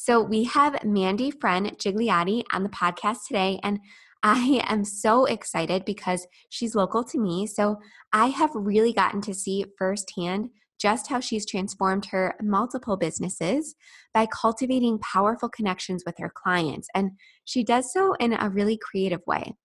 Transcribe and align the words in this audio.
So 0.00 0.22
we 0.22 0.44
have 0.44 0.84
Mandy 0.84 1.32
Friend 1.32 1.76
Gigliotti 1.76 2.44
on 2.52 2.62
the 2.62 2.68
podcast 2.68 3.26
today, 3.26 3.58
and 3.64 3.80
I 4.22 4.62
am 4.68 4.84
so 4.84 5.24
excited 5.24 5.84
because 5.84 6.24
she's 6.50 6.76
local 6.76 7.02
to 7.02 7.18
me. 7.18 7.48
So 7.48 7.78
I 8.12 8.28
have 8.28 8.50
really 8.54 8.92
gotten 8.92 9.20
to 9.22 9.34
see 9.34 9.64
firsthand 9.76 10.50
just 10.80 11.08
how 11.08 11.18
she's 11.18 11.44
transformed 11.44 12.06
her 12.12 12.36
multiple 12.40 12.96
businesses 12.96 13.74
by 14.14 14.26
cultivating 14.26 15.00
powerful 15.00 15.48
connections 15.48 16.04
with 16.06 16.14
her 16.18 16.30
clients. 16.32 16.86
And 16.94 17.10
she 17.44 17.64
does 17.64 17.92
so 17.92 18.14
in 18.20 18.34
a 18.34 18.50
really 18.50 18.78
creative 18.78 19.22
way. 19.26 19.56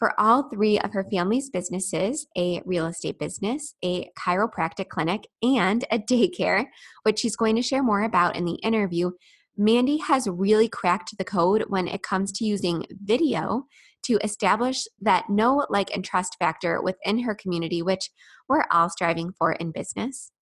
For 0.00 0.20
all 0.20 0.48
three 0.52 0.80
of 0.80 0.92
her 0.92 1.06
family's 1.08 1.50
businesses 1.50 2.26
a 2.36 2.60
real 2.64 2.86
estate 2.86 3.20
business, 3.20 3.76
a 3.84 4.10
chiropractic 4.18 4.88
clinic, 4.88 5.28
and 5.40 5.84
a 5.92 6.00
daycare, 6.00 6.64
which 7.04 7.20
she's 7.20 7.36
going 7.36 7.54
to 7.54 7.62
share 7.62 7.84
more 7.84 8.02
about 8.02 8.34
in 8.34 8.44
the 8.44 8.58
interview 8.64 9.12
Mandy 9.56 9.98
has 9.98 10.28
really 10.28 10.68
cracked 10.68 11.16
the 11.18 11.24
code 11.24 11.64
when 11.68 11.86
it 11.86 12.02
comes 12.02 12.32
to 12.32 12.44
using 12.44 12.86
video 13.04 13.66
to 14.04 14.18
establish 14.24 14.84
that 15.00 15.28
know, 15.28 15.66
like, 15.68 15.94
and 15.94 16.04
trust 16.04 16.36
factor 16.38 16.82
within 16.82 17.20
her 17.20 17.34
community, 17.34 17.82
which 17.82 18.10
we're 18.48 18.64
all 18.70 18.88
striving 18.88 19.32
for 19.32 19.52
in 19.52 19.70
business. 19.70 20.32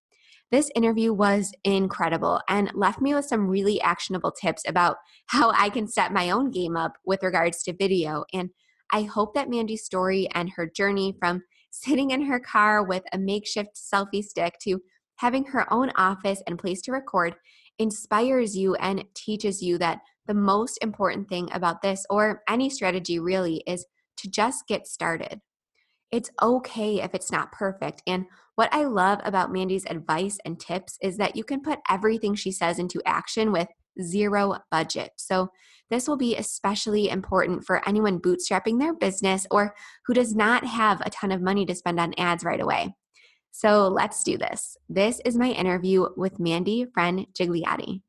This 0.51 0.71
interview 0.75 1.13
was 1.13 1.53
incredible 1.63 2.41
and 2.49 2.73
left 2.75 3.01
me 3.01 3.15
with 3.15 3.25
some 3.25 3.49
really 3.49 3.81
actionable 3.81 4.33
tips 4.33 4.65
about 4.67 4.97
how 5.27 5.51
I 5.51 5.69
can 5.71 5.87
set 5.87 6.13
my 6.13 6.31
own 6.31 6.51
game 6.51 6.77
up 6.77 6.95
with 7.05 7.23
regards 7.23 7.63
to 7.65 7.73
video. 7.73 8.25
And 8.33 8.51
I 8.93 9.03
hope 9.03 9.35
that 9.35 9.51
Mandy's 9.51 9.85
story 9.85 10.29
and 10.35 10.51
her 10.51 10.67
journey 10.67 11.15
from 11.19 11.43
sitting 11.71 12.11
in 12.11 12.23
her 12.23 12.41
car 12.41 12.83
with 12.83 13.05
a 13.13 13.19
makeshift 13.19 13.77
selfie 13.77 14.25
stick 14.25 14.55
to 14.63 14.81
having 15.17 15.45
her 15.45 15.73
own 15.73 15.91
office 15.97 16.43
and 16.47 16.59
place 16.59 16.81
to 16.83 16.93
record 16.93 17.37
inspires 17.81 18.57
you 18.57 18.75
and 18.77 19.05
teaches 19.15 19.63
you 19.63 19.79
that 19.79 20.01
the 20.27 20.35
most 20.35 20.79
important 20.83 21.29
thing 21.29 21.49
about 21.53 21.83
this 21.83 22.07
or 22.09 22.43
any 22.49 22.71
strategy 22.71 23.19
really 23.19 23.65
is 23.67 23.85
to 24.19 24.31
just 24.31 24.69
get 24.69 24.87
started. 24.87 25.41
It's 26.13 26.31
okay 26.43 27.01
if 27.01 27.15
it's 27.15 27.33
not 27.33 27.53
perfect. 27.53 28.03
And 28.07 28.27
what 28.55 28.73
I 28.73 28.85
love 28.85 29.21
about 29.25 29.53
Mandy's 29.53 29.87
advice 29.87 30.39
and 30.45 30.61
tips 30.61 30.99
is 31.03 31.17
that 31.17 31.37
you 31.37 31.43
can 31.43 31.63
put 31.63 31.79
everything 31.89 32.35
she 32.35 32.53
says 32.53 32.79
into 32.79 33.01
action 33.07 33.51
with 33.51 33.69
zero 34.03 34.59
budget. 34.71 35.13
So, 35.17 35.49
this 35.89 36.07
will 36.07 36.17
be 36.17 36.37
especially 36.37 37.09
important 37.09 37.65
for 37.65 37.87
anyone 37.89 38.21
bootstrapping 38.21 38.79
their 38.79 38.95
business 38.95 39.45
or 39.51 39.75
who 40.07 40.15
does 40.15 40.37
not 40.37 40.65
have 40.65 41.01
a 41.01 41.11
ton 41.11 41.33
of 41.33 41.43
money 41.43 41.67
to 41.67 41.75
spend 41.75 41.99
on 41.99 42.15
ads 42.17 42.45
right 42.45 42.61
away. 42.61 42.95
So 43.53 43.89
let's 43.89 44.23
do 44.25 44.39
this. 44.39 44.77
This 44.89 45.21
is 45.25 45.37
my 45.37 45.51
interview 45.51 46.07
with 46.17 46.39
Mandy 46.39 46.87
Friend 46.95 47.27
Gigliotti. 47.39 48.03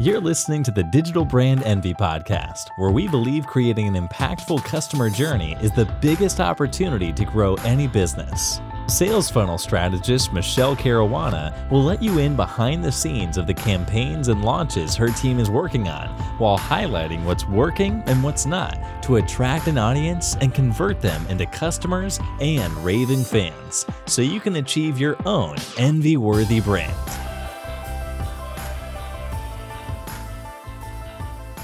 You're 0.00 0.20
listening 0.20 0.64
to 0.64 0.70
the 0.70 0.82
Digital 0.84 1.24
Brand 1.24 1.62
Envy 1.62 1.94
podcast, 1.94 2.70
where 2.76 2.90
we 2.90 3.06
believe 3.06 3.46
creating 3.46 3.94
an 3.94 4.08
impactful 4.08 4.64
customer 4.64 5.10
journey 5.10 5.56
is 5.62 5.70
the 5.72 5.84
biggest 6.00 6.40
opportunity 6.40 7.12
to 7.12 7.24
grow 7.24 7.54
any 7.56 7.86
business. 7.86 8.58
Sales 8.92 9.30
funnel 9.30 9.56
strategist 9.56 10.34
Michelle 10.34 10.76
Caruana 10.76 11.70
will 11.70 11.82
let 11.82 12.02
you 12.02 12.18
in 12.18 12.36
behind 12.36 12.84
the 12.84 12.92
scenes 12.92 13.38
of 13.38 13.46
the 13.46 13.54
campaigns 13.54 14.28
and 14.28 14.44
launches 14.44 14.94
her 14.94 15.08
team 15.08 15.38
is 15.38 15.48
working 15.48 15.88
on 15.88 16.08
while 16.36 16.58
highlighting 16.58 17.24
what's 17.24 17.48
working 17.48 18.02
and 18.04 18.22
what's 18.22 18.44
not 18.44 19.02
to 19.02 19.16
attract 19.16 19.66
an 19.66 19.78
audience 19.78 20.36
and 20.42 20.52
convert 20.52 21.00
them 21.00 21.26
into 21.28 21.46
customers 21.46 22.20
and 22.42 22.70
raving 22.84 23.24
fans 23.24 23.86
so 24.04 24.20
you 24.20 24.40
can 24.40 24.56
achieve 24.56 24.98
your 24.98 25.16
own 25.26 25.56
envy 25.78 26.18
worthy 26.18 26.60
brand. 26.60 26.94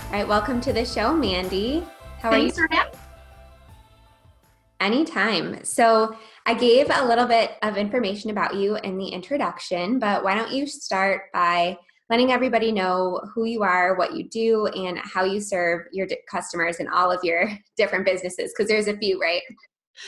All 0.07 0.13
right, 0.13 0.27
welcome 0.27 0.63
to 0.63 0.73
the 0.73 0.87
show, 0.87 1.13
Mandy. 1.13 1.87
How 2.21 2.31
Thanks 2.31 2.59
are 2.59 2.67
you? 2.73 2.98
Anytime. 4.81 5.65
So, 5.65 6.17
I 6.47 6.55
gave 6.55 6.87
a 6.91 7.05
little 7.05 7.27
bit 7.27 7.59
of 7.63 7.77
information 7.77 8.31
about 8.31 8.57
you 8.57 8.77
in 8.77 8.97
the 8.97 9.09
introduction, 9.09 9.99
but 9.99 10.25
why 10.25 10.35
don't 10.35 10.51
you 10.51 10.67
start 10.67 11.25
by 11.33 11.77
letting 12.09 12.33
everybody 12.33 12.73
know 12.73 13.21
who 13.35 13.45
you 13.45 13.63
are, 13.63 13.97
what 13.97 14.15
you 14.15 14.27
do, 14.29 14.67
and 14.69 14.99
how 14.99 15.25
you 15.25 15.41
serve 15.41 15.87
your 15.93 16.07
customers 16.31 16.77
in 16.77 16.89
all 16.89 17.13
of 17.13 17.23
your 17.23 17.51
different 17.77 18.07
businesses? 18.07 18.53
Because 18.57 18.69
there's 18.69 18.89
a 18.89 18.97
few, 18.97 19.21
right? 19.21 19.43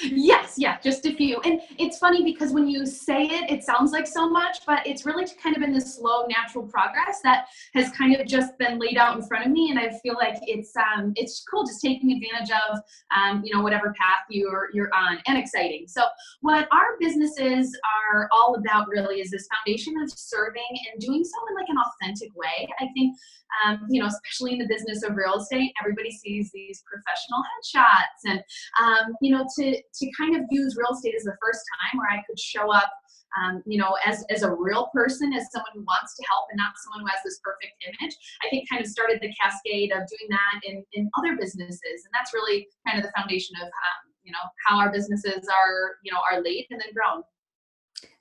Yes, 0.03 0.55
yeah, 0.57 0.79
just 0.81 1.05
a 1.07 1.13
few. 1.13 1.41
And 1.41 1.61
it's 1.79 1.99
funny 1.99 2.23
because 2.25 2.53
when 2.53 2.69
you 2.69 2.87
say 2.87 3.25
it, 3.25 3.51
it 3.51 3.65
sounds 3.65 3.93
like 3.93 4.07
so 4.07 4.29
much, 4.29 4.59
but 4.67 4.87
it's 4.87 5.05
really 5.05 5.27
kind 5.43 5.57
of 5.57 5.63
in 5.63 5.73
this 5.73 5.97
slow, 5.97 6.27
natural 6.27 6.67
progress 6.67 7.21
that 7.25 7.47
has 7.75 7.91
kind 7.91 8.15
of 8.15 8.27
just 8.27 8.57
been 8.59 8.79
laid 8.79 8.97
out 8.97 9.17
in 9.17 9.27
front 9.27 9.47
of 9.47 9.53
me. 9.53 9.71
And 9.71 9.79
I 9.79 9.91
feel 9.99 10.15
like 10.15 10.37
it's 10.43 10.73
um, 10.77 11.13
it's 11.17 11.45
cool 11.51 11.65
just 11.65 11.81
taking 11.81 12.13
advantage 12.13 12.51
of 12.71 12.81
um, 13.17 13.43
you 13.45 13.55
know 13.55 13.63
whatever 13.63 13.95
path 13.99 14.25
you're 14.29 14.69
you're 14.73 14.91
on 14.95 15.19
and 15.27 15.37
exciting. 15.37 15.87
So 15.87 16.03
what 16.41 16.69
our 16.73 16.97
businesses 16.99 17.77
are 18.13 18.29
all 18.33 18.55
about 18.57 18.89
really 18.89 19.21
is 19.21 19.31
this 19.31 19.49
foundation 19.55 19.95
of 20.03 20.11
serving 20.11 20.63
and 20.93 21.01
doing 21.01 21.25
so 21.25 21.39
in 21.49 21.55
like 21.55 21.69
an 21.69 21.77
authentic 21.79 22.35
way. 22.37 22.69
I 22.81 22.87
think 22.95 23.17
um, 23.65 23.87
you 23.89 24.01
know, 24.01 24.07
especially 24.07 24.53
in 24.53 24.59
the 24.59 24.67
business 24.67 25.03
of 25.03 25.17
real 25.17 25.35
estate, 25.37 25.73
everybody 25.81 26.11
sees 26.11 26.51
these 26.53 26.83
professional 26.87 27.43
headshots, 27.43 28.31
and 28.31 28.43
um, 28.81 29.15
you 29.21 29.33
know, 29.33 29.47
to 29.59 29.80
to 29.95 30.11
kind 30.19 30.37
of 30.37 30.43
use 30.51 30.77
real 30.77 30.93
estate 30.93 31.15
as 31.17 31.25
the 31.25 31.37
first 31.43 31.61
time 31.81 31.99
where 31.99 32.11
I 32.11 32.23
could 32.27 32.39
show 32.39 32.73
up. 32.73 32.91
Um, 33.39 33.63
you 33.65 33.79
know, 33.79 33.95
as, 34.05 34.25
as 34.29 34.43
a 34.43 34.51
real 34.51 34.91
person, 34.93 35.33
as 35.33 35.47
someone 35.53 35.71
who 35.73 35.83
wants 35.83 36.17
to 36.17 36.27
help 36.27 36.47
and 36.51 36.59
not 36.59 36.73
someone 36.83 37.03
who 37.03 37.07
has 37.07 37.23
this 37.25 37.39
perfect 37.45 37.79
image, 37.87 38.17
I 38.43 38.49
think 38.51 38.69
kind 38.69 38.83
of 38.83 38.91
started 38.91 39.21
the 39.23 39.33
cascade 39.41 39.93
of 39.93 40.03
doing 40.11 40.29
that 40.31 40.61
in, 40.65 40.85
in 40.95 41.09
other 41.17 41.37
businesses. 41.37 41.79
And 41.81 42.13
that's 42.13 42.35
really 42.35 42.67
kind 42.85 42.99
of 42.99 43.05
the 43.05 43.13
foundation 43.17 43.55
of, 43.63 43.69
um, 43.69 44.03
you 44.25 44.33
know, 44.33 44.43
how 44.67 44.81
our 44.81 44.91
businesses 44.91 45.47
are, 45.47 45.95
you 46.03 46.11
know, 46.11 46.19
are 46.33 46.43
laid 46.43 46.67
and 46.71 46.81
then 46.81 46.93
grown. 46.93 47.23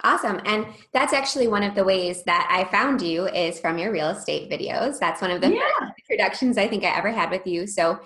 Awesome. 0.04 0.42
And 0.46 0.68
that's 0.94 1.14
actually 1.14 1.48
one 1.48 1.64
of 1.64 1.74
the 1.74 1.84
ways 1.84 2.24
that 2.26 2.48
I 2.52 2.70
found 2.70 3.02
you 3.02 3.28
is 3.30 3.60
from 3.60 3.80
your 3.80 3.92
real 3.92 4.10
estate 4.10 4.52
videos. 4.52 5.00
That's 5.00 5.22
one 5.22 5.32
of 5.32 5.42
the 5.42 5.56
yeah. 5.56 5.90
introductions 5.98 6.60
I 6.60 6.68
think 6.68 6.84
I 6.84 6.96
ever 6.96 7.12
had 7.12 7.32
with 7.32 7.48
you. 7.48 7.66
So 7.66 8.00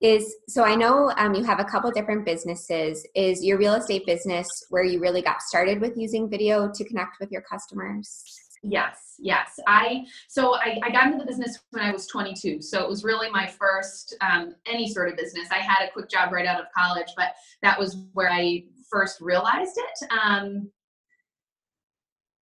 is 0.00 0.36
so 0.46 0.62
I 0.62 0.76
know 0.76 1.12
um, 1.16 1.34
you 1.34 1.42
have 1.44 1.60
a 1.60 1.64
couple 1.64 1.90
different 1.90 2.24
businesses. 2.24 3.06
Is 3.14 3.44
your 3.44 3.58
real 3.58 3.74
estate 3.74 4.06
business 4.06 4.46
where 4.70 4.84
you 4.84 5.00
really 5.00 5.22
got 5.22 5.42
started 5.42 5.80
with 5.80 5.96
using 5.96 6.28
video 6.28 6.70
to 6.72 6.84
connect 6.84 7.18
with 7.20 7.32
your 7.32 7.42
customers? 7.42 8.22
Yes, 8.62 9.14
yes. 9.18 9.58
I 9.66 10.04
so 10.28 10.54
I, 10.56 10.78
I 10.82 10.90
got 10.90 11.06
into 11.06 11.18
the 11.18 11.26
business 11.26 11.58
when 11.70 11.84
I 11.84 11.92
was 11.92 12.06
22. 12.06 12.62
So 12.62 12.82
it 12.82 12.88
was 12.88 13.04
really 13.04 13.30
my 13.30 13.46
first 13.46 14.16
um, 14.20 14.54
any 14.66 14.88
sort 14.88 15.08
of 15.08 15.16
business. 15.16 15.48
I 15.50 15.58
had 15.58 15.88
a 15.88 15.92
quick 15.92 16.08
job 16.08 16.32
right 16.32 16.46
out 16.46 16.60
of 16.60 16.66
college, 16.76 17.08
but 17.16 17.34
that 17.62 17.78
was 17.78 17.96
where 18.12 18.30
I 18.30 18.64
first 18.90 19.20
realized 19.20 19.76
it. 19.76 20.08
Um, 20.12 20.70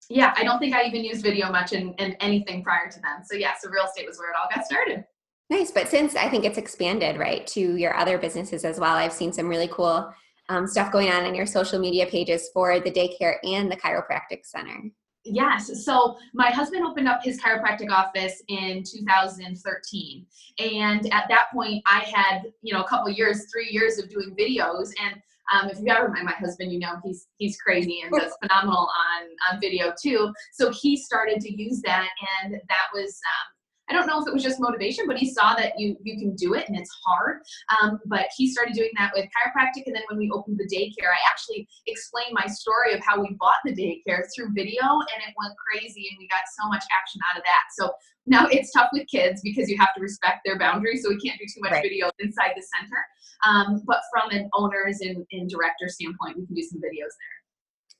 yeah, 0.08 0.34
I 0.36 0.44
don't 0.44 0.58
think 0.58 0.74
I 0.74 0.84
even 0.84 1.04
used 1.04 1.22
video 1.22 1.50
much 1.50 1.72
in, 1.72 1.92
in 1.94 2.12
anything 2.20 2.62
prior 2.62 2.88
to 2.88 3.00
then. 3.00 3.24
So 3.24 3.36
yeah, 3.36 3.54
so 3.60 3.68
real 3.68 3.84
estate 3.84 4.06
was 4.06 4.18
where 4.18 4.30
it 4.30 4.36
all 4.40 4.48
got 4.54 4.64
started. 4.64 5.04
Nice, 5.48 5.70
but 5.70 5.88
since 5.88 6.16
I 6.16 6.28
think 6.28 6.44
it's 6.44 6.58
expanded 6.58 7.18
right 7.18 7.46
to 7.48 7.76
your 7.76 7.96
other 7.96 8.18
businesses 8.18 8.64
as 8.64 8.80
well, 8.80 8.96
I've 8.96 9.12
seen 9.12 9.32
some 9.32 9.48
really 9.48 9.68
cool 9.68 10.12
um, 10.48 10.66
stuff 10.66 10.90
going 10.92 11.10
on 11.10 11.24
in 11.24 11.34
your 11.34 11.46
social 11.46 11.78
media 11.78 12.06
pages 12.06 12.50
for 12.52 12.80
the 12.80 12.90
daycare 12.90 13.36
and 13.44 13.70
the 13.70 13.76
chiropractic 13.76 14.44
center. 14.44 14.82
Yes. 15.24 15.84
So 15.84 16.16
my 16.34 16.50
husband 16.50 16.84
opened 16.84 17.08
up 17.08 17.22
his 17.22 17.40
chiropractic 17.40 17.90
office 17.90 18.42
in 18.48 18.84
2013. 18.84 20.26
And 20.58 21.12
at 21.12 21.26
that 21.28 21.46
point, 21.52 21.82
I 21.86 22.06
had, 22.12 22.42
you 22.62 22.72
know, 22.72 22.82
a 22.82 22.88
couple 22.88 23.10
years, 23.10 23.46
three 23.52 23.68
years 23.70 23.98
of 23.98 24.08
doing 24.08 24.36
videos. 24.38 24.90
And 25.02 25.20
um, 25.52 25.68
if 25.68 25.78
you 25.80 25.92
ever 25.92 26.08
met 26.08 26.24
my 26.24 26.32
husband, 26.32 26.72
you 26.72 26.80
know 26.80 26.94
he's 27.04 27.28
he's 27.36 27.56
crazy 27.58 28.00
and 28.02 28.12
does 28.12 28.32
phenomenal 28.42 28.88
on 28.88 29.28
on 29.54 29.60
video 29.60 29.92
too. 30.00 30.32
So 30.52 30.72
he 30.72 30.96
started 30.96 31.40
to 31.40 31.52
use 31.52 31.80
that, 31.82 32.08
and 32.42 32.54
that 32.54 32.86
was 32.92 33.04
um, 33.06 33.55
I 33.88 33.92
don't 33.92 34.06
know 34.06 34.20
if 34.20 34.26
it 34.26 34.34
was 34.34 34.42
just 34.42 34.60
motivation, 34.60 35.06
but 35.06 35.16
he 35.16 35.30
saw 35.30 35.54
that 35.54 35.78
you 35.78 35.96
you 36.02 36.18
can 36.18 36.34
do 36.34 36.54
it 36.54 36.68
and 36.68 36.76
it's 36.76 36.90
hard. 37.04 37.42
Um, 37.80 38.00
but 38.06 38.26
he 38.36 38.50
started 38.50 38.74
doing 38.74 38.90
that 38.98 39.12
with 39.14 39.26
chiropractic, 39.26 39.86
and 39.86 39.94
then 39.94 40.02
when 40.08 40.18
we 40.18 40.30
opened 40.30 40.58
the 40.58 40.66
daycare, 40.66 41.10
I 41.10 41.22
actually 41.30 41.68
explained 41.86 42.32
my 42.32 42.46
story 42.46 42.94
of 42.94 43.00
how 43.04 43.20
we 43.20 43.36
bought 43.38 43.60
the 43.64 43.72
daycare 43.72 44.22
through 44.34 44.52
video, 44.54 44.82
and 44.82 45.18
it 45.26 45.34
went 45.38 45.54
crazy, 45.56 46.08
and 46.10 46.18
we 46.18 46.26
got 46.28 46.42
so 46.58 46.68
much 46.68 46.84
action 46.90 47.20
out 47.30 47.38
of 47.38 47.44
that. 47.44 47.64
So 47.78 47.92
now 48.26 48.46
it's 48.50 48.72
tough 48.72 48.90
with 48.92 49.06
kids 49.06 49.40
because 49.42 49.70
you 49.70 49.78
have 49.78 49.94
to 49.94 50.00
respect 50.00 50.40
their 50.44 50.58
boundaries, 50.58 51.02
so 51.02 51.10
we 51.10 51.20
can't 51.20 51.38
do 51.38 51.46
too 51.46 51.60
much 51.62 51.72
right. 51.72 51.82
video 51.82 52.10
inside 52.18 52.52
the 52.56 52.62
center. 52.62 52.98
Um, 53.46 53.82
but 53.86 54.00
from 54.10 54.30
an 54.30 54.50
owners 54.54 55.00
and, 55.00 55.24
and 55.30 55.48
director 55.48 55.88
standpoint, 55.88 56.36
we 56.38 56.46
can 56.46 56.54
do 56.54 56.62
some 56.62 56.80
videos 56.80 57.14
there. 57.14 57.35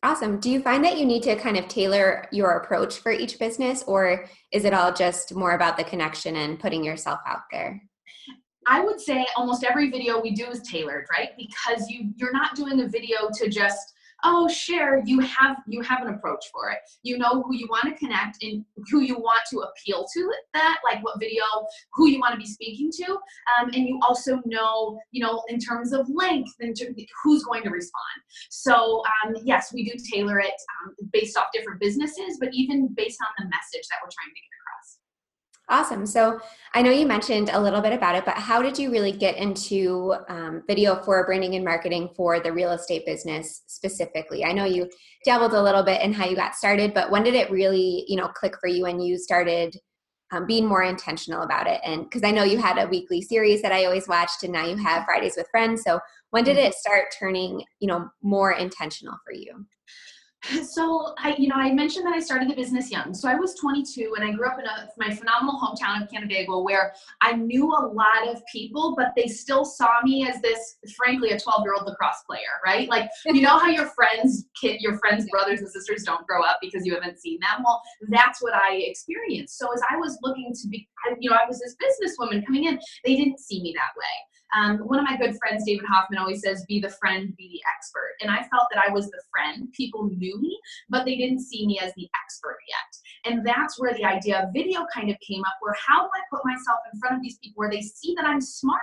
Awesome. 0.06 0.38
Do 0.38 0.50
you 0.50 0.61
find 0.61 0.85
that 0.85 0.99
you 0.99 1.05
need 1.05 1.25
to 1.25 1.35
kind 1.35 1.56
of 1.56 1.67
tailor 1.67 2.29
your 2.31 2.58
approach 2.58 2.99
for 2.99 3.11
each 3.11 3.41
business, 3.41 3.82
or 3.88 4.26
is 4.53 4.64
it 4.64 4.73
all 4.73 4.93
just 4.94 5.35
more 5.35 5.56
about 5.56 5.76
the 5.76 5.82
connection 5.82 6.37
and 6.37 6.61
putting 6.61 6.85
yourself 6.85 7.19
out 7.26 7.41
there? 7.50 7.82
I 8.69 8.85
would 8.85 9.00
say 9.00 9.26
almost 9.37 9.64
every 9.64 9.91
video 9.91 10.20
we 10.20 10.31
do 10.31 10.47
is 10.47 10.62
tailored, 10.62 11.06
right? 11.11 11.31
Because 11.37 11.91
you 11.91 12.12
you're 12.14 12.32
not 12.32 12.55
doing 12.55 12.82
a 12.82 12.88
video 12.88 13.29
to 13.35 13.49
just 13.49 13.94
oh 14.24 14.48
share 14.48 15.02
you 15.04 15.20
have 15.20 15.56
you 15.66 15.80
have 15.82 16.02
an 16.02 16.14
approach 16.14 16.44
for 16.52 16.70
it. 16.70 16.78
You 17.02 17.18
know 17.18 17.42
who 17.42 17.54
you 17.54 17.66
want 17.70 17.84
to 17.84 17.94
connect 17.94 18.42
and 18.42 18.64
who 18.90 19.00
you 19.00 19.16
want 19.16 19.40
to 19.50 19.60
appeal 19.60 20.06
to 20.14 20.32
that 20.54 20.78
like 20.84 21.02
what 21.04 21.20
video 21.20 21.42
who 21.92 22.08
you 22.08 22.18
want 22.18 22.32
to 22.32 22.38
be 22.38 22.46
speaking 22.46 22.90
to 22.96 23.12
um, 23.12 23.70
and 23.74 23.86
you 23.86 23.98
also 24.02 24.40
know 24.44 24.98
you 25.10 25.24
know 25.24 25.42
in 25.48 25.58
terms 25.58 25.92
of 25.92 26.08
length 26.08 26.52
and 26.60 26.76
who's 27.22 27.44
going 27.44 27.62
to 27.62 27.70
respond. 27.70 28.16
So 28.50 29.02
um, 29.24 29.34
yes 29.44 29.72
we 29.72 29.84
do 29.84 29.92
tailor 30.12 30.40
it 30.40 30.54
um, 30.84 30.94
based 31.12 31.36
off 31.36 31.46
different 31.52 31.80
businesses 31.80 32.38
but 32.40 32.50
even 32.52 32.88
based 32.94 33.18
on 33.20 33.28
the 33.38 33.44
message 33.44 33.86
that 33.90 33.98
we're 34.02 34.10
trying 34.10 34.32
to 34.32 34.34
get 34.34 34.50
across 34.60 34.65
Awesome. 35.68 36.06
So 36.06 36.38
I 36.74 36.82
know 36.82 36.92
you 36.92 37.06
mentioned 37.06 37.50
a 37.52 37.60
little 37.60 37.80
bit 37.80 37.92
about 37.92 38.14
it, 38.14 38.24
but 38.24 38.36
how 38.36 38.62
did 38.62 38.78
you 38.78 38.88
really 38.88 39.10
get 39.10 39.36
into 39.36 40.14
um, 40.28 40.62
video 40.68 41.02
for 41.02 41.26
branding 41.26 41.56
and 41.56 41.64
marketing 41.64 42.10
for 42.14 42.38
the 42.38 42.52
real 42.52 42.70
estate 42.70 43.04
business 43.04 43.62
specifically? 43.66 44.44
I 44.44 44.52
know 44.52 44.64
you 44.64 44.88
dabbled 45.24 45.54
a 45.54 45.62
little 45.62 45.82
bit 45.82 46.02
in 46.02 46.12
how 46.12 46.24
you 46.24 46.36
got 46.36 46.54
started, 46.54 46.94
but 46.94 47.10
when 47.10 47.24
did 47.24 47.34
it 47.34 47.50
really, 47.50 48.04
you 48.06 48.16
know, 48.16 48.28
click 48.28 48.54
for 48.60 48.68
you 48.68 48.86
and 48.86 49.04
you 49.04 49.18
started 49.18 49.76
um, 50.30 50.46
being 50.46 50.66
more 50.66 50.84
intentional 50.84 51.42
about 51.42 51.66
it? 51.66 51.80
And 51.82 52.04
because 52.04 52.22
I 52.22 52.30
know 52.30 52.44
you 52.44 52.58
had 52.58 52.78
a 52.78 52.86
weekly 52.86 53.20
series 53.20 53.60
that 53.62 53.72
I 53.72 53.86
always 53.86 54.06
watched, 54.06 54.44
and 54.44 54.52
now 54.52 54.64
you 54.64 54.76
have 54.76 55.04
Fridays 55.04 55.34
with 55.36 55.48
Friends. 55.50 55.82
So 55.82 55.98
when 56.30 56.44
did 56.44 56.58
mm-hmm. 56.58 56.66
it 56.66 56.74
start 56.74 57.06
turning, 57.18 57.64
you 57.80 57.88
know, 57.88 58.08
more 58.22 58.52
intentional 58.52 59.16
for 59.24 59.32
you? 59.32 59.66
So 60.62 61.15
I, 61.19 61.35
you 61.38 61.49
know, 61.49 61.56
I 61.56 61.73
mentioned 61.73 62.06
that 62.06 62.15
I 62.15 62.21
started 62.21 62.49
the 62.50 62.55
business 62.55 62.91
young. 62.91 63.15
So 63.15 63.29
I 63.29 63.35
was 63.35 63.55
22 63.55 64.15
and 64.17 64.25
I 64.25 64.33
grew 64.33 64.47
up 64.47 64.59
in 64.59 64.67
a, 64.67 64.88
my 64.97 65.15
phenomenal 65.15 65.59
hometown 65.61 66.03
of 66.03 66.09
Canandaigua 66.09 66.62
where 66.62 66.94
I 67.21 67.33
knew 67.33 67.67
a 67.73 67.87
lot 67.87 68.29
of 68.29 68.43
people, 68.50 68.94
but 68.97 69.12
they 69.17 69.27
still 69.27 69.65
saw 69.65 70.00
me 70.05 70.29
as 70.29 70.41
this, 70.43 70.77
frankly, 70.97 71.31
a 71.31 71.38
12 71.38 71.62
year 71.65 71.75
old 71.75 71.87
lacrosse 71.87 72.23
player, 72.29 72.61
right? 72.65 72.88
Like, 72.88 73.11
you 73.27 73.43
know 73.43 73.59
how 73.59 73.69
your 73.69 73.87
friends, 73.88 74.47
kid, 74.61 74.81
your 74.81 74.99
friends' 74.99 75.29
brothers 75.31 75.61
and 75.61 75.69
sisters 75.69 76.05
don't 76.05 76.27
grow 76.27 76.43
up 76.43 76.59
because 76.61 76.87
you 76.87 76.94
haven't 76.94 77.19
seen 77.19 77.38
them? 77.41 77.65
Well, 77.65 77.83
that's 78.09 78.43
what 78.43 78.55
I 78.55 78.75
experienced. 78.75 79.59
So 79.59 79.73
as 79.73 79.83
I 79.91 79.97
was 79.97 80.19
looking 80.23 80.53
to 80.53 80.69
be, 80.69 80.88
you 81.21 81.31
know, 81.31 81.37
I 81.37 81.47
was 81.49 81.61
this 81.61 81.77
businesswoman 81.83 82.44
coming 82.47 82.65
in, 82.65 82.79
they 83.05 83.17
didn't 83.17 83.41
see 83.41 83.62
me 83.62 83.75
that 83.77 83.97
way. 83.97 84.05
Um, 84.54 84.78
one 84.78 84.98
of 84.98 85.04
my 85.04 85.16
good 85.16 85.37
friends, 85.38 85.64
David 85.64 85.84
Hoffman, 85.87 86.19
always 86.19 86.43
says, 86.43 86.64
be 86.69 86.81
the 86.81 86.90
friend, 86.90 87.34
be 87.37 87.48
the 87.48 87.60
expert. 87.75 88.14
And 88.20 88.31
I 88.31 88.43
felt 88.48 88.69
that 88.72 88.82
I 88.87 88.93
was 88.93 89.10
the 89.10 89.22
friend. 89.31 89.69
People 89.72 90.04
knew 90.04 90.40
me, 90.40 90.58
but 90.88 91.04
they 91.04 91.16
didn't 91.16 91.40
see 91.40 91.66
me 91.66 91.78
as 91.82 91.93
the 91.94 92.08
expert 92.25 92.58
yet. 92.69 93.32
And 93.32 93.46
that's 93.46 93.78
where 93.81 93.94
the 93.94 94.04
idea 94.04 94.43
of 94.43 94.52
video 94.52 94.87
kind 94.94 95.10
of 95.10 95.16
came 95.20 95.43
up 95.43 95.54
where 95.60 95.75
how 95.75 96.02
do 96.02 96.08
I 96.14 96.20
put 96.31 96.44
myself 96.44 96.78
in 96.93 96.98
front 97.00 97.16
of 97.16 97.22
these 97.22 97.38
people 97.38 97.54
where 97.56 97.70
they 97.70 97.82
see 97.82 98.14
that 98.16 98.25
I'm 98.25 98.40
smart? 98.40 98.81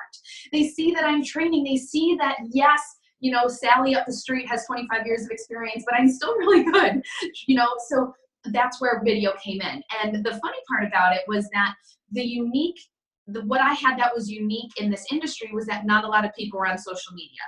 They 0.52 0.68
see 0.68 0.92
that 0.92 1.06
I'm 1.06 1.24
training. 1.24 1.64
They 1.64 1.78
see 1.78 2.16
that, 2.20 2.38
yes, 2.52 2.82
you 3.20 3.32
know, 3.32 3.48
Sally 3.48 3.96
up 3.96 4.06
the 4.06 4.14
street 4.14 4.48
has 4.50 4.66
25 4.66 5.06
years 5.06 5.24
of 5.24 5.32
experience, 5.32 5.86
but 5.90 5.98
I'm 5.98 6.10
still 6.10 6.36
really 6.38 6.64
good, 6.64 7.02
you 7.48 7.56
know, 7.56 7.70
so 7.88 8.14
that's 8.46 8.82
where 8.82 9.02
video 9.04 9.34
came 9.42 9.62
in. 9.62 9.82
And 10.04 10.24
the 10.24 10.32
funny 10.32 10.58
part 10.68 10.86
about 10.86 11.16
it 11.16 11.22
was 11.28 11.50
that 11.54 11.74
the 12.12 12.24
unique 12.24 12.80
the, 13.28 13.42
what 13.46 13.62
I 13.62 13.74
had 13.74 13.98
that 14.00 14.14
was 14.14 14.30
unique 14.30 14.72
in 14.78 14.90
this 14.90 15.06
industry 15.12 15.50
was 15.54 15.66
that 15.68 15.86
not 15.86 16.04
a 16.04 16.08
lot 16.08 16.26
of 16.26 16.34
people 16.38 16.60
were 16.60 16.68
on 16.68 16.78
social 16.78 17.14
media. 17.14 17.42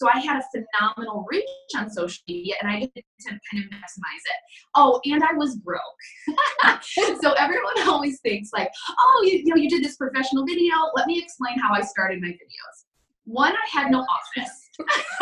So 0.00 0.08
I 0.12 0.20
had 0.20 0.40
a 0.40 0.44
phenomenal 0.54 1.26
reach 1.30 1.44
on 1.76 1.90
social 1.90 2.22
media 2.28 2.54
and 2.62 2.70
I 2.70 2.80
did 2.80 2.92
to 2.94 3.28
kind 3.28 3.64
of 3.64 3.70
maximize 3.70 4.24
it. 4.24 4.40
Oh, 4.76 5.00
and 5.04 5.24
I 5.24 5.32
was 5.34 5.56
broke. 5.56 5.80
so 7.20 7.32
everyone 7.32 7.74
always 7.88 8.20
thinks 8.20 8.50
like, 8.52 8.70
oh, 8.90 9.22
you, 9.24 9.42
you 9.44 9.46
know, 9.46 9.56
you 9.56 9.68
did 9.68 9.82
this 9.82 9.96
professional 9.96 10.46
video. 10.46 10.74
Let 10.94 11.08
me 11.08 11.18
explain 11.18 11.58
how 11.58 11.74
I 11.74 11.80
started 11.80 12.20
my 12.20 12.28
videos. 12.28 12.84
One, 13.24 13.52
I 13.52 13.78
had 13.78 13.90
no 13.90 13.98
office. 13.98 14.67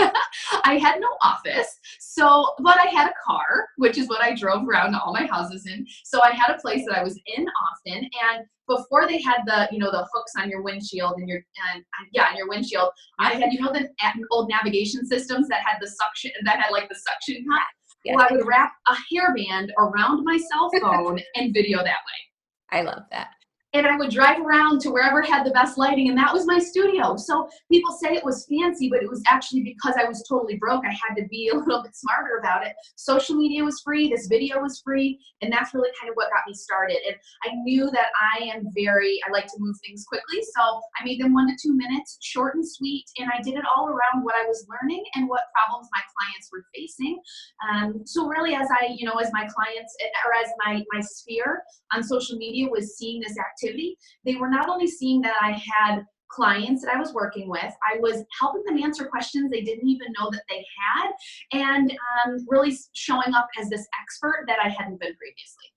I 0.65 0.79
had 0.79 1.01
no 1.01 1.09
office. 1.23 1.79
So, 2.01 2.55
but 2.59 2.79
I 2.79 2.87
had 2.87 3.09
a 3.09 3.15
car, 3.25 3.69
which 3.77 3.99
is 3.99 4.09
what 4.09 4.23
I 4.23 4.35
drove 4.35 4.69
around 4.69 4.93
to 4.93 5.01
all 5.01 5.13
my 5.13 5.27
houses 5.27 5.67
in. 5.67 5.87
So 6.05 6.23
I 6.23 6.33
had 6.33 6.55
a 6.55 6.61
place 6.61 6.85
that 6.87 6.99
I 6.99 7.03
was 7.03 7.21
in 7.37 7.47
often. 7.47 8.09
And 8.33 8.47
before 8.69 9.07
they 9.07 9.21
had 9.21 9.43
the, 9.47 9.69
you 9.71 9.79
know, 9.79 9.91
the 9.91 10.07
hooks 10.13 10.33
on 10.39 10.51
your 10.51 10.63
windshield 10.63 11.15
and 11.17 11.29
your, 11.29 11.39
and 11.75 11.85
yeah, 12.13 12.27
on 12.31 12.37
your 12.37 12.49
windshield, 12.49 12.91
I 13.19 13.35
had, 13.35 13.53
you 13.53 13.61
know, 13.61 13.73
the 13.73 13.89
old 14.31 14.49
navigation 14.49 15.07
systems 15.07 15.49
that 15.49 15.61
had 15.65 15.79
the 15.81 15.89
suction, 15.89 16.33
that 16.45 16.59
had 16.61 16.71
like 16.71 16.89
the 16.89 16.97
suction 16.97 17.45
cup. 17.51 17.63
Yeah. 18.05 18.15
Well, 18.17 18.27
I 18.31 18.35
would 18.35 18.47
wrap 18.47 18.73
a 18.89 18.95
hairband 19.13 19.69
around 19.79 20.25
my 20.25 20.39
cell 20.39 20.71
phone 20.81 21.21
and 21.35 21.53
video 21.53 21.79
that 21.79 21.87
way. 21.87 22.73
I 22.73 22.83
love 22.83 23.03
that 23.11 23.29
and 23.79 23.87
I 23.87 23.97
would 23.97 24.11
drive 24.11 24.41
around 24.41 24.81
to 24.83 24.91
wherever 24.91 25.21
had 25.23 25.45
the 25.45 25.51
best 25.51 25.77
lighting, 25.77 26.09
and 26.09 26.17
that 26.19 26.33
was 26.33 26.47
my 26.47 26.59
studio. 26.59 27.17
So 27.17 27.49
people 27.71 27.93
say 27.93 28.15
it 28.15 28.25
was 28.25 28.47
fancy, 28.49 28.89
but 28.89 29.03
it 29.03 29.09
was 29.09 29.23
actually 29.29 29.63
because 29.63 29.95
I 30.01 30.09
was 30.09 30.25
totally 30.29 30.57
broke. 30.57 30.85
I 30.85 30.91
had 30.91 31.15
to 31.17 31.27
be 31.29 31.51
a 31.53 31.57
little 31.59 31.83
bit 31.83 31.95
smarter 31.95 32.39
about 32.41 32.67
it. 32.67 32.75
Social 32.97 33.37
media 33.37 33.63
was 33.65 33.81
free, 33.81 34.09
this 34.09 34.27
video 34.27 34.61
was 34.61 34.81
free, 34.85 35.19
and 35.43 35.53
that's 35.53 35.75
really 35.75 35.91
kind 36.01 36.11
of 36.11 36.17
what 36.17 36.31
got 36.31 36.47
me 36.47 36.55
started. 36.55 36.99
And 37.07 37.17
I 37.45 37.55
knew 37.63 37.91
that 37.91 38.09
I 38.35 38.45
am 38.45 38.69
very, 38.75 39.21
I 39.29 39.33
like 39.33 39.47
to 39.47 39.59
move 39.59 39.77
things 39.85 40.05
quickly, 40.09 40.43
so 40.57 40.81
I 40.99 41.05
made 41.05 41.21
them 41.21 41.35
one 41.35 41.49
to 41.49 41.57
two 41.61 41.75
minutes, 41.77 42.19
short 42.23 42.55
and 42.55 42.67
sweet, 42.67 43.05
and 43.19 43.29
I 43.37 43.43
did 43.43 43.55
it 43.55 43.65
all 43.77 43.89
around 43.89 44.25
what 44.25 44.35
I 44.35 44.47
was 44.47 44.67
learning 44.69 45.05
and 45.15 45.29
what 45.29 45.43
problems 45.55 45.89
my 45.93 46.01
clients 46.17 46.49
were 46.51 46.65
facing. 46.75 47.21
Um, 47.69 48.03
so 48.07 48.27
really, 48.27 48.55
as 48.55 48.69
I, 48.71 48.95
you 48.97 49.07
know, 49.07 49.15
as 49.15 49.31
my 49.33 49.47
clients 49.47 49.97
or 50.25 50.33
as 50.35 50.51
my 50.65 50.83
my 50.93 51.01
sphere 51.01 51.63
on 51.93 52.03
social 52.03 52.37
media 52.37 52.69
was 52.69 52.97
seeing 52.97 53.21
this 53.21 53.37
activity 53.39 53.66
activity, 53.67 53.97
they 54.25 54.37
were 54.37 54.49
not 54.49 54.69
only 54.69 54.87
seeing 54.87 55.21
that 55.23 55.35
I 55.41 55.53
had 55.53 56.05
clients 56.29 56.85
that 56.85 56.95
I 56.95 56.99
was 56.99 57.15
working 57.15 57.49
with. 57.49 57.73
I 57.89 57.99
was 58.01 58.25
helping 58.39 58.63
them 58.65 58.83
answer 58.83 59.05
questions 59.05 59.51
they 59.51 59.63
didn't 59.63 59.89
even 59.89 60.09
know 60.19 60.31
that 60.31 60.43
they 60.49 60.65
had, 60.95 61.11
and 61.53 61.91
um, 62.27 62.45
really 62.49 62.77
showing 62.93 63.33
up 63.35 63.49
as 63.61 63.69
this 63.69 63.87
expert 64.01 64.45
that 64.49 64.59
I 64.63 64.69
hadn't 64.69 65.01
been 65.01 65.15
previously. 65.17 65.73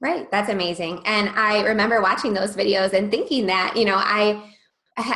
Right, 0.00 0.30
that's 0.30 0.50
amazing. 0.50 1.02
And 1.06 1.30
I 1.30 1.62
remember 1.62 2.02
watching 2.02 2.34
those 2.34 2.54
videos 2.54 2.92
and 2.92 3.10
thinking 3.10 3.46
that, 3.46 3.76
you 3.76 3.86
know, 3.86 3.96
I 3.96 4.52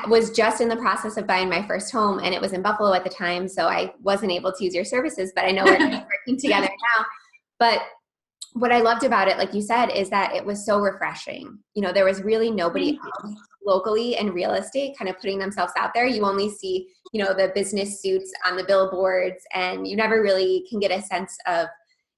was 0.08 0.30
just 0.30 0.60
in 0.60 0.68
the 0.68 0.76
process 0.76 1.16
of 1.16 1.26
buying 1.26 1.48
my 1.48 1.66
first 1.66 1.92
home 1.92 2.18
and 2.18 2.34
it 2.34 2.40
was 2.40 2.52
in 2.52 2.62
Buffalo 2.62 2.92
at 2.92 3.04
the 3.04 3.10
time, 3.10 3.46
so 3.46 3.66
I 3.66 3.92
wasn't 4.02 4.32
able 4.32 4.52
to 4.52 4.64
use 4.64 4.74
your 4.74 4.84
services, 4.84 5.32
but 5.34 5.44
I 5.44 5.50
know 5.50 5.64
we're 5.64 5.78
working 6.26 6.38
together 6.38 6.68
now. 6.68 7.04
But 7.58 7.82
what 8.54 8.72
I 8.72 8.80
loved 8.80 9.04
about 9.04 9.28
it, 9.28 9.38
like 9.38 9.54
you 9.54 9.62
said, 9.62 9.90
is 9.90 10.10
that 10.10 10.34
it 10.34 10.44
was 10.44 10.64
so 10.64 10.78
refreshing. 10.78 11.58
You 11.74 11.82
know, 11.82 11.92
there 11.92 12.04
was 12.04 12.22
really 12.22 12.50
nobody 12.50 12.94
mm-hmm. 12.94 13.32
locally 13.64 14.16
in 14.16 14.32
real 14.32 14.54
estate 14.54 14.96
kind 14.98 15.08
of 15.08 15.16
putting 15.18 15.38
themselves 15.38 15.72
out 15.78 15.90
there. 15.94 16.06
You 16.06 16.24
only 16.24 16.50
see, 16.50 16.88
you 17.12 17.22
know, 17.22 17.32
the 17.32 17.52
business 17.54 18.02
suits 18.02 18.32
on 18.46 18.56
the 18.56 18.64
billboards, 18.64 19.44
and 19.54 19.86
you 19.86 19.96
never 19.96 20.20
really 20.22 20.64
can 20.68 20.80
get 20.80 20.90
a 20.90 21.02
sense 21.02 21.36
of, 21.46 21.68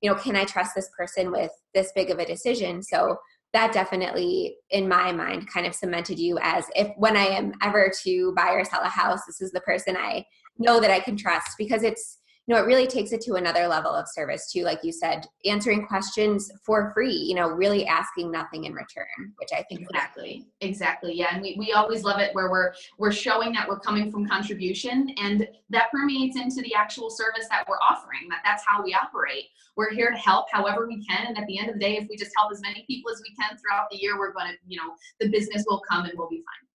you 0.01 0.11
know, 0.11 0.17
can 0.17 0.37
I 0.37 0.45
trust 0.45 0.75
this 0.75 0.91
person 0.97 1.31
with 1.31 1.51
this 1.75 1.93
big 1.95 2.11
of 2.11 2.19
a 2.19 2.25
decision? 2.25 2.83
So 2.83 3.19
that 3.53 3.73
definitely, 3.73 4.57
in 4.71 4.89
my 4.89 5.13
mind, 5.13 5.49
kind 5.53 5.67
of 5.67 5.75
cemented 5.75 6.19
you 6.19 6.39
as 6.41 6.65
if 6.75 6.89
when 6.97 7.17
I 7.17 7.27
am 7.27 7.53
ever 7.63 7.93
to 8.05 8.33
buy 8.35 8.53
or 8.53 8.65
sell 8.65 8.81
a 8.83 8.89
house, 8.89 9.21
this 9.27 9.43
is 9.43 9.53
the 9.53 9.61
person 9.61 9.97
I 9.97 10.25
know 10.59 10.81
that 10.81 10.91
I 10.91 11.01
can 11.01 11.17
trust 11.17 11.51
because 11.59 11.83
it's 11.83 12.19
you 12.47 12.55
know 12.55 12.61
it 12.61 12.67
really 12.67 12.87
takes 12.87 13.13
it 13.13 13.21
to 13.21 13.35
another 13.35 13.67
level 13.69 13.93
of 13.93 14.07
service 14.09 14.51
too 14.51 14.63
like 14.63 14.81
you 14.83 14.93
said 14.93 15.27
answering 15.45 15.87
questions 15.87 16.51
for 16.65 16.91
free 16.93 17.15
you 17.15 17.35
know 17.35 17.49
really 17.49 17.87
asking 17.87 18.31
nothing 18.31 18.65
in 18.65 18.73
return 18.73 19.07
which 19.39 19.51
i 19.55 19.63
think 19.69 19.83
exactly 19.83 20.47
exactly 20.61 21.15
yeah 21.15 21.29
and 21.33 21.43
we, 21.43 21.55
we 21.59 21.73
always 21.73 22.03
love 22.05 22.21
it 22.21 22.35
where 22.35 22.51
we're 22.51 22.73
we're 22.99 23.13
showing 23.13 23.53
that 23.53 23.69
we're 23.69 23.79
coming 23.79 24.11
from 24.11 24.27
contribution 24.27 25.09
and 25.19 25.47
that 25.71 25.91
permeates 25.91 26.37
into 26.37 26.61
the 26.63 26.75
actual 26.75 27.11
service 27.11 27.47
that 27.49 27.65
we're 27.69 27.77
offering 27.77 28.29
that 28.29 28.41
that's 28.45 28.65
how 28.67 28.83
we 28.83 28.95
operate. 28.95 29.47
We're 29.77 29.91
here 29.91 30.11
to 30.11 30.17
help 30.17 30.47
however 30.53 30.87
we 30.87 31.05
can 31.05 31.27
and 31.27 31.39
at 31.39 31.47
the 31.47 31.59
end 31.59 31.69
of 31.69 31.75
the 31.75 31.81
day 31.81 31.97
if 31.97 32.09
we 32.09 32.17
just 32.17 32.33
help 32.37 32.53
as 32.53 32.61
many 32.61 32.85
people 32.87 33.11
as 33.11 33.23
we 33.23 33.35
can 33.35 33.57
throughout 33.57 33.87
the 33.91 33.97
year 33.97 34.19
we're 34.19 34.33
going 34.33 34.49
to 34.49 34.57
you 34.67 34.77
know 34.77 34.95
the 35.21 35.29
business 35.29 35.65
will 35.67 35.83
come 35.89 36.05
and 36.05 36.13
we'll 36.17 36.29
be 36.29 36.37
fine 36.37 36.69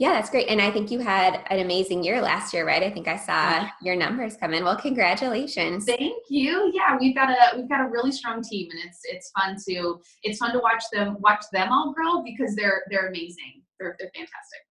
yeah, 0.00 0.14
that's 0.14 0.30
great. 0.30 0.48
And 0.48 0.62
I 0.62 0.70
think 0.70 0.90
you 0.90 0.98
had 0.98 1.44
an 1.50 1.58
amazing 1.58 2.02
year 2.02 2.22
last 2.22 2.54
year, 2.54 2.66
right? 2.66 2.82
I 2.82 2.90
think 2.90 3.06
I 3.06 3.18
saw 3.18 3.68
your 3.82 3.94
numbers 3.96 4.34
come 4.34 4.54
in. 4.54 4.64
Well, 4.64 4.74
congratulations. 4.74 5.84
Thank 5.84 6.22
you. 6.30 6.72
Yeah, 6.74 6.96
we've 6.98 7.14
got 7.14 7.28
a 7.28 7.54
we've 7.54 7.68
got 7.68 7.86
a 7.86 7.90
really 7.90 8.10
strong 8.10 8.42
team 8.42 8.70
and 8.70 8.80
it's 8.82 9.00
it's 9.04 9.30
fun 9.38 9.56
to 9.68 10.00
it's 10.22 10.38
fun 10.38 10.52
to 10.54 10.58
watch 10.58 10.84
them 10.90 11.18
watch 11.20 11.44
them 11.52 11.70
all 11.70 11.92
grow 11.92 12.22
because 12.22 12.56
they're 12.56 12.82
they're 12.90 13.08
amazing. 13.08 13.62
They're 13.78 13.94
they're 13.98 14.10
fantastic 14.14 14.69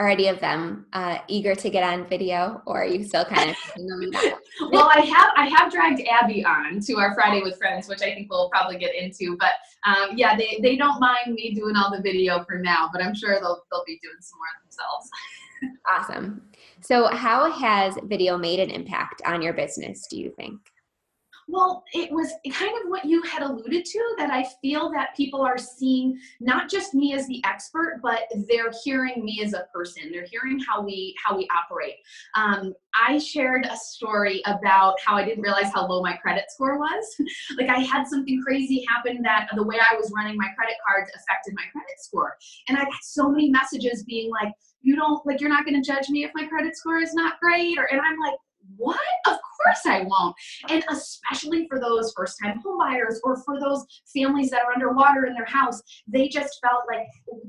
are 0.00 0.08
any 0.08 0.28
of 0.28 0.40
them 0.40 0.86
uh, 0.94 1.18
eager 1.28 1.54
to 1.54 1.68
get 1.68 1.84
on 1.84 2.08
video 2.08 2.62
or 2.64 2.82
are 2.82 2.86
you 2.86 3.04
still 3.04 3.24
kind 3.24 3.50
of 3.50 3.56
well 4.72 4.90
i 4.94 5.00
have 5.00 5.30
i 5.36 5.46
have 5.46 5.70
dragged 5.70 6.00
abby 6.08 6.42
on 6.42 6.80
to 6.80 6.94
our 6.94 7.14
friday 7.14 7.42
with 7.42 7.58
friends 7.58 7.86
which 7.86 8.00
i 8.00 8.06
think 8.06 8.30
we'll 8.30 8.48
probably 8.48 8.78
get 8.78 8.94
into 8.94 9.36
but 9.38 9.52
um, 9.84 10.16
yeah 10.16 10.34
they, 10.36 10.58
they 10.62 10.76
don't 10.76 10.98
mind 11.00 11.34
me 11.34 11.54
doing 11.54 11.76
all 11.76 11.94
the 11.94 12.00
video 12.00 12.42
for 12.44 12.58
now 12.58 12.88
but 12.92 13.04
i'm 13.04 13.14
sure 13.14 13.38
they'll, 13.40 13.62
they'll 13.70 13.84
be 13.86 13.98
doing 14.02 14.16
some 14.20 14.38
more 14.38 14.46
themselves. 14.64 15.10
Awesome. 15.94 16.42
So 16.80 17.08
how 17.08 17.50
has 17.50 17.98
video 18.04 18.38
made 18.38 18.60
an 18.60 18.70
impact 18.70 19.20
on 19.26 19.42
your 19.42 19.52
business 19.52 20.06
do 20.06 20.18
you 20.18 20.32
think 20.36 20.58
Well, 21.50 21.82
it 21.92 22.12
was 22.12 22.32
kind 22.52 22.70
of 22.80 22.88
what 22.88 23.04
you 23.04 23.22
had 23.22 23.42
alluded 23.42 23.84
to 23.84 24.14
that 24.18 24.30
I 24.30 24.46
feel 24.62 24.88
that 24.92 25.16
people 25.16 25.42
are 25.42 25.58
seeing 25.58 26.16
not 26.38 26.70
just 26.70 26.94
me 26.94 27.12
as 27.12 27.26
the 27.26 27.42
expert, 27.44 27.98
but 28.02 28.20
they're 28.48 28.70
hearing 28.84 29.24
me 29.24 29.42
as 29.42 29.52
a 29.52 29.66
person. 29.74 30.12
They're 30.12 30.26
hearing 30.30 30.60
how 30.60 30.80
we 30.80 31.12
how 31.24 31.36
we 31.36 31.48
operate. 31.50 31.96
Um, 32.36 32.72
I 32.94 33.18
shared 33.18 33.66
a 33.66 33.76
story 33.76 34.42
about 34.46 34.94
how 35.04 35.16
I 35.16 35.24
didn't 35.24 35.42
realize 35.42 35.72
how 35.74 35.88
low 35.88 36.02
my 36.02 36.16
credit 36.18 36.44
score 36.50 36.78
was. 36.78 37.04
like 37.58 37.68
I 37.68 37.80
had 37.80 38.06
something 38.06 38.40
crazy 38.46 38.86
happen 38.88 39.20
that 39.22 39.48
the 39.56 39.64
way 39.64 39.76
I 39.80 39.96
was 39.96 40.12
running 40.14 40.36
my 40.36 40.48
credit 40.56 40.76
cards 40.86 41.10
affected 41.16 41.54
my 41.56 41.64
credit 41.72 41.98
score, 41.98 42.36
and 42.68 42.78
I 42.78 42.84
got 42.84 43.02
so 43.02 43.28
many 43.28 43.50
messages 43.50 44.04
being 44.04 44.30
like, 44.30 44.52
"You 44.82 44.94
don't 44.94 45.24
like 45.26 45.40
you're 45.40 45.50
not 45.50 45.64
going 45.64 45.82
to 45.82 45.86
judge 45.86 46.10
me 46.10 46.22
if 46.22 46.30
my 46.32 46.46
credit 46.46 46.76
score 46.76 46.98
is 46.98 47.12
not 47.12 47.40
great," 47.40 47.76
or 47.76 47.86
and 47.90 48.00
I'm 48.00 48.18
like 48.20 48.38
what? 48.76 48.98
Of 49.26 49.32
course 49.34 49.86
I 49.86 50.02
won't. 50.02 50.34
And 50.68 50.84
especially 50.90 51.66
for 51.68 51.80
those 51.80 52.12
first 52.16 52.38
time 52.42 52.60
homebuyers 52.64 53.16
or 53.24 53.42
for 53.44 53.60
those 53.60 53.84
families 54.14 54.50
that 54.50 54.62
are 54.62 54.72
underwater 54.72 55.26
in 55.26 55.34
their 55.34 55.46
house, 55.46 55.80
they 56.06 56.28
just 56.28 56.58
felt 56.62 56.82
like 56.88 57.06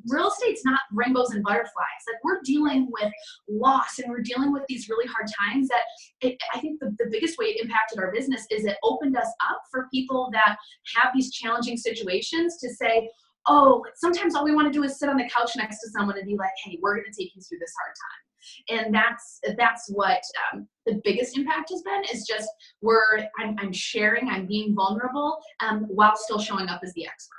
real 0.07 0.27
estate's 0.27 0.65
not 0.65 0.79
rainbows 0.91 1.31
and 1.31 1.43
butterflies. 1.43 1.71
Like 2.07 2.23
we're 2.23 2.41
dealing 2.43 2.89
with 2.91 3.11
loss 3.49 3.99
and 3.99 4.09
we're 4.09 4.21
dealing 4.21 4.51
with 4.51 4.63
these 4.67 4.89
really 4.89 5.07
hard 5.07 5.27
times 5.39 5.67
that 5.69 5.83
it, 6.21 6.37
I 6.53 6.59
think 6.59 6.79
the, 6.79 6.95
the 6.99 7.09
biggest 7.11 7.37
way 7.37 7.45
it 7.45 7.61
impacted 7.63 7.99
our 7.99 8.11
business 8.11 8.45
is 8.51 8.65
it 8.65 8.77
opened 8.83 9.17
us 9.17 9.31
up 9.49 9.61
for 9.71 9.87
people 9.93 10.29
that 10.33 10.57
have 10.95 11.11
these 11.13 11.31
challenging 11.31 11.77
situations 11.77 12.57
to 12.57 12.69
say, 12.69 13.09
oh, 13.47 13.83
sometimes 13.95 14.35
all 14.35 14.45
we 14.45 14.53
want 14.53 14.71
to 14.71 14.73
do 14.77 14.83
is 14.83 14.99
sit 14.99 15.09
on 15.09 15.17
the 15.17 15.29
couch 15.29 15.51
next 15.55 15.79
to 15.81 15.89
someone 15.89 16.17
and 16.17 16.27
be 16.27 16.35
like, 16.35 16.51
hey, 16.63 16.77
we're 16.81 16.95
going 16.95 17.05
to 17.11 17.17
take 17.17 17.35
you 17.35 17.41
through 17.41 17.59
this 17.59 17.73
hard 17.79 17.95
time 17.95 18.30
and 18.69 18.93
that's 18.93 19.39
that's 19.57 19.89
what 19.89 20.21
um, 20.53 20.67
the 20.85 21.01
biggest 21.03 21.37
impact 21.37 21.69
has 21.71 21.81
been 21.83 22.03
is 22.13 22.25
just 22.25 22.49
we're 22.81 23.19
i'm, 23.39 23.55
I'm 23.59 23.73
sharing 23.73 24.29
i'm 24.29 24.47
being 24.47 24.75
vulnerable 24.75 25.37
um, 25.61 25.85
while 25.89 26.15
still 26.15 26.39
showing 26.39 26.69
up 26.69 26.81
as 26.83 26.93
the 26.93 27.05
expert. 27.05 27.35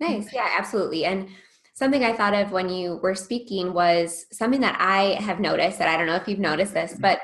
Nice. 0.00 0.32
Yeah 0.32 0.48
absolutely. 0.58 1.04
And 1.04 1.28
something 1.80 2.04
i 2.04 2.12
thought 2.12 2.34
of 2.34 2.52
when 2.52 2.68
you 2.68 3.00
were 3.02 3.14
speaking 3.14 3.72
was 3.72 4.26
something 4.32 4.60
that 4.60 4.76
i 4.78 5.18
have 5.20 5.40
noticed 5.40 5.78
that 5.78 5.88
i 5.88 5.96
don't 5.96 6.06
know 6.06 6.14
if 6.14 6.28
you've 6.28 6.38
noticed 6.38 6.74
this 6.74 6.92
mm-hmm. 6.92 7.00
but 7.00 7.20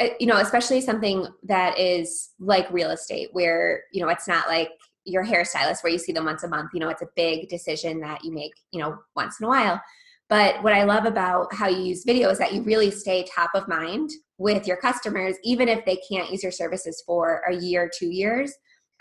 uh, 0.00 0.06
you 0.20 0.26
know 0.26 0.36
especially 0.36 0.80
something 0.80 1.26
that 1.42 1.76
is 1.78 2.30
like 2.38 2.70
real 2.70 2.90
estate 2.90 3.28
where 3.32 3.82
you 3.92 4.00
know 4.00 4.08
it's 4.08 4.28
not 4.28 4.46
like 4.46 4.70
your 5.04 5.24
hairstylist 5.24 5.82
where 5.82 5.92
you 5.92 5.98
see 5.98 6.12
them 6.12 6.24
once 6.24 6.44
a 6.44 6.48
month 6.48 6.70
you 6.72 6.78
know 6.78 6.88
it's 6.88 7.02
a 7.02 7.08
big 7.16 7.48
decision 7.48 8.00
that 8.00 8.24
you 8.24 8.32
make 8.32 8.52
you 8.70 8.80
know 8.80 8.96
once 9.16 9.40
in 9.40 9.46
a 9.46 9.48
while 9.48 9.80
but 10.28 10.62
what 10.62 10.72
I 10.72 10.82
love 10.82 11.04
about 11.04 11.54
how 11.54 11.68
you 11.68 11.82
use 11.82 12.04
video 12.04 12.30
is 12.30 12.38
that 12.38 12.52
you 12.52 12.62
really 12.62 12.90
stay 12.90 13.24
top 13.24 13.50
of 13.54 13.68
mind 13.68 14.10
with 14.38 14.66
your 14.66 14.76
customers, 14.76 15.36
even 15.44 15.68
if 15.68 15.84
they 15.84 15.98
can't 16.10 16.30
use 16.30 16.42
your 16.42 16.52
services 16.52 17.02
for 17.06 17.42
a 17.48 17.54
year, 17.54 17.90
two 17.96 18.10
years. 18.10 18.52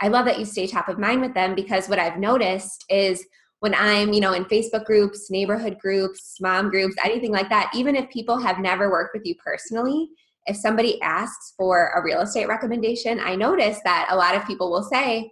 I 0.02 0.10
love 0.10 0.26
that 0.26 0.40
you 0.40 0.46
stay 0.46 0.68
top 0.68 0.88
of 0.88 1.00
mind 1.00 1.22
with 1.22 1.34
them 1.34 1.56
because 1.56 1.88
what 1.88 2.00
I've 2.00 2.20
noticed 2.20 2.86
is 2.90 3.26
when 3.60 3.74
I'm, 3.74 4.14
you 4.14 4.20
know, 4.20 4.34
in 4.34 4.46
Facebook 4.46 4.86
groups, 4.86 5.32
neighborhood 5.32 5.80
groups, 5.80 6.38
mom 6.40 6.70
groups, 6.70 6.96
anything 7.04 7.32
like 7.32 7.50
that, 7.50 7.72
even 7.74 7.96
if 7.96 8.10
people 8.10 8.38
have 8.38 8.60
never 8.60 8.92
worked 8.92 9.16
with 9.16 9.26
you 9.26 9.36
personally, 9.44 10.10
if 10.46 10.58
somebody 10.58 11.02
asks 11.02 11.54
for 11.58 11.92
a 11.96 12.04
real 12.04 12.22
estate 12.22 12.48
recommendation, 12.48 13.20
I 13.20 13.36
notice 13.36 13.80
that 13.84 14.10
a 14.12 14.16
lot 14.16 14.36
of 14.36 14.46
people 14.46 14.70
will 14.70 14.84
say, 14.84 15.32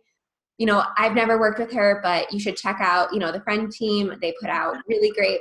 you 0.57 0.65
know, 0.65 0.83
I've 0.97 1.13
never 1.13 1.39
worked 1.39 1.59
with 1.59 1.71
her, 1.73 1.99
but 2.01 2.31
you 2.31 2.39
should 2.39 2.55
check 2.55 2.77
out, 2.79 3.13
you 3.13 3.19
know, 3.19 3.31
the 3.31 3.41
friend 3.41 3.71
team. 3.71 4.15
They 4.21 4.33
put 4.39 4.49
out 4.49 4.77
really 4.87 5.11
great 5.11 5.39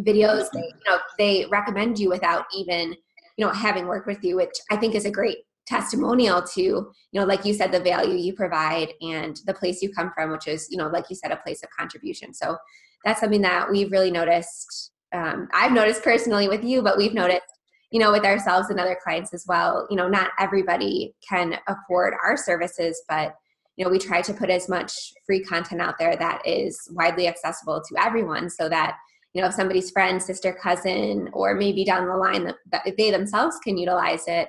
videos 0.00 0.48
they 0.52 0.60
you 0.60 0.90
know 0.90 0.98
they 1.18 1.46
recommend 1.50 1.98
you 1.98 2.08
without 2.08 2.44
even 2.54 2.94
you 3.36 3.44
know 3.44 3.50
having 3.50 3.86
worked 3.86 4.06
with 4.06 4.22
you 4.22 4.36
which 4.36 4.56
i 4.70 4.76
think 4.76 4.94
is 4.94 5.04
a 5.04 5.10
great 5.10 5.38
testimonial 5.66 6.42
to 6.42 6.62
you 6.62 6.90
know 7.12 7.24
like 7.24 7.44
you 7.44 7.52
said 7.52 7.72
the 7.72 7.80
value 7.80 8.16
you 8.16 8.32
provide 8.32 8.92
and 9.00 9.40
the 9.46 9.54
place 9.54 9.82
you 9.82 9.92
come 9.92 10.12
from 10.14 10.30
which 10.30 10.46
is 10.46 10.68
you 10.70 10.78
know 10.78 10.88
like 10.88 11.04
you 11.10 11.16
said 11.16 11.32
a 11.32 11.36
place 11.36 11.62
of 11.62 11.68
contribution. 11.76 12.32
So 12.32 12.56
that's 13.04 13.20
something 13.20 13.42
that 13.42 13.70
we've 13.70 13.90
really 13.90 14.10
noticed 14.10 14.92
um, 15.12 15.48
i've 15.52 15.72
noticed 15.72 16.02
personally 16.02 16.48
with 16.48 16.64
you 16.64 16.82
but 16.82 16.96
we've 16.96 17.14
noticed 17.14 17.42
you 17.90 17.98
know 17.98 18.12
with 18.12 18.24
ourselves 18.24 18.70
and 18.70 18.78
other 18.78 18.98
clients 19.02 19.34
as 19.34 19.44
well. 19.46 19.86
You 19.90 19.96
know 19.96 20.08
not 20.08 20.30
everybody 20.38 21.14
can 21.28 21.58
afford 21.66 22.14
our 22.24 22.36
services 22.36 23.02
but 23.08 23.34
you 23.76 23.84
know 23.84 23.90
we 23.90 23.98
try 23.98 24.22
to 24.22 24.32
put 24.32 24.50
as 24.50 24.68
much 24.68 25.12
free 25.26 25.42
content 25.42 25.80
out 25.80 25.96
there 25.98 26.16
that 26.16 26.42
is 26.46 26.78
widely 26.92 27.26
accessible 27.26 27.82
to 27.88 28.02
everyone 28.02 28.48
so 28.50 28.68
that 28.68 28.96
you 29.36 29.42
know 29.42 29.48
if 29.48 29.54
somebody's 29.54 29.90
friend 29.90 30.22
sister 30.22 30.56
cousin 30.62 31.28
or 31.34 31.54
maybe 31.54 31.84
down 31.84 32.08
the 32.08 32.16
line 32.16 32.50
that 32.72 32.82
they 32.96 33.10
themselves 33.10 33.58
can 33.62 33.76
utilize 33.76 34.24
it 34.26 34.48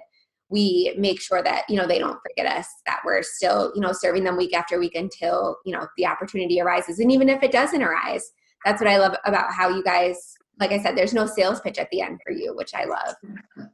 we 0.50 0.96
make 0.98 1.20
sure 1.20 1.44
that 1.44 1.64
you 1.68 1.76
know 1.76 1.86
they 1.86 2.00
don't 2.00 2.20
forget 2.22 2.52
us 2.52 2.68
that 2.86 3.02
we're 3.06 3.22
still 3.22 3.74
you 3.76 3.82
know 3.82 3.92
serving 3.92 4.24
them 4.24 4.38
week 4.38 4.56
after 4.56 4.80
week 4.80 4.96
until 4.96 5.58
you 5.66 5.74
know 5.74 5.86
the 5.98 6.06
opportunity 6.06 6.62
arises. 6.62 7.00
And 7.00 7.12
even 7.12 7.28
if 7.28 7.44
it 7.44 7.52
doesn't 7.52 7.84
arise 7.84 8.32
that's 8.64 8.82
what 8.82 8.90
i 8.90 8.98
love 8.98 9.16
about 9.26 9.52
how 9.52 9.70
you 9.70 9.84
guys 9.84 10.34
like 10.60 10.72
i 10.72 10.82
said 10.82 10.98
there's 10.98 11.14
no 11.14 11.26
sales 11.26 11.60
pitch 11.60 11.78
at 11.78 11.90
the 11.92 12.02
end 12.02 12.20
for 12.26 12.32
you 12.32 12.56
which 12.56 12.74
i 12.74 12.86
love. 12.86 13.16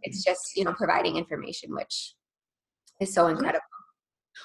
It's 0.02 0.24
just 0.24 0.58
you 0.58 0.64
know 0.64 0.74
providing 0.74 1.18
information 1.18 1.76
which 1.76 2.16
is 3.00 3.14
so 3.14 3.28
incredible 3.28 3.73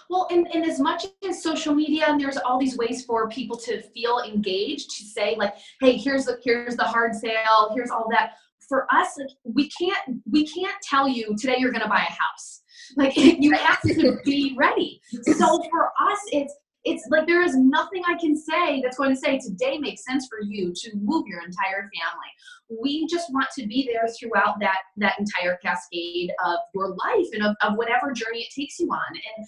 well, 0.08 0.26
and, 0.30 0.48
and 0.54 0.64
as 0.64 0.80
much 0.80 1.06
as 1.28 1.42
social 1.42 1.74
media, 1.74 2.06
and 2.08 2.20
there's 2.20 2.38
all 2.38 2.58
these 2.58 2.76
ways 2.76 3.04
for 3.04 3.28
people 3.28 3.56
to 3.58 3.82
feel 3.90 4.20
engaged, 4.20 4.90
to 4.98 5.04
say 5.04 5.36
like, 5.36 5.54
hey, 5.80 5.96
here's 5.96 6.24
the 6.24 6.38
here's 6.42 6.76
the 6.76 6.84
hard 6.84 7.14
sale, 7.14 7.70
here's 7.74 7.90
all 7.90 8.06
that. 8.10 8.34
For 8.68 8.86
us, 8.92 9.18
like 9.18 9.28
we 9.44 9.70
can't 9.70 10.20
we 10.30 10.46
can't 10.46 10.76
tell 10.82 11.08
you 11.08 11.34
today 11.38 11.56
you're 11.58 11.72
gonna 11.72 11.88
buy 11.88 12.06
a 12.08 12.12
house. 12.12 12.62
Like 12.96 13.16
you 13.16 13.52
have 13.52 13.80
to 13.82 14.18
be 14.24 14.54
ready. 14.58 15.00
So 15.22 15.62
for 15.70 15.92
us, 16.00 16.18
it's 16.32 16.54
it's 16.84 17.06
like 17.10 17.26
there 17.26 17.42
is 17.42 17.56
nothing 17.56 18.02
I 18.06 18.16
can 18.18 18.36
say 18.36 18.80
that's 18.80 18.96
going 18.96 19.10
to 19.10 19.16
say 19.16 19.38
today 19.38 19.78
makes 19.78 20.04
sense 20.04 20.26
for 20.28 20.40
you 20.40 20.72
to 20.74 20.96
move 20.96 21.26
your 21.26 21.40
entire 21.40 21.82
family. 21.82 22.80
We 22.80 23.06
just 23.08 23.32
want 23.32 23.48
to 23.58 23.66
be 23.66 23.90
there 23.92 24.08
throughout 24.18 24.60
that 24.60 24.78
that 24.98 25.18
entire 25.18 25.58
cascade 25.62 26.30
of 26.46 26.58
your 26.74 26.88
life 26.88 27.26
and 27.32 27.44
of, 27.44 27.56
of 27.62 27.76
whatever 27.76 28.12
journey 28.12 28.40
it 28.40 28.54
takes 28.54 28.78
you 28.78 28.86
on. 28.88 29.00
And 29.10 29.46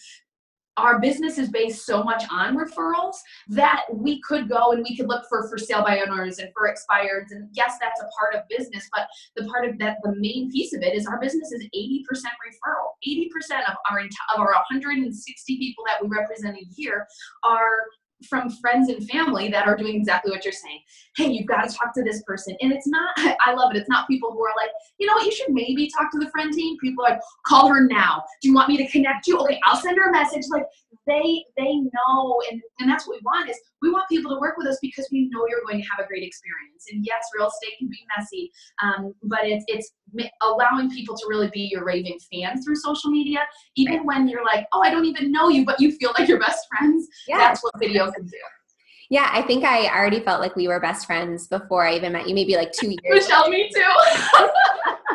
our 0.81 0.99
business 0.99 1.39
is 1.39 1.49
based 1.49 1.85
so 1.85 2.03
much 2.03 2.25
on 2.31 2.57
referrals 2.57 3.17
that 3.49 3.85
we 3.93 4.21
could 4.23 4.49
go 4.49 4.73
and 4.73 4.85
we 4.89 4.97
could 4.97 5.09
look 5.09 5.25
for 5.29 5.49
for 5.49 5.59
sale 5.59 5.83
by 5.83 6.01
owners 6.01 6.39
and 6.39 6.51
for 6.53 6.69
expireds. 6.69 7.31
And 7.31 7.49
yes 7.53 7.77
that's 7.81 8.01
a 8.01 8.09
part 8.19 8.35
of 8.35 8.43
business 8.49 8.89
but 8.93 9.07
the 9.37 9.45
part 9.49 9.69
of 9.69 9.79
that 9.79 9.99
the 10.03 10.15
main 10.17 10.51
piece 10.51 10.73
of 10.75 10.83
it 10.83 10.95
is 10.95 11.07
our 11.07 11.21
business 11.21 11.53
is 11.53 11.67
80% 11.75 12.03
referral. 12.05 12.91
80% 13.07 13.69
of 13.69 13.77
our 13.91 14.01
of 14.01 14.41
our 14.41 14.53
160 14.71 15.59
people 15.59 15.85
that 15.87 16.03
we 16.03 16.09
represent 16.09 16.57
a 16.57 16.65
year 16.77 17.07
are 17.45 17.85
from 18.29 18.51
friends 18.51 18.89
and 18.89 19.09
family 19.09 19.49
that 19.49 19.67
are 19.67 19.77
doing 19.77 19.97
exactly 19.97 20.31
what 20.31 20.45
you're 20.45 20.53
saying. 20.53 20.81
Hey, 21.17 21.29
you've 21.29 21.47
got 21.47 21.69
to 21.69 21.75
talk 21.75 21.95
to 21.95 22.03
this 22.03 22.23
person. 22.23 22.57
And 22.61 22.73
it's 22.73 22.87
not, 22.87 23.11
I 23.17 23.55
love 23.55 23.75
it. 23.75 23.79
It's 23.79 23.89
not 23.89 24.09
people 24.09 24.33
who 24.33 24.43
are 24.45 24.55
like, 24.57 24.71
you 24.99 25.07
know 25.07 25.15
what, 25.15 25.25
you 25.25 25.33
should 25.33 25.51
maybe 25.51 25.91
talk 25.97 26.11
to 26.13 26.19
the 26.19 26.31
friend 26.31 26.53
team. 26.53 26.77
People 26.79 27.05
are 27.05 27.11
like, 27.11 27.21
call 27.47 27.69
her 27.69 27.87
now. 27.87 28.23
Do 28.43 28.49
you 28.49 28.55
want 28.55 28.69
me 28.69 28.77
to 28.77 28.89
connect 28.89 29.27
you? 29.27 29.39
Okay, 29.39 29.61
I'll 29.65 29.81
send 29.81 29.99
her 29.99 30.11
a 30.11 30.13
message. 30.13 30.45
Like 30.51 30.65
they 31.11 31.45
they 31.57 31.75
know 31.75 32.41
and, 32.51 32.63
and 32.79 32.89
that's 32.89 33.07
what 33.07 33.17
we 33.17 33.21
want 33.25 33.51
is 33.51 33.59
we 33.83 33.91
want 33.91 34.09
people 34.09 34.31
to 34.31 34.41
work 34.41 34.57
with 34.57 34.67
us 34.67 34.79
because 34.81 35.09
we 35.11 35.29
know 35.31 35.45
you're 35.49 35.63
going 35.67 35.83
to 35.83 35.89
have 35.89 36.05
a 36.05 36.07
great 36.07 36.23
experience. 36.23 36.87
And 36.91 37.05
yes, 37.05 37.27
real 37.37 37.49
estate 37.49 37.79
can 37.79 37.89
be 37.89 37.99
messy, 38.17 38.51
um, 38.83 39.15
but 39.25 39.41
it's 39.43 39.65
it's 39.69 39.93
allowing 40.43 40.91
people 40.91 41.17
to 41.17 41.27
really 41.29 41.51
be 41.53 41.69
your 41.73 41.85
raving 41.85 42.19
fan 42.33 42.63
through 42.63 42.77
social 42.77 43.11
media, 43.11 43.41
even 43.77 44.05
when 44.05 44.29
you're 44.29 44.45
like, 44.45 44.67
oh, 44.73 44.83
I 44.83 44.91
don't 44.91 45.05
even 45.05 45.33
know 45.33 45.49
you, 45.49 45.65
but 45.65 45.81
you 45.81 45.93
feel 45.93 46.13
like 46.19 46.29
you're 46.29 46.41
best 46.41 46.67
friends. 46.69 47.09
Yeah. 47.27 47.39
That's 47.39 47.63
what 47.63 47.75
video 47.79 48.11
can 48.13 48.27
do. 48.27 48.39
Yeah, 49.11 49.29
I 49.33 49.43
think 49.43 49.65
I 49.65 49.89
already 49.89 50.21
felt 50.21 50.41
like 50.41 50.55
we 50.55 50.69
were 50.69 50.79
best 50.79 51.05
friends 51.05 51.49
before 51.49 51.85
I 51.85 51.97
even 51.97 52.13
met 52.13 52.29
you, 52.29 52.35
maybe 52.35 52.55
like 52.55 52.71
two 52.71 52.91
years. 52.91 53.01
Michelle, 53.29 53.49
me 53.51 53.69
too. 53.75 53.83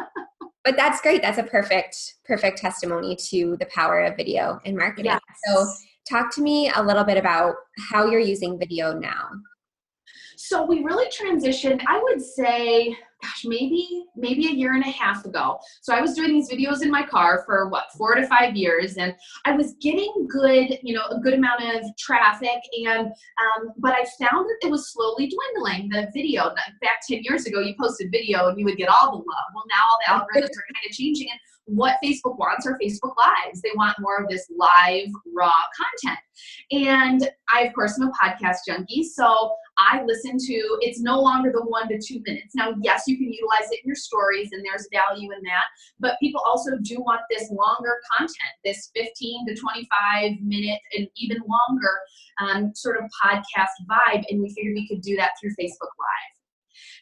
but 0.65 0.75
that's 0.75 0.99
great. 0.99 1.21
That's 1.21 1.37
a 1.37 1.43
perfect, 1.43 2.15
perfect 2.25 2.57
testimony 2.57 3.15
to 3.29 3.55
the 3.57 3.67
power 3.67 4.01
of 4.01 4.17
video 4.17 4.59
in 4.65 4.75
marketing. 4.75 5.05
Yes. 5.05 5.21
So 5.45 5.67
talk 6.09 6.33
to 6.35 6.41
me 6.41 6.71
a 6.75 6.83
little 6.83 7.03
bit 7.03 7.17
about 7.17 7.55
how 7.89 8.07
you're 8.07 8.19
using 8.19 8.57
video 8.57 8.91
now. 8.97 9.29
So 10.47 10.63
we 10.63 10.83
really 10.83 11.07
transitioned, 11.07 11.81
I 11.87 11.99
would 12.03 12.21
say, 12.21 12.95
gosh, 13.23 13.45
maybe 13.45 14.05
maybe 14.15 14.45
a 14.45 14.51
year 14.51 14.75
and 14.75 14.83
a 14.83 14.91
half 14.91 15.25
ago. 15.25 15.57
So 15.81 15.91
I 15.91 16.01
was 16.01 16.13
doing 16.13 16.33
these 16.33 16.51
videos 16.51 16.83
in 16.83 16.91
my 16.91 17.03
car 17.03 17.43
for 17.47 17.67
what 17.69 17.85
four 17.97 18.13
to 18.13 18.27
five 18.27 18.55
years, 18.55 18.97
and 18.97 19.15
I 19.45 19.53
was 19.53 19.73
getting 19.81 20.27
good, 20.29 20.77
you 20.83 20.93
know, 20.93 21.05
a 21.09 21.19
good 21.19 21.33
amount 21.33 21.63
of 21.63 21.83
traffic, 21.97 22.61
and 22.85 23.07
um, 23.07 23.73
but 23.79 23.93
I 23.93 24.05
found 24.19 24.47
that 24.47 24.57
it 24.61 24.69
was 24.69 24.93
slowly 24.93 25.33
dwindling. 25.33 25.89
The 25.89 26.11
video, 26.13 26.53
back 26.79 27.01
ten 27.09 27.23
years 27.23 27.47
ago, 27.47 27.59
you 27.59 27.73
posted 27.79 28.11
video 28.11 28.47
and 28.47 28.59
you 28.59 28.65
would 28.65 28.77
get 28.77 28.89
all 28.89 29.11
the 29.11 29.17
love. 29.17 29.47
Well, 29.55 29.65
now 29.67 29.83
all 29.89 29.99
the 30.05 30.11
algorithms 30.13 30.51
are 30.51 30.67
kind 30.73 30.85
of 30.87 30.91
changing, 30.91 31.29
and 31.31 31.39
what 31.65 31.97
Facebook 32.03 32.37
wants 32.37 32.65
are 32.67 32.77
Facebook 32.81 33.15
Lives. 33.17 33.61
They 33.61 33.71
want 33.75 33.97
more 33.99 34.21
of 34.21 34.29
this 34.29 34.47
live, 34.55 35.07
raw 35.33 35.51
content. 35.75 36.19
And 36.71 37.29
I, 37.49 37.63
of 37.63 37.73
course, 37.73 37.99
am 37.99 38.07
a 38.07 38.11
podcast 38.11 38.57
junkie, 38.67 39.03
so 39.03 39.55
I 39.77 40.03
listen 40.03 40.37
to. 40.37 40.77
It's 40.81 41.01
no 41.01 41.19
longer 41.19 41.51
the 41.51 41.63
one 41.63 41.87
to 41.89 41.99
two 41.99 42.21
minutes. 42.25 42.55
Now, 42.55 42.73
yes, 42.81 43.03
you 43.07 43.17
can 43.17 43.31
utilize 43.31 43.69
it 43.71 43.79
in 43.83 43.87
your 43.87 43.95
stories 43.95 44.49
and 44.51 44.63
there's 44.63 44.87
value 44.91 45.31
in 45.31 45.41
that. 45.43 45.65
But 45.99 46.19
people 46.19 46.41
also 46.45 46.71
do 46.81 46.99
want 46.99 47.21
this 47.29 47.51
longer 47.51 47.99
content, 48.17 48.53
this 48.63 48.91
15 48.95 49.47
to 49.47 49.55
25 49.55 50.31
minute 50.41 50.79
and 50.95 51.07
even 51.17 51.37
longer 51.39 51.99
um, 52.41 52.71
sort 52.75 52.97
of 52.97 53.09
podcast 53.23 53.73
vibe. 53.89 54.23
And 54.29 54.41
we 54.41 54.53
figured 54.53 54.75
we 54.75 54.87
could 54.87 55.01
do 55.01 55.15
that 55.17 55.31
through 55.41 55.51
Facebook 55.51 55.91
Live. 55.99 56.35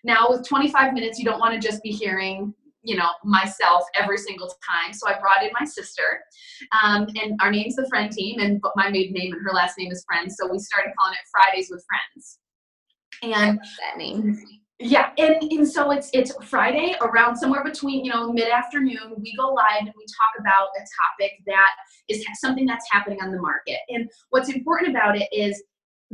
Now, 0.03 0.27
with 0.29 0.47
25 0.47 0.93
minutes, 0.93 1.17
you 1.17 1.25
don't 1.25 1.39
want 1.39 1.53
to 1.53 1.65
just 1.65 1.81
be 1.81 1.91
hearing 1.91 2.53
you 2.83 2.95
know 2.95 3.09
myself 3.23 3.83
every 3.95 4.17
single 4.17 4.47
time. 4.47 4.93
So 4.93 5.07
i 5.07 5.19
brought 5.19 5.43
in 5.43 5.51
my 5.59 5.65
sister 5.65 6.21
um, 6.83 7.07
and 7.21 7.39
our 7.41 7.49
name's 7.49 7.75
the 7.75 7.87
friend 7.87 8.11
team 8.11 8.39
and 8.39 8.61
but 8.61 8.73
my 8.75 8.89
maiden 8.89 9.13
name 9.13 9.33
and 9.33 9.41
her 9.43 9.53
last 9.53 9.77
name 9.77 9.91
is 9.91 10.03
friends 10.05 10.35
so 10.39 10.51
we 10.51 10.59
started 10.59 10.91
calling 10.99 11.15
it 11.15 11.27
fridays 11.31 11.69
with 11.71 11.83
friends. 11.87 12.39
And 13.23 13.59
that 13.59 13.97
name. 13.97 14.37
Yeah 14.79 15.11
and, 15.17 15.41
and 15.41 15.67
so 15.67 15.91
it's 15.91 16.09
it's 16.13 16.33
friday 16.43 16.95
around 17.01 17.37
somewhere 17.37 17.63
between 17.63 18.03
you 18.03 18.11
know 18.11 18.33
mid-afternoon. 18.33 19.15
We 19.17 19.33
go 19.37 19.53
live 19.53 19.81
and 19.81 19.93
we 19.95 20.05
talk 20.05 20.41
about 20.41 20.67
a 20.75 20.81
topic 21.01 21.31
that 21.47 21.71
is 22.09 22.25
something 22.35 22.65
that's 22.65 22.85
happening 22.91 23.19
on 23.21 23.31
the 23.31 23.39
market. 23.39 23.79
And 23.89 24.09
what's 24.29 24.49
important 24.49 24.89
about 24.89 25.15
it 25.15 25.29
is 25.31 25.63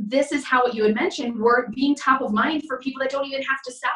this 0.08 0.32
is 0.32 0.44
how 0.44 0.62
what 0.62 0.74
you 0.74 0.84
had 0.84 0.94
mentioned 0.94 1.38
we're 1.38 1.68
being 1.70 1.94
top 1.94 2.22
of 2.22 2.32
mind 2.32 2.62
for 2.66 2.78
people 2.78 3.00
that 3.00 3.10
don't 3.10 3.26
even 3.26 3.42
have 3.42 3.62
to 3.66 3.72
sell. 3.72 3.90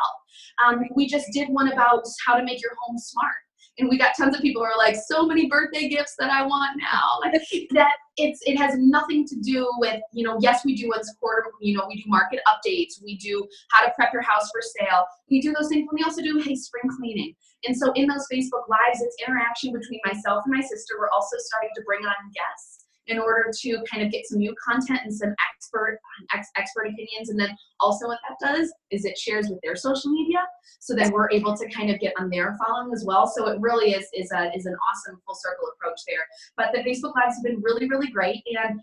Um, 0.65 0.83
we 0.95 1.07
just 1.07 1.27
did 1.33 1.49
one 1.49 1.73
about 1.73 2.05
how 2.27 2.37
to 2.37 2.45
make 2.45 2.61
your 2.61 2.73
home 2.81 2.99
smart. 2.99 3.35
And 3.79 3.89
we 3.89 3.99
got 3.99 4.13
tons 4.17 4.37
of 4.37 4.41
people 4.41 4.63
who 4.63 4.67
are 4.67 4.79
like 4.79 4.95
so 4.95 5.27
many 5.27 5.49
birthday 5.49 5.89
gifts 5.89 6.15
that 6.21 6.31
i 6.31 6.43
want 6.43 6.79
now. 6.81 7.19
Like 7.25 7.43
that 7.73 7.93
it's 8.17 8.41
it 8.47 8.57
has 8.57 8.75
nothing 8.77 9.27
to 9.27 9.37
do 9.41 9.69
with 9.79 10.01
you 10.13 10.25
know 10.25 10.39
yes 10.41 10.65
we 10.65 10.77
do 10.77 10.89
once 10.89 11.13
quarter 11.19 11.51
you 11.61 11.77
know 11.77 11.85
we 11.89 11.97
do 11.97 12.05
market 12.07 12.39
updates 12.47 13.03
we 13.03 13.17
do 13.17 13.45
how 13.73 13.85
to 13.85 13.91
prep 13.97 14.13
your 14.13 14.23
house 14.23 14.49
for 14.53 14.61
sale 14.63 15.05
we 15.31 15.41
do 15.41 15.53
those 15.53 15.69
things 15.69 15.85
but 15.91 15.99
we 15.99 16.05
also 16.05 16.23
do 16.23 16.39
hey 16.39 16.55
spring 16.55 16.85
cleaning. 16.97 17.35
And 17.67 17.77
so 17.77 17.93
in 17.95 18.07
those 18.07 18.27
facebook 18.33 18.69
lives 18.69 19.01
it's 19.01 19.17
interaction 19.27 19.73
between 19.73 20.01
myself 20.05 20.45
and 20.47 20.55
my 20.55 20.61
sister 20.61 20.95
we're 20.99 21.11
also 21.11 21.37
starting 21.39 21.71
to 21.75 21.83
bring 21.83 22.05
on 22.05 22.15
guests 22.33 22.84
in 23.07 23.19
order 23.19 23.51
to 23.61 23.79
kind 23.91 24.05
of 24.05 24.11
get 24.11 24.27
some 24.27 24.39
new 24.39 24.55
content 24.65 25.01
and 25.05 25.15
some 25.15 25.35
expert 25.51 25.99
ex, 26.33 26.49
expert 26.57 26.87
opinions. 26.87 27.31
And 27.31 27.39
then 27.39 27.57
also 27.81 28.07
what 28.07 28.19
that 28.29 28.55
does 28.55 28.73
is 28.91 29.05
it 29.05 29.19
shares 29.19 29.49
with 29.49 29.61
their 29.63 29.77
social 29.77 30.11
media 30.11 30.41
so 30.81 30.95
that 30.95 31.13
we're 31.13 31.31
able 31.31 31.57
to 31.57 31.69
kind 31.71 31.91
of 31.91 32.01
get 32.01 32.15
on 32.19 32.31
their 32.31 32.57
following 32.65 32.93
as 32.93 33.05
well. 33.05 33.27
So 33.27 33.49
it 33.49 33.61
really 33.61 33.93
is 33.93 34.09
is 34.15 34.31
a 34.33 34.51
is 34.55 34.67
an 34.67 34.77
awesome 34.91 35.21
full 35.27 35.35
circle 35.35 35.69
approach 35.75 36.01
there. 36.07 36.25
But 36.57 36.73
the 36.73 36.81
facebook 36.81 37.15
lives 37.15 37.37
have 37.37 37.45
been 37.45 37.61
really 37.63 37.89
really 37.89 38.09
great. 38.09 38.43
And 38.47 38.81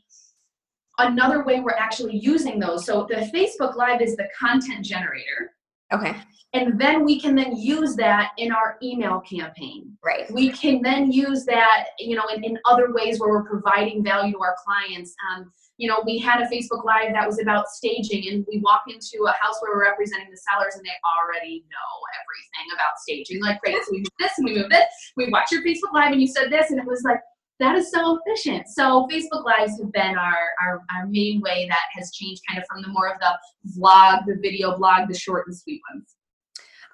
another 1.00 1.44
way 1.44 1.60
we're 1.60 1.72
actually 1.72 2.18
using 2.18 2.60
those. 2.60 2.86
So 2.86 3.08
the 3.10 3.30
facebook 3.34 3.76
live 3.76 4.02
is 4.02 4.16
the 4.16 4.28
content 4.40 4.86
generator 4.86 5.54
Okay. 5.94 6.16
And 6.54 6.80
then 6.80 7.06
we 7.06 7.20
can 7.20 7.34
then 7.34 7.56
use 7.56 7.96
that 7.96 8.32
in 8.38 8.52
our 8.52 8.78
email 8.84 9.22
campaign. 9.22 9.98
Right. 10.04 10.30
We 10.32 10.52
can 10.52 10.82
then 10.82 11.10
use 11.10 11.46
that, 11.46 11.88
you 11.98 12.16
know, 12.16 12.26
in, 12.34 12.44
in 12.44 12.58
other 12.66 12.92
ways 12.92 13.20
where 13.20 13.30
we're 13.30 13.46
providing 13.46 14.04
value 14.04 14.34
to 14.34 14.40
our 14.40 14.58
clients. 14.66 15.16
Um, 15.32 15.50
you 15.78 15.88
know, 15.88 16.04
we 16.06 16.20
had 16.20 16.42
a 16.42 16.46
Facebook 16.46 16.84
Live 16.84 17.14
that 17.14 17.26
was 17.26 17.40
about 17.40 17.68
staging, 17.70 18.28
and 18.32 18.46
we 18.48 18.60
walk 18.60 18.82
into 18.88 19.26
a 19.26 19.34
house 19.42 19.56
where 19.62 19.74
we're 19.74 19.82
representing 19.82 20.30
the 20.30 20.38
sellers, 20.38 20.76
and 20.76 20.86
they 20.86 20.92
already 21.02 21.64
know 21.72 21.90
everything 22.22 22.68
about 22.76 23.00
staging. 23.00 23.42
Like, 23.42 23.60
great, 23.62 23.78
so 23.78 23.92
we 23.92 24.00
move 24.00 24.18
this 24.20 24.32
and 24.38 24.46
we 24.46 24.56
move 24.58 24.70
this. 24.70 24.86
We 25.18 25.30
watch 25.30 25.52
your 25.52 25.64
Facebook 25.64 25.94
Live, 25.94 26.12
and 26.12 26.22
you 26.22 26.28
said 26.28 26.52
this, 26.52 26.70
and 26.70 26.80
it 26.80 26.86
was 26.86 27.02
like, 27.04 27.20
that 27.62 27.76
is 27.76 27.92
so 27.92 28.20
efficient. 28.26 28.68
So 28.68 29.08
Facebook 29.10 29.46
Lives 29.46 29.80
have 29.80 29.92
been 29.92 30.18
our, 30.18 30.38
our, 30.62 30.82
our 30.96 31.08
main 31.08 31.42
way 31.42 31.68
that 31.70 31.80
has 31.94 32.12
changed 32.12 32.42
kind 32.50 32.60
of 32.60 32.66
from 32.70 32.82
the 32.82 32.88
more 32.88 33.08
of 33.08 33.20
the 33.20 33.80
vlog, 33.80 34.26
the 34.26 34.38
video 34.42 34.78
blog, 34.78 35.08
the 35.08 35.18
short 35.18 35.46
and 35.48 35.56
sweet 35.56 35.80
ones. 35.94 36.16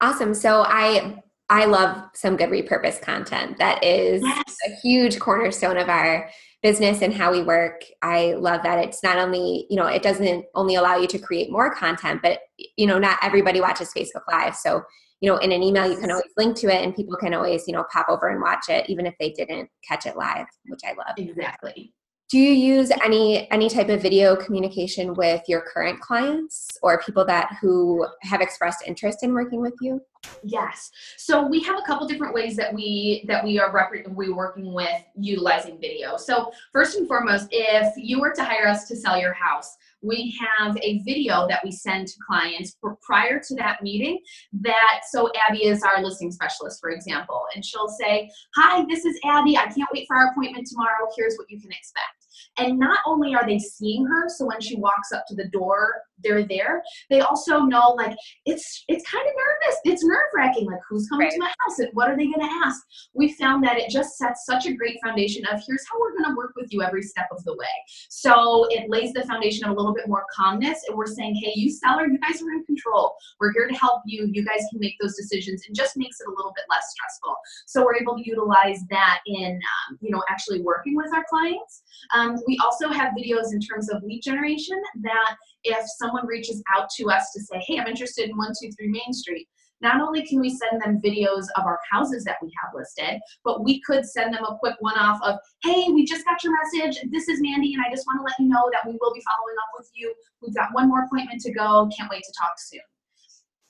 Awesome. 0.02 0.34
So 0.34 0.64
I 0.68 1.24
I 1.50 1.64
love 1.64 2.10
some 2.14 2.36
good 2.36 2.50
repurposed 2.50 3.02
content. 3.02 3.58
That 3.58 3.82
is 3.82 4.22
yes. 4.22 4.56
a 4.68 4.72
huge 4.82 5.18
cornerstone 5.18 5.78
of 5.78 5.88
our 5.88 6.30
business 6.62 7.02
and 7.02 7.14
how 7.14 7.32
we 7.32 7.42
work. 7.42 7.84
I 8.02 8.34
love 8.34 8.64
that 8.64 8.84
it's 8.84 9.02
not 9.02 9.18
only, 9.18 9.66
you 9.70 9.78
know, 9.78 9.86
it 9.86 10.04
doesn't 10.04 10.46
only 10.56 10.76
allow 10.76 10.98
you 10.98 11.08
to 11.08 11.18
create 11.18 11.50
more 11.50 11.74
content, 11.74 12.22
but 12.22 12.40
you 12.76 12.86
know, 12.86 13.00
not 13.00 13.18
everybody 13.24 13.62
watches 13.62 13.94
Facebook 13.96 14.24
Live. 14.30 14.58
So 14.58 14.84
you 15.22 15.30
know 15.30 15.38
in 15.38 15.52
an 15.52 15.64
email 15.64 15.90
you 15.90 15.98
can 15.98 16.12
always 16.12 16.32
link 16.38 16.56
to 16.58 16.68
it 16.68 16.84
and 16.84 16.96
people 16.96 17.16
can 17.16 17.34
always 17.34 17.68
you 17.68 17.74
know 17.74 17.86
pop 17.92 18.08
over 18.10 18.30
and 18.30 18.42
watch 18.42 18.66
it 18.70 18.90
even 18.90 19.06
if 19.06 19.16
they 19.20 19.32
didn't 19.32 19.70
catch 19.88 20.06
it 20.06 20.16
live 20.16 20.46
which 20.68 20.82
i 20.86 20.90
love. 20.90 21.16
Exactly. 21.18 21.94
Do 22.30 22.38
you 22.38 22.52
use 22.52 22.92
any 23.06 23.50
any 23.52 23.70
type 23.70 23.88
of 23.88 24.02
video 24.02 24.36
communication 24.36 25.14
with 25.14 25.42
your 25.48 25.62
current 25.62 26.02
clients 26.02 26.68
or 26.84 27.02
people 27.02 27.24
that 27.24 27.56
who 27.62 28.06
have 28.22 28.42
expressed 28.42 28.84
interest 28.86 29.24
in 29.24 29.34
working 29.34 29.62
with 29.62 29.76
you? 29.80 30.02
Yes. 30.44 30.92
So 31.16 31.48
we 31.48 31.62
have 31.62 31.80
a 31.80 31.84
couple 31.84 32.06
different 32.06 32.34
ways 32.34 32.58
that 32.58 32.74
we 32.74 33.24
that 33.30 33.46
we 33.46 33.60
are 33.60 33.72
rep- 33.72 34.10
we 34.10 34.30
working 34.30 34.74
with 34.74 35.02
utilizing 35.16 35.80
video. 35.80 36.18
So 36.18 36.52
first 36.74 36.98
and 36.98 37.08
foremost 37.08 37.48
if 37.50 37.94
you 37.96 38.20
were 38.20 38.34
to 38.34 38.44
hire 38.44 38.68
us 38.68 38.90
to 38.90 38.98
sell 38.98 39.18
your 39.18 39.34
house 39.34 39.78
we 40.02 40.38
have 40.40 40.78
a 40.78 41.00
video 41.00 41.48
that 41.48 41.62
we 41.64 41.72
send 41.72 42.08
to 42.08 42.14
clients 42.28 42.78
prior 43.02 43.40
to 43.40 43.56
that 43.56 43.82
meeting 43.82 44.20
that 44.62 45.02
so 45.12 45.30
abby 45.48 45.66
is 45.66 45.84
our 45.84 46.04
listing 46.04 46.32
specialist 46.32 46.80
for 46.80 46.92
example 46.92 47.42
and 47.56 47.66
she'll 47.66 47.90
say 48.00 48.30
hi 48.56 48.86
this 48.90 49.06
is 49.06 49.20
abby. 49.26 49.58
I 49.58 49.66
can't 49.66 49.90
wait 49.94 50.06
for 50.08 50.16
our 50.16 50.32
appointment 50.32 50.68
tomorrow. 50.68 51.10
Here's 51.16 51.36
what 51.38 51.50
you 51.50 51.60
can 51.60 51.72
expect 51.72 52.17
and 52.58 52.80
not 52.80 53.00
only 53.06 53.36
are 53.36 53.46
they 53.46 53.60
seeing 53.60 54.06
her, 54.06 54.30
so 54.30 54.46
when 54.46 54.62
she 54.62 54.78
walks 54.78 55.12
up 55.12 55.26
to 55.28 55.36
the 55.36 55.48
door, 55.50 56.02
they're 56.24 56.46
there. 56.46 56.82
They 57.10 57.22
also 57.22 57.60
know 57.60 57.94
like 57.98 58.16
it's 58.46 58.84
it's 58.88 59.08
kind 59.10 59.26
of 59.28 59.34
nervous. 59.36 59.80
It's 59.84 60.04
nerve 60.04 60.28
wracking. 60.34 60.66
Like 60.66 60.80
who's 60.90 61.08
coming 61.08 61.28
right. 61.28 61.34
to 61.34 61.40
my 61.40 61.54
house 61.60 61.80
and 61.80 61.90
what 61.94 62.10
are 62.10 62.18
they 62.18 62.26
going 62.26 62.40
to 62.40 62.66
ask? 62.66 62.82
We 63.14 63.34
found 63.34 63.64
that 63.66 63.78
it 63.78 63.90
just 63.90 64.18
sets 64.18 64.46
such 64.46 64.66
a 64.66 64.74
great 64.74 64.98
foundation 65.04 65.46
of 65.46 65.62
here's 65.66 65.86
how 65.90 66.00
we're 66.00 66.18
going 66.18 66.32
to 66.32 66.36
work 66.36 66.54
with 66.56 66.72
you 66.72 66.82
every 66.82 67.04
step 67.04 67.28
of 67.32 67.44
the 67.44 67.56
way. 67.56 67.66
So 68.10 68.68
it 68.70 68.90
lays 68.90 69.14
the 69.14 69.24
foundation 69.26 69.66
of 69.66 69.72
a 69.72 69.76
little 69.76 69.94
bit 69.94 70.08
more 70.08 70.26
calmness, 70.36 70.84
and 70.88 70.98
we're 70.98 71.06
saying, 71.06 71.36
hey, 71.36 71.54
you 71.56 71.72
seller, 71.72 72.08
you 72.08 72.20
guys 72.20 72.42
are 72.42 72.52
in 72.52 72.66
control. 72.66 73.16
We're 73.40 73.54
here 73.54 73.68
to 73.68 73.76
help 73.76 74.02
you. 74.06 74.30
You 74.32 74.44
guys 74.44 74.66
can 74.72 74.80
make 74.80 74.96
those 75.02 75.16
decisions, 75.16 75.64
and 75.68 75.76
just 75.76 75.98
makes 75.98 76.20
it 76.20 76.28
a 76.28 76.32
little 76.32 76.54
bit 76.56 76.66
less 76.70 76.86
stressful. 76.90 77.36
So 77.66 77.84
we're 77.84 77.98
able 77.98 78.16
to 78.16 78.24
utilize 78.26 78.80
that 78.90 79.20
in 79.28 79.60
um, 79.90 79.98
you 80.02 80.12
know 80.12 80.24
actually 80.30 80.62
working 80.62 80.96
with 80.96 81.14
our 81.14 81.26
clients. 81.30 81.84
Um, 82.16 82.38
we 82.48 82.58
also 82.64 82.90
have 82.90 83.14
videos 83.14 83.54
in 83.54 83.60
terms 83.60 83.90
of 83.92 84.02
lead 84.04 84.22
generation 84.24 84.82
that 85.02 85.36
if 85.64 85.86
someone 86.00 86.26
reaches 86.26 86.64
out 86.76 86.88
to 86.98 87.10
us 87.10 87.32
to 87.34 87.42
say, 87.42 87.62
hey, 87.68 87.80
I'm 87.80 87.88
interested 87.88 88.30
in 88.30 88.38
123 88.38 88.88
Main 88.88 89.14
Street, 89.14 89.48
not 89.82 90.02
only 90.02 90.26
can 90.26 90.40
we 90.40 90.50
send 90.50 90.82
them 90.82 91.00
videos 91.06 91.46
of 91.56 91.66
our 91.66 91.78
houses 91.92 92.24
that 92.24 92.38
we 92.42 92.52
have 92.64 92.74
listed, 92.74 93.20
but 93.44 93.64
we 93.64 93.80
could 93.82 94.06
send 94.06 94.34
them 94.34 94.44
a 94.44 94.58
quick 94.58 94.76
one 94.80 94.98
off 94.98 95.20
of, 95.24 95.38
hey, 95.64 95.90
we 95.94 96.04
just 96.04 96.26
got 96.26 96.44
your 96.44 96.54
message. 96.64 97.00
This 97.12 97.28
is 97.28 97.40
Mandy, 97.42 97.76
and 97.76 97.84
I 97.86 97.92
just 97.92 98.08
want 98.08 98.20
to 98.20 98.24
let 98.24 98.34
you 98.40 98.48
know 98.48 98.72
that 98.72 98.88
we 98.90 98.98
will 99.00 99.14
be 99.14 99.22
following 99.22 99.56
up 99.62 99.70
with 99.78 99.90
you. 99.94 100.12
We've 100.42 100.56
got 100.56 100.70
one 100.72 100.88
more 100.88 101.04
appointment 101.04 101.42
to 101.42 101.54
go. 101.54 101.88
Can't 101.96 102.10
wait 102.10 102.24
to 102.24 102.34
talk 102.42 102.54
soon 102.58 102.82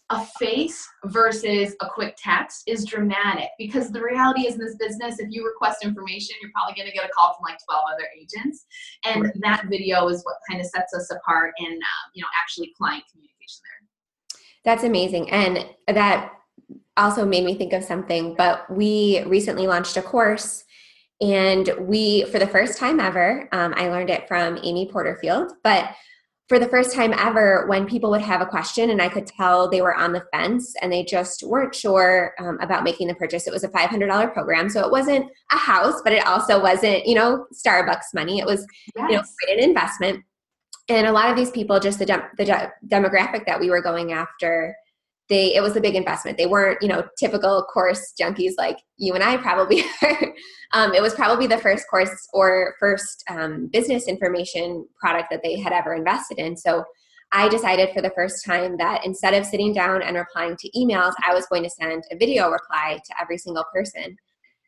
a 0.09 0.25
face 0.39 0.87
versus 1.05 1.75
a 1.81 1.89
quick 1.89 2.15
text 2.17 2.63
is 2.65 2.85
dramatic 2.85 3.49
because 3.57 3.91
the 3.91 4.01
reality 4.01 4.47
is 4.47 4.53
in 4.53 4.59
this 4.61 4.75
business 4.75 5.19
if 5.19 5.27
you 5.29 5.45
request 5.45 5.83
information 5.83 6.33
you're 6.41 6.51
probably 6.51 6.75
going 6.75 6.87
to 6.87 6.93
get 6.93 7.05
a 7.05 7.09
call 7.09 7.33
from 7.33 7.43
like 7.43 7.57
12 7.65 7.83
other 7.93 8.07
agents. 8.17 8.65
And 9.03 9.23
right. 9.23 9.33
that 9.41 9.65
video 9.69 10.07
is 10.07 10.23
what 10.23 10.35
kind 10.49 10.61
of 10.61 10.67
sets 10.67 10.93
us 10.93 11.11
apart 11.11 11.53
in 11.59 11.73
uh, 11.73 12.03
you 12.13 12.21
know 12.21 12.29
actually 12.41 12.73
client 12.77 13.03
communication 13.11 13.61
there. 13.63 13.89
That's 14.63 14.83
amazing. 14.83 15.29
And 15.29 15.65
that 15.87 16.33
also 16.97 17.25
made 17.25 17.43
me 17.43 17.55
think 17.55 17.73
of 17.73 17.83
something 17.83 18.33
but 18.35 18.69
we 18.69 19.23
recently 19.25 19.67
launched 19.67 19.95
a 19.97 20.01
course 20.01 20.65
and 21.21 21.69
we 21.79 22.23
for 22.25 22.39
the 22.39 22.47
first 22.47 22.77
time 22.77 22.99
ever 22.99 23.47
um, 23.51 23.73
i 23.77 23.87
learned 23.87 24.09
it 24.09 24.27
from 24.27 24.57
amy 24.63 24.89
porterfield 24.91 25.53
but 25.63 25.91
for 26.47 26.59
the 26.59 26.67
first 26.67 26.93
time 26.93 27.13
ever 27.17 27.65
when 27.67 27.85
people 27.85 28.09
would 28.09 28.21
have 28.21 28.41
a 28.41 28.45
question 28.45 28.89
and 28.89 29.01
i 29.01 29.09
could 29.09 29.27
tell 29.27 29.69
they 29.69 29.81
were 29.81 29.95
on 29.95 30.13
the 30.13 30.23
fence 30.33 30.73
and 30.81 30.91
they 30.91 31.03
just 31.03 31.43
weren't 31.43 31.75
sure 31.75 32.33
um, 32.39 32.57
about 32.61 32.83
making 32.83 33.07
the 33.07 33.15
purchase 33.15 33.47
it 33.47 33.53
was 33.53 33.63
a 33.63 33.69
$500 33.69 34.33
program. 34.33 34.69
So 34.69 34.85
it 34.85 34.91
wasn't 34.91 35.29
a 35.51 35.57
house 35.57 36.01
but 36.03 36.13
it 36.13 36.25
also 36.25 36.61
wasn't 36.61 37.05
you 37.05 37.15
know 37.15 37.45
starbucks 37.53 38.13
money. 38.13 38.39
It 38.39 38.45
was 38.45 38.65
yes. 38.95 39.09
you 39.09 39.15
know 39.15 39.23
an 39.53 39.69
investment. 39.69 40.23
And 40.89 41.05
a 41.05 41.11
lot 41.11 41.29
of 41.29 41.35
these 41.35 41.51
people 41.51 41.79
just 41.79 41.99
the, 41.99 42.05
de- 42.05 42.29
the 42.37 42.45
de- 42.45 42.71
demographic 42.87 43.45
that 43.45 43.59
we 43.59 43.69
were 43.69 43.81
going 43.81 44.13
after 44.13 44.75
they 45.29 45.55
it 45.55 45.61
was 45.61 45.75
a 45.75 45.81
big 45.81 45.95
investment. 45.95 46.37
They 46.37 46.45
weren't 46.45 46.81
you 46.81 46.87
know 46.87 47.05
typical 47.17 47.63
course 47.63 48.13
junkies 48.19 48.53
like 48.57 48.79
you 48.97 49.13
and 49.13 49.23
i 49.23 49.37
probably 49.37 49.83
are. 50.01 50.33
Um, 50.73 50.93
it 50.93 51.01
was 51.01 51.13
probably 51.13 51.47
the 51.47 51.57
first 51.57 51.85
course 51.89 52.27
or 52.33 52.75
first 52.79 53.23
um, 53.29 53.67
business 53.71 54.07
information 54.07 54.85
product 54.99 55.29
that 55.31 55.41
they 55.41 55.57
had 55.57 55.71
ever 55.71 55.93
invested 55.93 56.39
in. 56.39 56.55
So 56.57 56.83
i 57.33 57.49
decided 57.49 57.89
for 57.93 58.01
the 58.01 58.11
first 58.11 58.45
time 58.45 58.77
that 58.77 59.05
instead 59.05 59.33
of 59.33 59.45
sitting 59.45 59.73
down 59.73 60.01
and 60.01 60.15
replying 60.15 60.55
to 60.57 60.69
emails 60.71 61.11
i 61.27 61.33
was 61.33 61.45
going 61.47 61.61
to 61.61 61.69
send 61.69 62.01
a 62.09 62.15
video 62.15 62.49
reply 62.49 62.97
to 63.05 63.21
every 63.21 63.37
single 63.37 63.65
person. 63.73 64.15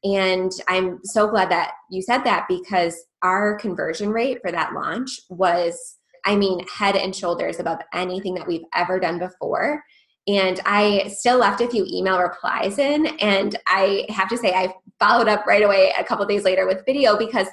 And 0.03 0.51
i'm 0.67 0.99
so 1.03 1.29
glad 1.29 1.49
that 1.51 1.71
you 1.89 2.01
said 2.01 2.23
that 2.23 2.47
because 2.49 3.01
our 3.23 3.57
conversion 3.57 4.09
rate 4.09 4.39
for 4.41 4.51
that 4.51 4.73
launch 4.73 5.21
was 5.29 5.97
i 6.25 6.35
mean 6.35 6.65
head 6.67 6.97
and 6.97 7.15
shoulders 7.15 7.59
above 7.59 7.79
anything 7.93 8.33
that 8.33 8.47
we've 8.47 8.67
ever 8.75 8.99
done 8.99 9.19
before 9.19 9.81
and 10.29 10.59
I 10.63 11.07
still 11.07 11.39
left 11.39 11.59
a 11.59 11.67
few 11.67 11.87
email 11.89 12.19
replies 12.19 12.77
in. 12.77 13.07
And 13.19 13.57
I 13.65 14.05
have 14.09 14.29
to 14.29 14.37
say, 14.37 14.53
I 14.53 14.71
followed 14.99 15.27
up 15.27 15.47
right 15.47 15.63
away 15.63 15.91
a 15.97 16.03
couple 16.03 16.23
days 16.27 16.43
later 16.43 16.67
with 16.67 16.85
video 16.85 17.17
because 17.17 17.47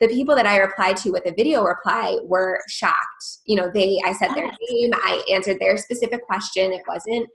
the 0.00 0.08
people 0.08 0.34
that 0.34 0.46
I 0.46 0.56
replied 0.56 0.96
to 0.98 1.10
with 1.10 1.26
a 1.26 1.34
video 1.34 1.62
reply 1.62 2.16
were 2.24 2.58
shocked. 2.68 2.96
You 3.44 3.56
know, 3.56 3.70
they, 3.72 4.00
I 4.06 4.14
said 4.14 4.30
their 4.34 4.46
name, 4.46 4.90
I 4.94 5.22
answered 5.30 5.58
their 5.60 5.76
specific 5.76 6.24
question. 6.24 6.72
It 6.72 6.82
wasn't 6.88 7.28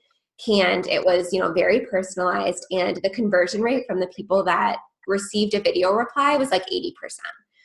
canned, 0.43 0.87
it 0.87 1.05
was, 1.05 1.31
you 1.31 1.39
know, 1.39 1.53
very 1.53 1.81
personalized. 1.85 2.65
And 2.71 2.99
the 3.03 3.09
conversion 3.11 3.61
rate 3.61 3.85
from 3.87 3.99
the 3.99 4.07
people 4.07 4.43
that 4.45 4.77
received 5.05 5.53
a 5.53 5.61
video 5.61 5.93
reply 5.93 6.37
was 6.37 6.49
like 6.49 6.65
80%. 6.65 6.93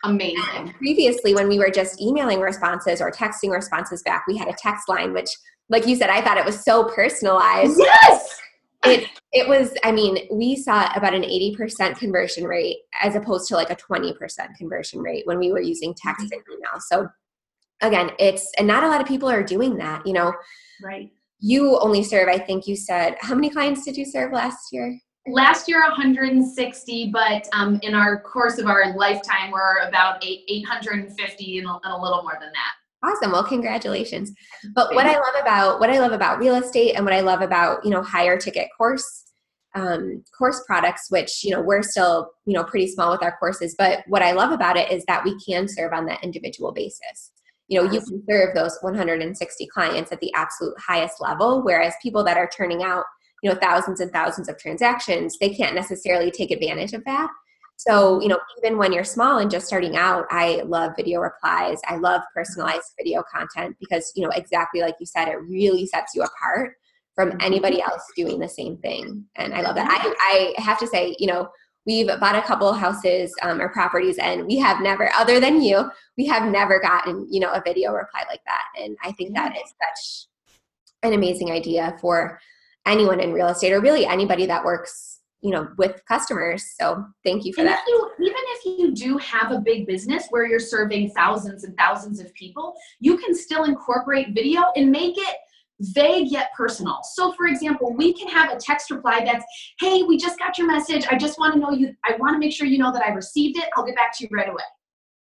Amazing. 0.05 0.43
And 0.55 0.75
previously, 0.75 1.35
when 1.35 1.49
we 1.49 1.59
were 1.59 1.71
just 1.71 2.01
emailing 2.01 2.41
responses 2.41 3.01
or 3.01 3.11
texting 3.11 3.51
responses 3.51 4.03
back, 4.03 4.25
we 4.27 4.37
had 4.37 4.49
a 4.49 4.55
text 4.59 4.89
line, 4.89 5.13
which, 5.13 5.29
like 5.69 5.87
you 5.87 5.97
said, 5.97 6.11
I 6.11 6.21
thought 6.21 6.39
it 6.39 6.45
was 6.45 6.63
so 6.63 6.85
personalized. 6.85 7.79
Yes. 7.79 8.41
It 8.85 9.09
it 9.33 9.49
was. 9.49 9.75
I 9.85 9.93
mean, 9.93 10.27
we 10.31 10.57
saw 10.57 10.93
about 10.97 11.15
an 11.15 11.25
eighty 11.25 11.55
percent 11.55 11.99
conversion 11.99 12.45
rate 12.45 12.79
as 13.01 13.15
opposed 13.15 13.49
to 13.49 13.55
like 13.55 13.71
a 13.71 13.77
twenty 13.77 14.13
percent 14.13 14.51
conversion 14.59 15.01
rate 15.01 15.25
when 15.25 15.39
we 15.39 15.53
were 15.53 15.61
using 15.61 15.95
text 15.95 16.33
and 16.33 16.43
email. 16.53 16.81
So 16.81 17.09
again, 17.81 18.11
it's 18.19 18.51
and 18.59 18.67
not 18.67 18.83
a 18.83 18.89
lot 18.89 19.01
of 19.01 19.07
people 19.07 19.31
are 19.31 19.43
doing 19.43 19.77
that. 19.77 20.05
You 20.05 20.15
know, 20.15 20.35
right. 20.83 21.11
You 21.39 21.79
only 21.79 22.03
serve. 22.03 22.29
I 22.29 22.39
think 22.39 22.67
you 22.67 22.75
said 22.75 23.17
how 23.21 23.37
many 23.37 23.51
clients 23.51 23.85
did 23.85 23.97
you 23.97 24.05
serve 24.05 24.33
last 24.33 24.73
year? 24.73 24.99
last 25.29 25.69
year 25.69 25.81
160 25.83 27.11
but 27.13 27.47
um, 27.53 27.79
in 27.83 27.95
our 27.95 28.21
course 28.21 28.59
of 28.59 28.67
our 28.67 28.93
lifetime 28.97 29.53
we're 29.53 29.79
about 29.87 30.25
eight, 30.25 30.41
850 30.49 31.59
and 31.59 31.69
a, 31.69 31.79
and 31.85 31.93
a 31.93 31.97
little 31.97 32.23
more 32.23 32.37
than 32.41 32.51
that 32.51 32.75
awesome. 33.03 33.33
Well 33.33 33.45
congratulations. 33.45 34.33
But 34.75 34.95
what 34.95 35.07
i 35.07 35.15
love 35.15 35.41
about 35.41 35.81
what 35.81 35.91
i 35.91 35.99
love 35.99 36.13
about 36.13 36.39
real 36.39 36.55
estate 36.55 36.95
and 36.95 37.05
what 37.05 37.15
i 37.15 37.21
love 37.21 37.41
about 37.41 37.85
you 37.85 37.91
know 37.91 38.03
higher 38.03 38.37
ticket 38.37 38.69
course 38.77 39.25
um, 39.75 40.23
course 40.37 40.63
products 40.67 41.07
which 41.11 41.43
you 41.43 41.51
know 41.51 41.63
we're 41.63 41.83
still 41.83 42.31
you 42.45 42.55
know 42.55 42.63
pretty 42.65 42.87
small 42.87 43.11
with 43.11 43.23
our 43.23 43.37
courses 43.39 43.75
but 43.79 44.05
what 44.07 44.23
i 44.23 44.33
love 44.33 44.53
about 44.53 44.77
it 44.77 44.91
is 44.93 45.05
that 45.07 45.25
we 45.25 45.37
can 45.45 45.67
serve 45.67 45.93
on 45.93 46.07
that 46.07 46.23
individual 46.23 46.73
basis. 46.73 47.33
You 47.69 47.81
know 47.83 47.91
you 47.91 48.01
can 48.01 48.23
serve 48.29 48.55
those 48.55 48.77
160 48.83 49.67
clients 49.69 50.13
at 50.13 50.21
the 50.21 50.33
absolute 50.35 50.75
highest 50.79 51.21
level 51.21 51.63
whereas 51.63 51.95
people 52.03 52.23
that 52.25 52.37
are 52.37 52.51
turning 52.55 52.83
out 52.83 53.05
you 53.43 53.51
know 53.51 53.57
thousands 53.57 54.01
and 54.01 54.13
thousands 54.13 54.49
of 54.49 54.59
transactions 54.59 55.39
they 55.41 55.51
can't 55.51 55.75
necessarily 55.75 56.31
take 56.31 56.51
advantage 56.51 56.93
of 56.93 57.05
that 57.05 57.31
so 57.83 58.21
you 58.21 58.29
know 58.29 58.39
even 58.59 58.79
when 58.79 58.93
you're 58.93 59.03
small 59.03 59.39
and 59.39 59.51
just 59.51 59.67
starting 59.67 59.97
out 59.97 60.25
i 60.31 60.63
love 60.67 60.93
video 60.97 61.21
replies. 61.21 61.81
I 61.87 61.97
love 61.97 62.23
personalized 62.35 62.93
video 62.97 63.25
content 63.33 63.77
because 63.81 64.13
you 64.15 64.23
know 64.23 64.31
exactly 64.35 64.81
like 64.81 64.95
you 65.01 65.07
said 65.07 65.29
it 65.29 65.41
really 65.43 65.87
sets 65.87 66.15
you 66.15 66.23
apart 66.23 66.77
from 67.15 67.31
mm-hmm. 67.31 67.41
anybody 67.41 67.83
else 67.83 68.05
doing 68.17 68.39
the 68.39 68.49
same 68.49 68.77
thing. 68.79 69.25
And 69.37 69.55
i 69.55 69.63
love 69.63 69.75
that. 69.77 69.89
I, 69.91 70.55
I 70.59 70.63
have 70.63 70.79
to 70.79 70.87
say 70.87 71.17
you 71.19 71.27
know 71.27 71.49
we've 71.85 72.07
bought 72.07 72.37
a 72.37 72.43
couple 72.43 72.73
houses 72.73 73.35
um, 73.43 73.61
or 73.61 73.69
properties 73.71 74.19
and 74.19 74.47
we 74.47 74.57
have 74.59 74.81
never 74.81 75.11
other 75.15 75.41
than 75.41 75.61
you 75.61 75.91
we 76.17 76.27
have 76.27 76.51
never 76.51 76.81
gotten 76.81 77.27
you 77.31 77.41
know 77.41 77.53
a 77.53 77.63
video 77.65 77.93
reply 77.93 78.25
like 78.29 78.43
that. 78.47 78.65
And 78.81 78.97
i 79.03 79.13
think 79.13 79.35
that 79.35 79.57
is 79.57 79.75
such 79.83 80.29
an 81.03 81.15
amazing 81.15 81.51
idea 81.51 81.97
for 82.01 82.39
anyone 82.87 83.21
in 83.21 83.33
real 83.33 83.49
estate 83.49 83.73
or 83.73 83.81
really 83.81 84.07
anybody 84.07 84.47
that 84.47 84.65
works 84.65 85.12
you 85.43 85.51
know 85.51 85.69
with 85.77 86.01
customers. 86.07 86.75
So 86.81 87.05
thank 87.25 87.45
you 87.45 87.53
for 87.53 87.61
and 87.61 87.71
that. 87.71 87.85
you, 87.87 88.11
even 88.21 88.35
if 88.37 88.65
you 88.79 88.95
do 88.95 89.19
have 89.19 89.53
a 89.53 89.59
big 89.59 89.87
business 89.87 90.27
where 90.31 90.47
you're 90.47 90.61
serving 90.61 91.11
thousands 91.11 91.65
and 91.65 91.77
thousands 91.77 92.21
of 92.21 92.33
people 92.35 92.75
you 93.01 93.17
can 93.19 93.35
still 93.35 93.65
incorporate 93.65 94.29
video 94.35 94.63
and 94.77 94.91
make 94.91 95.19
it 95.19 95.37
vague 95.81 96.31
yet 96.31 96.51
personal. 96.57 97.01
So 97.03 97.33
for 97.33 97.47
example 97.47 97.93
we 97.95 98.15
can 98.15 98.29
have 98.29 98.53
a 98.53 98.57
text 98.57 98.91
reply 98.91 99.23
that's 99.25 99.45
hey 99.81 100.05
we 100.05 100.17
just 100.17 100.39
got 100.39 100.57
your 100.57 100.69
message. 100.69 101.07
I 101.11 101.17
just 101.17 101.39
want 101.39 101.55
to 101.55 101.61
know 101.61 101.73
you 101.73 101.95
i 102.05 102.17
want 102.19 102.35
to 102.35 102.39
make 102.39 102.53
sure 102.53 102.67
you 102.67 102.79
know 102.79 102.93
that 102.93 103.03
i 103.03 103.11
received 103.11 103.59
it. 103.59 103.69
I'll 103.77 103.85
get 103.85 103.97
back 103.97 104.17
to 104.19 104.25
you 104.25 104.31
right 104.33 104.49
away. 104.49 104.63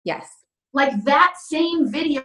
Yes. 0.04 0.28
Like 0.72 1.04
that 1.04 1.34
same 1.48 1.90
video 1.90 2.22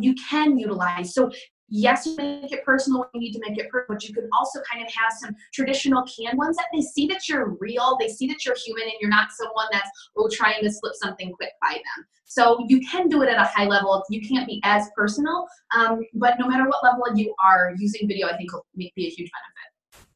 you 0.00 0.14
can 0.28 0.58
utilize. 0.58 1.14
So 1.14 1.30
yes, 1.68 2.06
you 2.06 2.16
make 2.16 2.52
it 2.52 2.64
personal 2.64 3.08
you 3.14 3.20
need 3.20 3.32
to 3.32 3.40
make 3.40 3.58
it 3.58 3.68
personal, 3.70 3.96
but 3.96 4.08
you 4.08 4.14
can 4.14 4.28
also 4.32 4.60
kind 4.70 4.84
of 4.84 4.92
have 4.92 5.12
some 5.18 5.34
traditional 5.52 6.04
canned 6.04 6.38
ones 6.38 6.56
that 6.56 6.66
they 6.72 6.80
see 6.80 7.06
that 7.08 7.28
you're 7.28 7.56
real, 7.60 7.96
they 8.00 8.08
see 8.08 8.26
that 8.26 8.44
you're 8.44 8.56
human 8.56 8.84
and 8.84 8.94
you're 9.00 9.10
not 9.10 9.28
someone 9.32 9.66
that's 9.72 9.90
oh 10.16 10.28
trying 10.32 10.62
to 10.62 10.70
slip 10.70 10.94
something 10.94 11.32
quick 11.32 11.52
by 11.60 11.72
them. 11.72 12.06
So 12.24 12.64
you 12.68 12.80
can 12.88 13.08
do 13.08 13.22
it 13.22 13.28
at 13.28 13.40
a 13.40 13.44
high 13.44 13.66
level. 13.66 14.02
You 14.10 14.26
can't 14.26 14.46
be 14.46 14.60
as 14.64 14.88
personal, 14.96 15.46
um, 15.76 16.02
but 16.14 16.38
no 16.38 16.48
matter 16.48 16.66
what 16.68 16.82
level 16.82 17.04
you 17.16 17.34
are, 17.44 17.74
using 17.78 18.08
video 18.08 18.28
I 18.28 18.36
think 18.36 18.52
will 18.52 18.66
be 18.76 18.92
a 18.96 19.10
huge 19.10 19.30
benefit. 19.30 20.06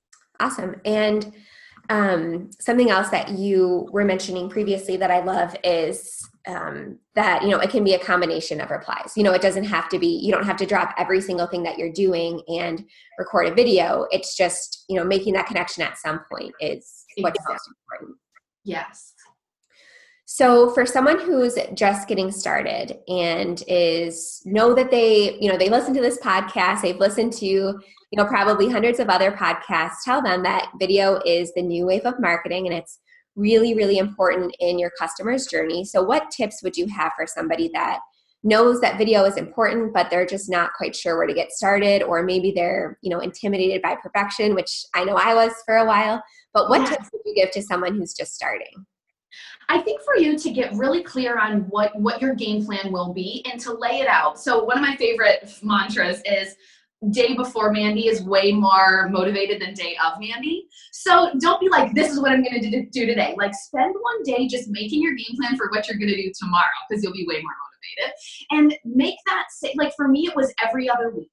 Awesome. 0.41 0.81
And 0.85 1.35
um, 1.91 2.51
something 2.61 2.89
else 2.89 3.11
that 3.11 3.31
you 3.31 3.89
were 3.93 4.05
mentioning 4.05 4.49
previously 4.49 4.97
that 4.97 5.11
I 5.11 5.23
love 5.23 5.55
is 5.65 6.27
um, 6.49 6.99
that 7.17 7.43
you 7.43 7.49
know 7.51 7.59
it 7.59 7.69
can 7.69 7.85
be 7.85 7.95
a 7.95 7.99
combination 7.99 8.61
of 8.61 8.71
replies. 8.71 9.13
You 9.17 9.25
know 9.25 9.33
it 9.33 9.43
doesn't 9.43 9.65
have 9.65 9.89
to 9.91 9.99
be 9.99 10.07
you 10.07 10.33
don't 10.33 10.47
have 10.47 10.57
to 10.59 10.67
drop 10.67 10.95
every 10.97 11.21
single 11.21 11.49
thing 11.49 11.65
that 11.65 11.77
you're 11.77 11.93
doing 11.93 12.41
and 12.49 12.85
record 13.19 13.49
a 13.49 13.55
video. 13.55 14.07
It's 14.11 14.37
just 14.37 14.85
you 14.89 14.97
know 14.97 15.05
making 15.05 15.35
that 15.35 15.47
connection 15.47 15.83
at 15.83 15.99
some 15.99 16.21
point 16.33 16.55
is 16.61 17.05
what's 17.19 17.39
most 17.47 17.69
important. 17.69 18.17
Yes 18.65 19.15
so 20.33 20.71
for 20.71 20.87
someone 20.87 21.19
who's 21.21 21.59
just 21.75 22.07
getting 22.07 22.31
started 22.31 22.99
and 23.09 23.65
is 23.67 24.41
know 24.45 24.75
that 24.75 24.91
they 24.91 25.37
you 25.41 25.51
know 25.51 25.59
they 25.59 25.69
listen 25.69 25.93
to 25.93 26.01
this 26.01 26.19
podcast 26.19 26.83
they've 26.83 26.99
listened 26.99 27.33
to 27.33 27.47
you 27.47 28.17
know 28.17 28.25
probably 28.25 28.69
hundreds 28.69 29.01
of 29.01 29.09
other 29.09 29.33
podcasts 29.33 30.05
tell 30.05 30.23
them 30.23 30.43
that 30.43 30.71
video 30.79 31.21
is 31.27 31.53
the 31.55 31.63
new 31.63 31.87
wave 31.87 32.05
of 32.05 32.21
marketing 32.21 32.67
and 32.67 32.77
it's 32.77 33.01
really, 33.37 33.75
really 33.75 33.99
important 33.99 34.55
in 34.61 34.79
your 34.79 34.91
customer's 34.99 35.47
journey. 35.47 35.85
So, 35.85 36.03
what 36.03 36.31
tips 36.31 36.63
would 36.63 36.77
you 36.77 36.87
have 36.89 37.13
for 37.17 37.27
somebody 37.27 37.71
that 37.75 38.01
knows 38.43 38.81
that 38.81 38.99
video 38.99 39.25
is 39.25 39.37
important, 39.37 39.93
but 39.93 40.09
they're 40.11 40.27
just 40.27 40.49
not 40.49 40.73
quite 40.75 40.97
sure 40.97 41.17
where 41.17 41.27
to 41.27 41.35
get 41.35 41.53
started, 41.53 42.03
or 42.03 42.23
maybe 42.23 42.53
they're, 42.55 42.99
you 43.03 43.11
know, 43.11 43.21
intimidated 43.21 43.83
by 43.83 43.97
perfection, 44.03 44.55
which 44.55 44.85
I 44.95 45.05
know 45.05 45.17
I 45.17 45.35
was 45.35 45.53
for 45.67 45.77
a 45.77 45.85
while. 45.85 46.23
But 46.55 46.69
what 46.69 46.87
tips 46.87 47.09
would 47.13 47.23
you 47.25 47.35
give 47.35 47.51
to 47.53 47.63
someone 47.63 47.97
who's 47.97 48.15
just 48.15 48.35
starting? 48.35 48.87
I 49.69 49.81
think 49.81 50.03
for 50.03 50.17
you 50.17 50.39
to 50.39 50.51
get 50.51 50.73
really 50.75 51.03
clear 51.03 51.39
on 51.39 51.63
what 51.69 51.99
what 51.99 52.21
your 52.21 52.35
game 52.35 52.65
plan 52.65 52.93
will 52.93 53.13
be 53.13 53.45
and 53.51 53.61
to 53.61 53.73
lay 53.73 54.01
it 54.01 54.09
out. 54.09 54.39
So 54.39 54.65
one 54.65 54.79
of 54.79 54.83
my 54.83 54.97
favorite 54.97 55.53
mantras 55.63 56.21
is 56.25 56.57
day 57.11 57.35
before 57.35 57.73
Mandy 57.73 58.09
is 58.09 58.23
way 58.23 58.53
more 58.53 59.09
motivated 59.09 59.63
than 59.63 59.73
day 59.73 59.97
of 60.05 60.21
Mandy. 60.21 60.69
So 60.93 61.31
don't 61.41 61.61
be 61.61 61.69
like, 61.71 61.95
this 61.95 62.13
is 62.13 62.21
what 62.21 62.31
I'm 62.33 62.45
going 62.45 62.61
to 62.61 62.85
do 62.91 63.07
today. 63.07 63.35
Like, 63.39 63.55
spend 63.55 63.95
one 63.99 64.23
day 64.23 64.47
just 64.47 64.69
making 64.69 65.01
your 65.03 65.15
game 65.15 65.37
plan 65.37 65.57
for 65.57 65.71
what 65.71 65.89
you're 65.89 65.97
going 65.97 66.11
to 66.11 66.23
do 66.23 66.31
tomorrow 66.39 66.67
because 66.89 67.03
you'll 67.03 67.15
be 67.15 67.27
way 67.27 67.41
more 67.41 67.55
motivated. 67.65 68.15
And 68.51 68.95
make 68.95 69.17
that, 69.27 69.47
say, 69.51 69.73
like, 69.77 69.95
for 69.97 70.09
me, 70.09 70.27
it 70.27 70.37
was 70.37 70.53
every 70.63 70.91
other 70.91 71.11
week 71.11 71.31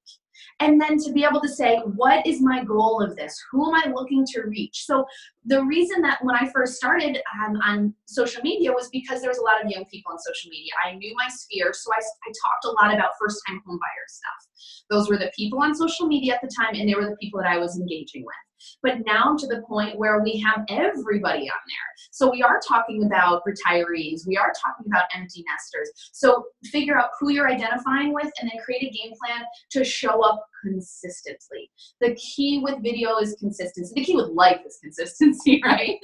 and 0.60 0.80
then 0.80 0.98
to 0.98 1.12
be 1.12 1.24
able 1.24 1.40
to 1.40 1.48
say 1.48 1.78
what 1.96 2.26
is 2.26 2.40
my 2.40 2.64
goal 2.64 3.00
of 3.00 3.16
this? 3.16 3.36
Who 3.52 3.68
am 3.68 3.74
i 3.74 3.92
looking 3.92 4.24
to 4.32 4.42
reach? 4.42 4.84
So 4.84 5.04
the 5.44 5.64
reason 5.64 6.02
that 6.02 6.18
when 6.22 6.36
i 6.36 6.50
first 6.52 6.74
started 6.74 7.20
um, 7.44 7.56
on 7.64 7.94
social 8.06 8.42
media 8.42 8.72
was 8.72 8.88
because 8.90 9.20
there 9.20 9.30
was 9.30 9.38
a 9.38 9.42
lot 9.42 9.64
of 9.64 9.70
young 9.70 9.84
people 9.86 10.12
on 10.12 10.18
social 10.18 10.50
media. 10.50 10.72
I 10.84 10.94
knew 10.94 11.14
my 11.16 11.28
sphere 11.28 11.72
so 11.72 11.90
i, 11.92 11.98
I 11.98 12.32
talked 12.44 12.64
a 12.64 12.70
lot 12.82 12.94
about 12.94 13.12
first 13.20 13.40
time 13.46 13.60
home 13.66 13.78
buyer 13.78 14.06
stuff. 14.08 14.84
Those 14.90 15.08
were 15.08 15.18
the 15.18 15.30
people 15.36 15.60
on 15.60 15.74
social 15.74 16.06
media 16.06 16.34
at 16.34 16.40
the 16.40 16.50
time 16.58 16.74
and 16.74 16.88
they 16.88 16.94
were 16.94 17.10
the 17.10 17.16
people 17.20 17.40
that 17.40 17.50
i 17.50 17.58
was 17.58 17.78
engaging 17.78 18.24
with 18.24 18.47
but 18.82 19.04
now 19.06 19.36
to 19.36 19.46
the 19.46 19.62
point 19.68 19.98
where 19.98 20.20
we 20.22 20.38
have 20.38 20.64
everybody 20.68 21.48
on 21.50 21.60
there. 21.66 21.88
So 22.10 22.30
we 22.30 22.42
are 22.42 22.60
talking 22.66 23.04
about 23.04 23.42
retirees, 23.46 24.26
we 24.26 24.36
are 24.36 24.52
talking 24.60 24.86
about 24.86 25.04
empty 25.14 25.44
nesters. 25.48 25.90
So 26.12 26.46
figure 26.64 26.98
out 26.98 27.10
who 27.18 27.30
you're 27.30 27.48
identifying 27.48 28.12
with 28.12 28.30
and 28.40 28.50
then 28.50 28.62
create 28.64 28.82
a 28.82 28.90
game 28.90 29.12
plan 29.24 29.44
to 29.72 29.84
show 29.84 30.22
up 30.22 30.44
consistently. 30.62 31.70
The 32.00 32.14
key 32.14 32.60
with 32.62 32.82
video 32.82 33.18
is 33.18 33.36
consistency. 33.38 33.92
The 33.94 34.04
key 34.04 34.16
with 34.16 34.28
life 34.28 34.60
is 34.66 34.78
consistency, 34.82 35.60
right? 35.64 35.98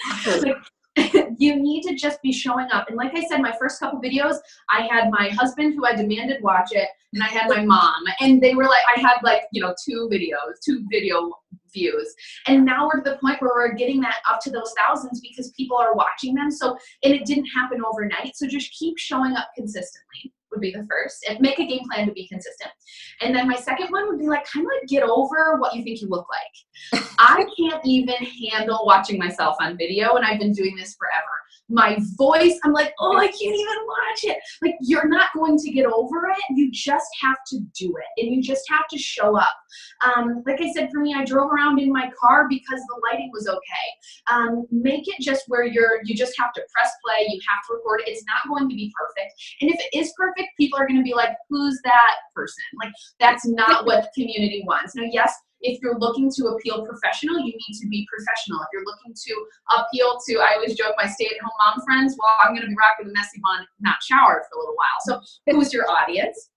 you 1.39 1.57
need 1.57 1.83
to 1.83 1.95
just 1.95 2.23
be 2.23 2.33
showing 2.33 2.69
up. 2.73 2.89
And 2.89 2.97
like 2.97 3.17
I 3.17 3.25
said, 3.27 3.41
my 3.41 3.55
first 3.59 3.81
couple 3.81 4.01
videos, 4.01 4.37
I 4.71 4.87
had 4.91 5.11
my 5.11 5.31
husband 5.31 5.75
who 5.75 5.85
I 5.85 5.95
demanded 5.95 6.43
watch 6.43 6.69
it, 6.71 6.89
and 7.13 7.23
I 7.23 7.27
had 7.27 7.49
my 7.49 7.65
mom. 7.65 8.05
And 8.21 8.41
they 8.41 8.55
were 8.55 8.65
like, 8.65 8.83
I 8.97 9.01
had 9.01 9.17
like, 9.25 9.43
you 9.53 9.61
know, 9.61 9.75
two 9.85 10.09
videos, 10.13 10.61
two 10.65 10.85
video 10.91 11.33
views. 11.75 12.15
And 12.47 12.65
now 12.65 12.87
we're 12.87 13.03
to 13.03 13.11
the 13.11 13.19
point 13.19 13.43
where 13.43 13.51
we're 13.55 13.75
getting 13.75 14.01
that 14.01 14.21
up 14.31 14.41
to 14.43 14.51
those 14.51 14.73
thousands 14.77 15.21
because 15.21 15.53
people 15.57 15.77
are 15.77 15.95
watching 15.95 16.35
them. 16.35 16.51
So, 16.51 16.79
and 17.03 17.13
it 17.13 17.27
didn't 17.27 17.47
happen 17.47 17.83
overnight. 17.85 18.37
So 18.37 18.47
just 18.47 18.73
keep 18.73 18.99
showing 18.99 19.35
up 19.35 19.49
consistently 19.57 20.33
would 20.55 20.61
be 20.61 20.71
the 20.71 20.87
first 20.89 21.25
and 21.29 21.41
make 21.41 21.59
a 21.59 21.67
game 21.67 21.83
plan 21.91 22.07
to 22.07 22.13
be 22.13 22.29
consistent 22.29 22.71
and 23.21 23.35
then 23.35 23.49
my 23.49 23.57
second 23.57 23.89
one 23.91 24.09
would 24.09 24.19
be 24.19 24.29
like 24.29 24.45
kind 24.47 24.65
of 24.65 24.71
like 24.81 24.89
get 24.89 25.03
over 25.03 25.57
what 25.59 25.75
you 25.75 25.83
think 25.83 26.01
you 26.01 26.09
look 26.09 26.27
like 26.31 27.03
i 27.19 27.45
can't 27.59 27.85
even 27.85 28.17
handle 28.53 28.85
watching 28.87 29.19
myself 29.19 29.57
on 29.61 29.77
video 29.77 30.15
and 30.15 30.25
i've 30.25 30.39
been 30.39 30.53
doing 30.53 30.77
this 30.77 30.95
forever 30.95 31.35
my 31.69 31.99
voice. 32.17 32.59
I'm 32.63 32.73
like, 32.73 32.93
oh, 32.99 33.17
I 33.17 33.27
can't 33.27 33.41
even 33.41 33.77
watch 33.87 34.25
it. 34.25 34.39
Like, 34.63 34.75
you're 34.81 35.09
not 35.09 35.29
going 35.35 35.59
to 35.59 35.71
get 35.71 35.87
over 35.87 36.29
it. 36.29 36.57
You 36.57 36.71
just 36.71 37.09
have 37.23 37.39
to 37.49 37.61
do 37.79 37.95
it 37.97 38.23
and 38.23 38.35
you 38.35 38.43
just 38.43 38.63
have 38.69 38.87
to 38.91 38.99
show 38.99 39.37
up. 39.37 39.55
Um, 40.05 40.43
like 40.47 40.61
I 40.61 40.73
said, 40.73 40.91
for 40.93 41.01
me, 41.01 41.15
I 41.15 41.25
drove 41.25 41.51
around 41.51 41.81
in 41.81 41.93
my 41.93 42.11
car 42.21 42.47
because 42.49 42.81
the 42.81 43.01
lighting 43.11 43.31
was 43.33 43.49
okay. 43.49 44.31
Um, 44.31 44.67
make 44.71 45.09
it 45.09 45.21
just 45.21 45.45
where 45.49 45.65
you're, 45.65 46.01
you 46.05 46.15
just 46.15 46.35
have 46.39 46.53
to 46.55 46.63
press 46.73 46.93
play, 47.05 47.27
you 47.29 47.41
have 47.49 47.61
to 47.69 47.75
record 47.75 48.03
it. 48.03 48.11
It's 48.11 48.25
not 48.27 48.49
going 48.49 48.69
to 48.69 48.75
be 48.75 48.93
perfect. 48.99 49.33
And 49.61 49.71
if 49.71 49.81
it 49.81 49.99
is 49.99 50.13
perfect, 50.17 50.51
people 50.59 50.79
are 50.79 50.87
going 50.87 51.01
to 51.01 51.05
be 51.05 51.15
like, 51.15 51.35
who's 51.49 51.81
that 51.85 52.17
person? 52.35 52.65
Like, 52.83 52.93
that's 53.19 53.47
not 53.47 53.87
what 53.87 54.03
the 54.15 54.23
community 54.23 54.65
wants. 54.67 54.95
Now, 54.95 55.05
yes, 55.11 55.35
if 55.65 55.81
you're 55.83 55.99
looking 55.99 56.31
to 56.37 56.47
appeal 56.49 56.87
professional, 56.87 57.39
you 57.39 57.53
need 57.53 57.75
to 57.81 57.89
be 57.89 58.07
professional. 58.13 58.61
If 58.61 58.69
you're 58.73 58.85
looking 58.85 59.15
to 59.15 59.47
appeal 59.81 60.19
to, 60.29 60.41
I 60.41 60.55
always 60.55 60.77
joke 60.77 60.95
my 60.97 61.09
stay-at-home 61.09 61.51
mom 61.59 61.85
friends, 61.85 62.17
well, 62.19 62.31
I'm 62.41 62.55
going 62.55 62.63
to 62.63 62.69
be 62.69 62.77
rocking 62.77 63.09
the 63.09 63.15
messy 63.15 63.41
bun, 63.43 63.67
not 63.81 64.03
showered 64.03 64.43
for 64.49 64.57
a 64.57 64.61
little 64.61 64.77
while. 64.77 65.01
So 65.01 65.21
who's 65.51 65.73
your 65.73 65.91
audience? 65.91 66.51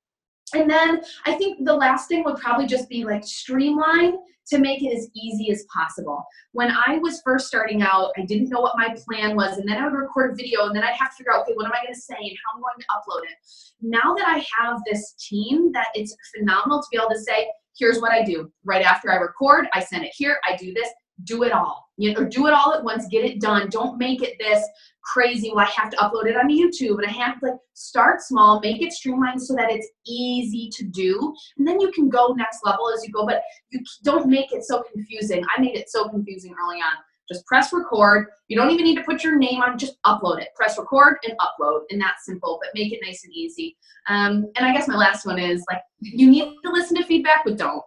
And 0.53 0.69
then 0.69 1.01
I 1.25 1.33
think 1.33 1.65
the 1.65 1.75
last 1.75 2.07
thing 2.07 2.23
would 2.23 2.37
probably 2.37 2.67
just 2.67 2.87
be 2.87 3.03
like 3.03 3.23
streamline 3.23 4.17
to 4.47 4.59
make 4.59 4.81
it 4.81 4.95
as 4.95 5.09
easy 5.13 5.51
as 5.51 5.65
possible. 5.73 6.23
When 6.53 6.71
I 6.71 6.99
was 6.99 7.21
first 7.21 7.47
starting 7.47 7.81
out, 7.81 8.11
I 8.17 8.21
didn't 8.21 8.49
know 8.49 8.61
what 8.61 8.77
my 8.77 8.95
plan 9.05 9.35
was, 9.35 9.57
and 9.57 9.67
then 9.67 9.77
I 9.77 9.83
would 9.83 9.93
record 9.93 10.31
a 10.31 10.35
video, 10.35 10.67
and 10.67 10.75
then 10.75 10.83
I'd 10.83 10.95
have 10.95 11.11
to 11.11 11.15
figure 11.17 11.33
out, 11.33 11.41
okay, 11.41 11.51
what 11.55 11.65
am 11.65 11.73
I 11.73 11.83
going 11.83 11.93
to 11.93 11.99
say 11.99 12.15
and 12.17 12.37
how 12.45 12.55
I'm 12.55 12.61
going 12.61 12.79
to 12.79 12.85
upload 12.95 13.23
it. 13.23 13.37
Now 13.81 14.15
that 14.15 14.25
I 14.25 14.45
have 14.57 14.79
this 14.89 15.15
team, 15.19 15.73
that 15.73 15.87
it's 15.95 16.15
phenomenal 16.33 16.79
to 16.81 16.87
be 16.89 16.97
able 16.97 17.09
to 17.09 17.19
say, 17.19 17.51
here's 17.77 17.99
what 17.99 18.11
I 18.11 18.23
do. 18.23 18.51
Right 18.63 18.83
after 18.83 19.11
I 19.11 19.15
record, 19.15 19.67
I 19.73 19.83
send 19.83 20.03
it 20.03 20.11
here, 20.15 20.39
I 20.47 20.55
do 20.55 20.73
this, 20.73 20.89
do 21.23 21.43
it 21.43 21.51
all. 21.51 21.85
You 21.97 22.13
know, 22.13 22.25
do 22.25 22.45
it 22.47 22.53
all 22.53 22.73
at 22.73 22.83
once, 22.83 23.07
get 23.09 23.25
it 23.25 23.41
done. 23.41 23.69
Don't 23.69 23.97
make 23.97 24.21
it 24.21 24.35
this 24.39 24.63
crazy, 25.03 25.51
well, 25.53 25.65
I 25.65 25.81
have 25.81 25.89
to 25.91 25.97
upload 25.97 26.25
it 26.25 26.35
on 26.35 26.49
YouTube 26.49 26.97
and 26.97 27.07
I 27.07 27.11
have 27.11 27.39
to 27.39 27.47
like 27.47 27.55
start 27.73 28.21
small, 28.21 28.59
make 28.59 28.81
it 28.81 28.91
streamlined 28.91 29.41
so 29.41 29.55
that 29.55 29.71
it's 29.71 29.87
easy 30.05 30.69
to 30.75 30.85
do. 30.85 31.33
And 31.57 31.67
then 31.67 31.79
you 31.79 31.91
can 31.91 32.09
go 32.09 32.33
next 32.33 32.59
level 32.63 32.91
as 32.93 33.03
you 33.03 33.11
go, 33.11 33.25
but 33.25 33.41
you 33.69 33.79
don't 34.03 34.27
make 34.27 34.51
it 34.51 34.63
so 34.63 34.83
confusing. 34.93 35.43
I 35.55 35.61
made 35.61 35.75
it 35.75 35.89
so 35.89 36.07
confusing 36.09 36.53
early 36.61 36.77
on. 36.77 36.97
Just 37.29 37.45
press 37.45 37.73
record. 37.73 38.27
You 38.47 38.57
don't 38.57 38.71
even 38.71 38.85
need 38.85 38.95
to 38.95 39.03
put 39.03 39.23
your 39.23 39.37
name 39.37 39.61
on, 39.61 39.77
just 39.77 40.01
upload 40.05 40.41
it. 40.41 40.49
Press 40.55 40.77
record 40.77 41.17
and 41.27 41.37
upload, 41.39 41.81
and 41.89 42.01
that's 42.01 42.25
simple, 42.25 42.59
but 42.61 42.71
make 42.73 42.93
it 42.93 42.99
nice 43.03 43.23
and 43.23 43.33
easy. 43.33 43.77
Um, 44.07 44.47
and 44.55 44.65
I 44.65 44.73
guess 44.73 44.87
my 44.87 44.95
last 44.95 45.25
one 45.25 45.39
is 45.39 45.63
like, 45.69 45.81
you 45.99 46.29
need 46.29 46.53
to 46.63 46.71
listen 46.71 46.95
to 46.97 47.03
feedback, 47.03 47.43
but 47.43 47.57
don't, 47.57 47.83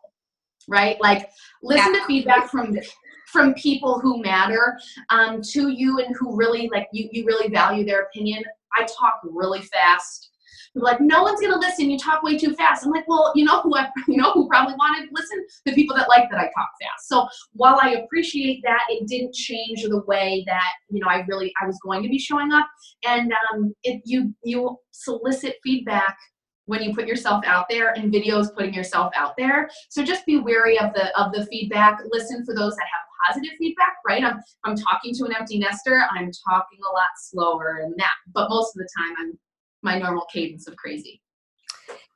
right? 0.69 1.01
Like, 1.01 1.31
listen 1.63 1.95
yeah. 1.95 2.01
to 2.01 2.07
feedback 2.07 2.51
from 2.51 2.77
from 3.33 3.55
people 3.55 4.01
who 4.01 4.21
matter 4.21 4.77
um, 5.11 5.41
to 5.41 5.69
you 5.69 6.01
and 6.01 6.15
who 6.19 6.37
really 6.37 6.69
like 6.73 6.89
you, 6.93 7.09
you 7.13 7.25
really 7.25 7.49
value 7.49 7.85
their 7.85 8.03
opinion. 8.03 8.43
I 8.77 8.83
talk 8.83 9.21
really 9.25 9.63
fast. 9.63 10.31
People 10.75 10.87
like, 10.87 11.01
no 11.01 11.23
one's 11.23 11.41
gonna 11.41 11.59
listen. 11.59 11.91
You 11.91 11.99
talk 11.99 12.23
way 12.23 12.39
too 12.39 12.55
fast. 12.55 12.85
I'm 12.85 12.93
like, 12.93 13.09
well, 13.09 13.33
you 13.35 13.45
know 13.45 13.61
who 13.63 13.77
I, 13.77 13.89
you 14.09 14.17
know 14.17 14.33
who 14.33 14.49
probably 14.49 14.75
wanted 14.75 15.09
to 15.09 15.15
listen? 15.15 15.45
The 15.67 15.75
people 15.75 15.97
that 15.97 16.09
like 16.09 16.31
that 16.31 16.39
I 16.39 16.45
talk 16.45 16.71
fast. 16.81 17.09
So 17.09 17.27
while 17.53 17.79
I 17.83 17.93
appreciate 18.05 18.61
that, 18.65 18.83
it 18.89 19.07
didn't 19.09 19.35
change 19.35 19.83
the 19.83 20.03
way 20.07 20.45
that 20.47 20.73
you 20.91 21.01
know 21.01 21.09
I 21.09 21.25
really 21.29 21.53
I 21.63 21.67
was 21.67 21.79
going 21.83 22.03
to 22.03 22.09
be 22.09 22.19
showing 22.19 22.53
up. 22.53 22.69
And 23.05 23.33
um, 23.53 23.75
you 24.05 24.35
you 24.45 24.77
solicit 24.91 25.57
feedback 25.63 26.17
when 26.67 26.83
you 26.83 26.95
put 26.95 27.07
yourself 27.07 27.45
out 27.47 27.67
there 27.69 27.93
and 27.95 28.13
videos 28.13 28.55
putting 28.55 28.73
yourself 28.73 29.13
out 29.17 29.33
there 29.37 29.69
so 29.89 30.05
just 30.05 30.25
be 30.25 30.39
wary 30.39 30.79
of 30.79 30.93
the 30.95 31.21
of 31.21 31.33
the 31.33 31.45
feedback 31.47 31.99
listen 32.13 32.45
for 32.45 32.55
those 32.55 32.77
that 32.77 32.83
have 32.83 33.01
positive 33.27 33.53
feedback, 33.59 33.97
right? 34.07 34.25
I'm, 34.25 34.41
I'm 34.65 34.77
talking 34.77 35.15
to 35.15 35.25
an 35.25 35.35
empty 35.39 35.59
nester, 35.59 36.05
I'm 36.11 36.31
talking 36.49 36.79
a 36.81 36.93
lot 36.93 37.09
slower 37.17 37.81
and 37.85 37.95
that, 37.99 38.15
but 38.33 38.49
most 38.49 38.77
of 38.77 38.81
the 38.81 38.89
time 38.97 39.15
I'm 39.19 39.39
my 39.83 39.99
normal 39.99 40.27
cadence 40.33 40.67
of 40.69 40.77
crazy. 40.77 41.21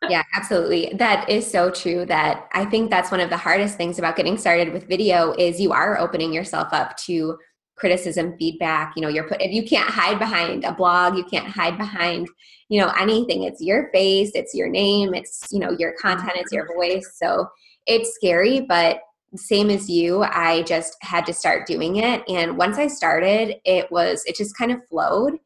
yeah, 0.09 0.23
absolutely. 0.35 0.93
That 0.95 1.29
is 1.29 1.51
so 1.51 1.71
true 1.71 2.05
that 2.07 2.49
I 2.53 2.65
think 2.65 2.91
that's 2.91 3.11
one 3.11 3.21
of 3.21 3.31
the 3.31 3.37
hardest 3.37 3.77
things 3.77 3.99
about 3.99 4.17
getting 4.17 4.37
started 4.37 4.73
with 4.73 4.89
video 4.89 5.33
is 5.39 5.61
you 5.61 5.73
are 5.73 5.99
opening 5.99 6.33
yourself 6.33 6.69
up 6.73 6.97
to 6.99 7.39
criticism, 7.77 8.37
feedback, 8.39 8.93
you 8.95 9.03
know, 9.03 9.09
you're 9.09 9.29
put 9.29 9.41
if 9.41 9.53
you 9.53 9.65
can't 9.65 9.91
hide 9.91 10.19
behind 10.19 10.65
a 10.65 10.73
blog, 10.73 11.17
you 11.17 11.25
can't 11.25 11.47
hide 11.47 11.77
behind, 11.77 12.29
you 12.69 12.81
know, 12.81 12.93
anything. 13.01 13.43
It's 13.43 13.61
your 13.61 13.91
face, 13.93 14.31
it's 14.35 14.55
your 14.55 14.69
name, 14.69 15.15
it's, 15.15 15.49
you 15.51 15.59
know, 15.59 15.73
your 15.79 15.95
content, 16.01 16.33
it's 16.37 16.53
your 16.53 16.73
voice. 16.75 17.17
So 17.17 17.49
it's 17.87 18.15
scary, 18.15 18.61
but 18.61 19.01
same 19.37 19.71
as 19.71 19.91
you, 19.91 20.23
I 20.23 20.63
just 20.63 20.97
had 21.01 21.27
to 21.27 21.35
start 21.35 21.67
doing 21.67 21.97
it. 21.97 22.23
And 22.29 22.57
once 22.57 22.79
I 22.79 22.87
started, 22.87 23.57
it 23.65 23.91
was, 23.91 24.23
it 24.27 24.37
just 24.37 24.57
kind 24.57 24.71
of 24.71 24.79
flowed. 24.89 25.39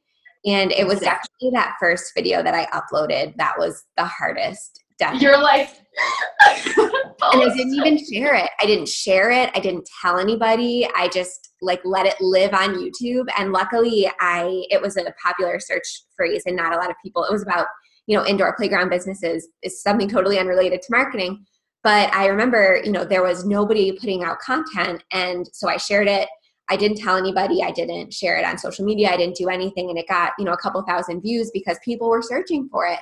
And 0.49 0.73
it 0.73 0.87
was 0.87 1.03
actually 1.03 1.51
that 1.53 1.75
first 1.79 2.13
video 2.17 2.43
that 2.43 2.55
I 2.55 2.67
uploaded 2.67 3.37
that 3.37 3.55
was 3.59 3.85
the 3.97 4.05
hardest. 4.05 4.83
Definitely. 4.99 5.27
You're 5.27 5.43
like, 5.43 5.69
and 6.49 6.91
I 7.23 7.55
didn't 7.55 7.75
even 7.75 7.99
share 8.05 8.35
it. 8.35 8.51
I 8.61 8.67
didn't 8.67 8.89
share 8.89 9.31
it. 9.31 9.51
I 9.55 9.61
didn't 9.61 9.89
tell 10.03 10.19
anybody. 10.19 10.89
I 10.97 11.09
just 11.09 11.51
like 11.61 11.81
let 11.85 12.07
it 12.07 12.21
live 12.21 12.53
on 12.53 12.75
YouTube. 12.75 13.27
And 13.39 13.53
luckily, 13.53 14.11
I 14.21 14.65
it 14.71 14.83
was 14.83 14.97
a 14.97 15.15
popular 15.25 15.61
search 15.61 15.87
phrase, 16.17 16.43
and 16.47 16.57
not 16.57 16.73
a 16.73 16.77
lot 16.77 16.91
of 16.91 16.97
people. 17.05 17.23
It 17.25 17.33
was 17.33 17.43
about 17.43 17.67
you 18.09 18.17
know 18.17 18.27
indoor 18.27 18.57
playground 18.57 18.89
businesses. 18.89 19.47
Is 19.63 19.83
something 19.83 20.09
totally 20.09 20.39
unrelated 20.39 20.83
to 20.83 20.89
marketing 20.91 21.45
but 21.85 22.13
I 22.13 22.27
remember, 22.27 22.81
you 22.85 22.91
know, 22.91 23.05
there 23.05 23.23
was 23.23 23.45
nobody 23.45 23.93
putting 23.93 24.25
out 24.25 24.41
content. 24.41 25.03
And 25.13 25.49
so 25.53 25.69
I 25.69 25.77
shared 25.77 26.09
it. 26.09 26.29
I 26.71 26.77
didn't 26.77 26.99
tell 26.99 27.17
anybody. 27.17 27.63
I 27.63 27.71
didn't 27.71 28.13
share 28.13 28.37
it 28.37 28.45
on 28.45 28.59
social 28.59 28.85
media. 28.85 29.11
I 29.11 29.17
didn't 29.17 29.37
do 29.37 29.49
anything. 29.49 29.89
And 29.89 29.99
it 29.99 30.07
got, 30.09 30.33
you 30.39 30.45
know, 30.45 30.53
a 30.53 30.57
couple 30.57 30.83
thousand 30.83 31.23
views 31.23 31.51
because 31.53 31.79
people 31.85 32.09
were 32.09 32.23
searching 32.23 32.69
for 32.69 32.87
it. 32.87 33.01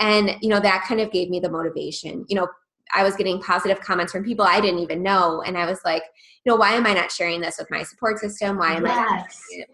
And, 0.00 0.36
you 0.40 0.48
know, 0.48 0.60
that 0.60 0.84
kind 0.86 1.00
of 1.00 1.12
gave 1.12 1.28
me 1.28 1.38
the 1.38 1.50
motivation. 1.50 2.24
You 2.28 2.36
know, 2.36 2.48
I 2.94 3.02
was 3.04 3.16
getting 3.16 3.40
positive 3.40 3.80
comments 3.80 4.12
from 4.12 4.24
people 4.24 4.44
I 4.44 4.60
didn't 4.60 4.80
even 4.80 5.02
know. 5.02 5.42
And 5.42 5.56
I 5.56 5.66
was 5.66 5.80
like, 5.84 6.02
you 6.44 6.50
know, 6.50 6.56
why 6.56 6.72
am 6.72 6.86
I 6.86 6.94
not 6.94 7.12
sharing 7.12 7.40
this 7.40 7.56
with 7.58 7.70
my 7.70 7.82
support 7.82 8.18
system? 8.18 8.58
Why 8.58 8.74
am 8.74 8.86
yes. 8.86 9.40
I? 9.58 9.64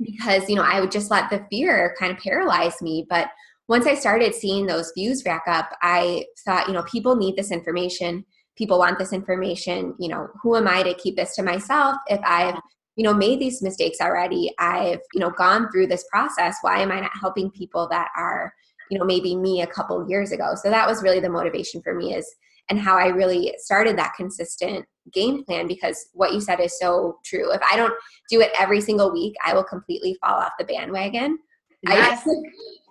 Because, 0.00 0.48
you 0.48 0.56
know, 0.56 0.62
I 0.62 0.80
would 0.80 0.90
just 0.90 1.10
let 1.10 1.30
the 1.30 1.46
fear 1.50 1.94
kind 1.98 2.12
of 2.12 2.18
paralyze 2.18 2.82
me. 2.82 3.06
But 3.08 3.28
once 3.68 3.86
I 3.86 3.94
started 3.94 4.34
seeing 4.34 4.66
those 4.66 4.92
views 4.96 5.24
rack 5.24 5.44
up, 5.46 5.70
I 5.82 6.26
thought, 6.44 6.68
you 6.68 6.74
know, 6.74 6.82
people 6.82 7.16
need 7.16 7.36
this 7.36 7.50
information. 7.50 8.24
People 8.56 8.78
want 8.78 8.98
this 8.98 9.12
information. 9.12 9.94
You 9.98 10.08
know, 10.08 10.28
who 10.42 10.56
am 10.56 10.68
I 10.68 10.82
to 10.82 10.94
keep 10.94 11.16
this 11.16 11.34
to 11.36 11.42
myself 11.42 11.96
if 12.08 12.20
I've, 12.24 12.58
you 12.96 13.04
know, 13.04 13.14
made 13.14 13.40
these 13.40 13.62
mistakes 13.62 14.00
already? 14.00 14.52
I've, 14.58 15.00
you 15.12 15.20
know, 15.20 15.30
gone 15.30 15.70
through 15.70 15.88
this 15.88 16.04
process. 16.10 16.56
Why 16.62 16.80
am 16.80 16.90
I 16.90 17.00
not 17.00 17.16
helping 17.20 17.50
people 17.50 17.88
that 17.90 18.08
are, 18.16 18.52
you 18.90 18.98
know, 18.98 19.04
maybe 19.04 19.36
me 19.36 19.62
a 19.62 19.66
couple 19.66 20.08
years 20.08 20.32
ago? 20.32 20.54
So 20.54 20.70
that 20.70 20.86
was 20.86 21.02
really 21.02 21.20
the 21.20 21.28
motivation 21.28 21.82
for 21.82 21.94
me 21.94 22.14
is 22.14 22.34
and 22.68 22.78
how 22.78 22.96
I 22.96 23.08
really 23.08 23.54
started 23.58 23.96
that 23.98 24.14
consistent 24.16 24.86
game 25.12 25.44
plan 25.44 25.68
because 25.68 26.08
what 26.14 26.32
you 26.32 26.40
said 26.40 26.60
is 26.60 26.78
so 26.78 27.18
true. 27.24 27.52
If 27.52 27.60
I 27.70 27.76
don't 27.76 27.94
do 28.28 28.40
it 28.40 28.50
every 28.58 28.80
single 28.80 29.12
week, 29.12 29.34
I 29.44 29.54
will 29.54 29.64
completely 29.64 30.16
fall 30.20 30.34
off 30.34 30.52
the 30.58 30.64
bandwagon. 30.64 31.38
Yes. 31.82 32.26
I, 32.26 32.32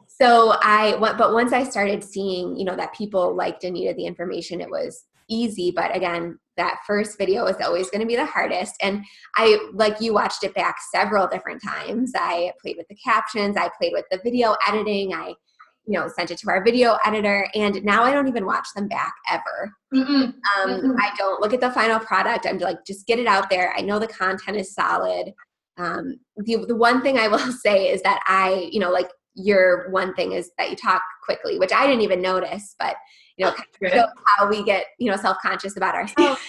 so 0.08 0.56
I 0.62 0.96
but 0.98 1.34
once 1.34 1.52
I 1.52 1.64
started 1.64 2.04
seeing, 2.04 2.56
you 2.58 2.64
know, 2.64 2.76
that 2.76 2.94
people 2.94 3.36
liked 3.36 3.64
and 3.64 3.74
needed 3.74 3.98
the 3.98 4.06
information, 4.06 4.62
it 4.62 4.70
was 4.70 5.06
easy. 5.30 5.72
But 5.76 5.96
again, 5.96 6.40
that 6.58 6.80
first 6.88 7.18
video 7.18 7.46
is 7.46 7.58
always 7.62 7.90
going 7.90 8.02
to 8.02 8.08
be 8.08 8.16
the 8.16 8.26
hardest. 8.26 8.76
And 8.82 9.04
I, 9.36 9.60
like 9.74 10.00
you, 10.00 10.14
watched 10.14 10.44
it 10.44 10.54
back 10.54 10.78
several 10.94 11.28
different 11.28 11.62
times. 11.62 12.14
I 12.16 12.54
played 12.62 12.78
with 12.78 12.88
the 12.88 12.96
captions, 12.96 13.58
I 13.58 13.70
played 13.78 13.94
with 13.94 14.06
the 14.12 14.20
video 14.24 14.56
editing, 14.68 15.14
I, 15.14 15.34
you 15.88 16.00
know, 16.00 16.08
sent 16.08 16.32
it 16.32 16.38
to 16.40 16.50
our 16.50 16.64
video 16.64 16.98
editor, 17.06 17.48
and 17.54 17.84
now 17.84 18.04
I 18.04 18.12
don't 18.12 18.28
even 18.28 18.46
watch 18.46 18.68
them 18.76 18.88
back 18.88 19.14
ever. 19.30 19.72
Um, 20.64 20.96
I 21.00 21.12
don't 21.18 21.42
look 21.42 21.54
at 21.54 21.62
the 21.62 21.72
final 21.72 22.00
product. 22.00 22.48
I'm 22.48 22.58
like, 22.58 22.84
just 22.88 23.06
get 23.06 23.20
it 23.20 23.28
out 23.28 23.50
there. 23.50 23.74
I 23.78 23.82
know 23.82 24.00
the 24.00 24.08
content 24.08 24.58
is 24.58 24.74
solid. 24.74 25.34
Um, 25.78 26.16
the, 26.38 26.66
the 26.68 26.76
one 26.76 27.02
thing 27.02 27.18
I 27.18 27.28
will 27.28 27.52
say 27.52 27.92
is 27.92 28.02
that 28.02 28.22
I, 28.28 28.70
you 28.72 28.80
know, 28.80 28.92
like 28.92 29.10
your 29.36 29.90
one 29.92 30.14
thing 30.16 30.32
is 30.32 30.52
that 30.58 30.70
you 30.70 30.76
talk 30.76 31.02
quickly, 31.24 31.60
which 31.60 31.74
I 31.74 31.86
didn't 31.86 32.02
even 32.02 32.22
notice, 32.22 32.76
but 32.80 32.96
you 33.38 33.46
know, 33.82 34.08
how 34.38 34.50
we 34.50 34.64
get, 34.64 34.86
you 35.00 35.10
know, 35.12 35.18
self-conscious 35.18 35.78
about 35.78 35.96
ourselves. 35.96 36.42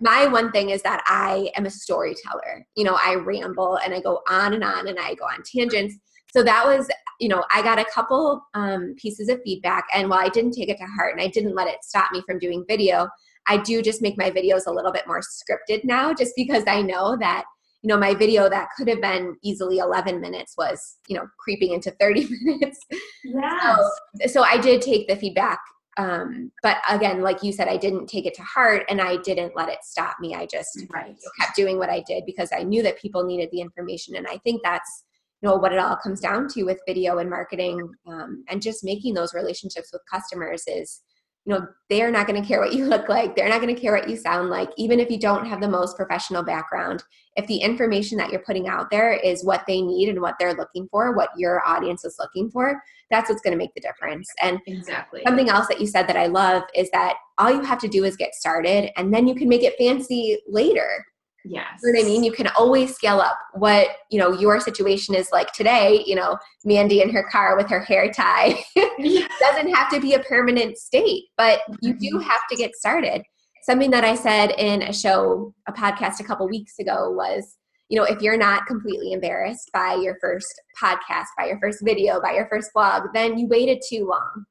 My 0.00 0.26
one 0.26 0.50
thing 0.52 0.70
is 0.70 0.82
that 0.82 1.02
I 1.06 1.50
am 1.56 1.66
a 1.66 1.70
storyteller. 1.70 2.66
You 2.76 2.84
know, 2.84 2.98
I 3.02 3.14
ramble 3.14 3.76
and 3.76 3.94
I 3.94 4.00
go 4.00 4.20
on 4.28 4.54
and 4.54 4.64
on 4.64 4.88
and 4.88 4.98
I 4.98 5.14
go 5.14 5.24
on 5.24 5.42
tangents. 5.42 5.96
So 6.32 6.42
that 6.44 6.64
was, 6.64 6.88
you 7.18 7.28
know, 7.28 7.44
I 7.52 7.62
got 7.62 7.78
a 7.78 7.84
couple 7.84 8.42
um, 8.54 8.94
pieces 8.96 9.28
of 9.28 9.40
feedback, 9.44 9.84
and 9.92 10.08
while 10.08 10.20
I 10.20 10.28
didn't 10.28 10.52
take 10.52 10.68
it 10.68 10.78
to 10.78 10.84
heart 10.84 11.12
and 11.12 11.20
I 11.20 11.26
didn't 11.26 11.56
let 11.56 11.66
it 11.66 11.82
stop 11.82 12.12
me 12.12 12.22
from 12.24 12.38
doing 12.38 12.64
video, 12.68 13.08
I 13.48 13.56
do 13.56 13.82
just 13.82 14.00
make 14.00 14.16
my 14.16 14.30
videos 14.30 14.66
a 14.66 14.70
little 14.70 14.92
bit 14.92 15.08
more 15.08 15.20
scripted 15.20 15.82
now, 15.82 16.14
just 16.14 16.32
because 16.36 16.62
I 16.68 16.82
know 16.82 17.16
that 17.18 17.44
you 17.82 17.88
know 17.88 17.96
my 17.96 18.14
video 18.14 18.48
that 18.48 18.68
could 18.76 18.88
have 18.88 19.00
been 19.00 19.36
easily 19.42 19.78
11 19.78 20.20
minutes 20.20 20.54
was 20.58 20.98
you 21.08 21.16
know 21.16 21.26
creeping 21.38 21.72
into 21.72 21.90
30 21.92 22.28
minutes 22.42 22.78
yes. 23.24 23.80
so, 24.20 24.26
so 24.26 24.42
i 24.42 24.58
did 24.58 24.82
take 24.82 25.08
the 25.08 25.16
feedback 25.16 25.58
um, 25.96 26.50
but 26.62 26.78
again 26.88 27.20
like 27.20 27.42
you 27.42 27.52
said 27.52 27.68
i 27.68 27.76
didn't 27.76 28.06
take 28.06 28.26
it 28.26 28.34
to 28.34 28.42
heart 28.42 28.84
and 28.88 29.00
i 29.00 29.16
didn't 29.18 29.56
let 29.56 29.68
it 29.68 29.78
stop 29.82 30.16
me 30.20 30.34
i 30.34 30.46
just 30.46 30.78
right. 30.90 31.16
kept 31.40 31.56
doing 31.56 31.78
what 31.78 31.90
i 31.90 32.02
did 32.06 32.24
because 32.26 32.50
i 32.56 32.62
knew 32.62 32.82
that 32.82 32.98
people 32.98 33.24
needed 33.24 33.48
the 33.52 33.60
information 33.60 34.16
and 34.16 34.26
i 34.28 34.38
think 34.38 34.60
that's 34.62 35.04
you 35.42 35.48
know 35.48 35.56
what 35.56 35.72
it 35.72 35.78
all 35.78 35.96
comes 35.96 36.20
down 36.20 36.48
to 36.48 36.64
with 36.64 36.80
video 36.86 37.18
and 37.18 37.30
marketing 37.30 37.80
um, 38.06 38.44
and 38.48 38.62
just 38.62 38.84
making 38.84 39.14
those 39.14 39.34
relationships 39.34 39.90
with 39.92 40.02
customers 40.10 40.62
is 40.66 41.02
you 41.46 41.54
know 41.54 41.66
they're 41.88 42.10
not 42.10 42.26
going 42.26 42.40
to 42.40 42.46
care 42.46 42.60
what 42.60 42.74
you 42.74 42.84
look 42.86 43.08
like. 43.08 43.34
They're 43.34 43.48
not 43.48 43.60
going 43.60 43.74
to 43.74 43.80
care 43.80 43.92
what 43.92 44.08
you 44.08 44.16
sound 44.16 44.50
like 44.50 44.70
even 44.76 45.00
if 45.00 45.10
you 45.10 45.18
don't 45.18 45.46
have 45.46 45.60
the 45.60 45.68
most 45.68 45.96
professional 45.96 46.42
background. 46.42 47.02
If 47.36 47.46
the 47.46 47.58
information 47.58 48.18
that 48.18 48.30
you're 48.30 48.42
putting 48.42 48.68
out 48.68 48.90
there 48.90 49.12
is 49.12 49.44
what 49.44 49.64
they 49.66 49.80
need 49.80 50.08
and 50.08 50.20
what 50.20 50.34
they're 50.38 50.54
looking 50.54 50.88
for 50.90 51.12
what 51.14 51.30
your 51.36 51.66
audience 51.66 52.04
is 52.04 52.16
looking 52.18 52.50
for 52.50 52.80
that's 53.10 53.28
what's 53.28 53.42
going 53.42 53.52
to 53.52 53.58
make 53.58 53.74
the 53.74 53.80
difference. 53.80 54.30
And 54.40 54.60
exactly. 54.66 55.22
something 55.26 55.48
else 55.48 55.66
that 55.66 55.80
you 55.80 55.86
said 55.86 56.06
that 56.06 56.16
i 56.16 56.26
love 56.26 56.62
is 56.74 56.90
that 56.92 57.16
all 57.38 57.50
you 57.50 57.62
have 57.62 57.78
to 57.80 57.88
do 57.88 58.04
is 58.04 58.16
get 58.16 58.34
started 58.34 58.90
and 58.96 59.12
then 59.12 59.26
you 59.26 59.34
can 59.34 59.48
make 59.48 59.62
it 59.62 59.74
fancy 59.78 60.38
later 60.48 61.04
Yes. 61.44 61.80
You 61.82 61.92
know 61.92 61.98
what 61.98 62.04
I 62.04 62.08
mean? 62.08 62.24
You 62.24 62.32
can 62.32 62.48
always 62.58 62.94
scale 62.94 63.20
up 63.20 63.38
what, 63.54 63.88
you 64.10 64.18
know, 64.18 64.32
your 64.32 64.60
situation 64.60 65.14
is 65.14 65.30
like 65.32 65.52
today, 65.52 66.02
you 66.06 66.14
know, 66.14 66.36
Mandy 66.64 67.00
in 67.00 67.10
her 67.10 67.22
car 67.22 67.56
with 67.56 67.68
her 67.70 67.80
hair 67.80 68.10
tie 68.12 68.62
doesn't 68.76 69.74
have 69.74 69.90
to 69.90 70.00
be 70.00 70.14
a 70.14 70.20
permanent 70.20 70.76
state, 70.76 71.24
but 71.36 71.60
you 71.80 71.94
do 71.94 72.16
mm-hmm. 72.16 72.28
have 72.28 72.42
to 72.50 72.56
get 72.56 72.74
started. 72.74 73.22
Something 73.62 73.90
that 73.90 74.04
I 74.04 74.14
said 74.14 74.52
in 74.58 74.82
a 74.82 74.92
show, 74.92 75.54
a 75.66 75.72
podcast 75.72 76.20
a 76.20 76.24
couple 76.24 76.48
weeks 76.48 76.78
ago 76.78 77.10
was, 77.10 77.56
you 77.88 77.98
know, 77.98 78.04
if 78.04 78.22
you're 78.22 78.38
not 78.38 78.66
completely 78.66 79.12
embarrassed 79.12 79.70
by 79.72 79.94
your 79.94 80.16
first 80.20 80.60
podcast, 80.80 81.26
by 81.36 81.46
your 81.46 81.58
first 81.58 81.78
video, 81.82 82.20
by 82.20 82.32
your 82.32 82.48
first 82.48 82.70
blog, 82.74 83.08
then 83.14 83.38
you 83.38 83.48
waited 83.48 83.82
too 83.88 84.06
long. 84.06 84.44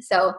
So 0.00 0.34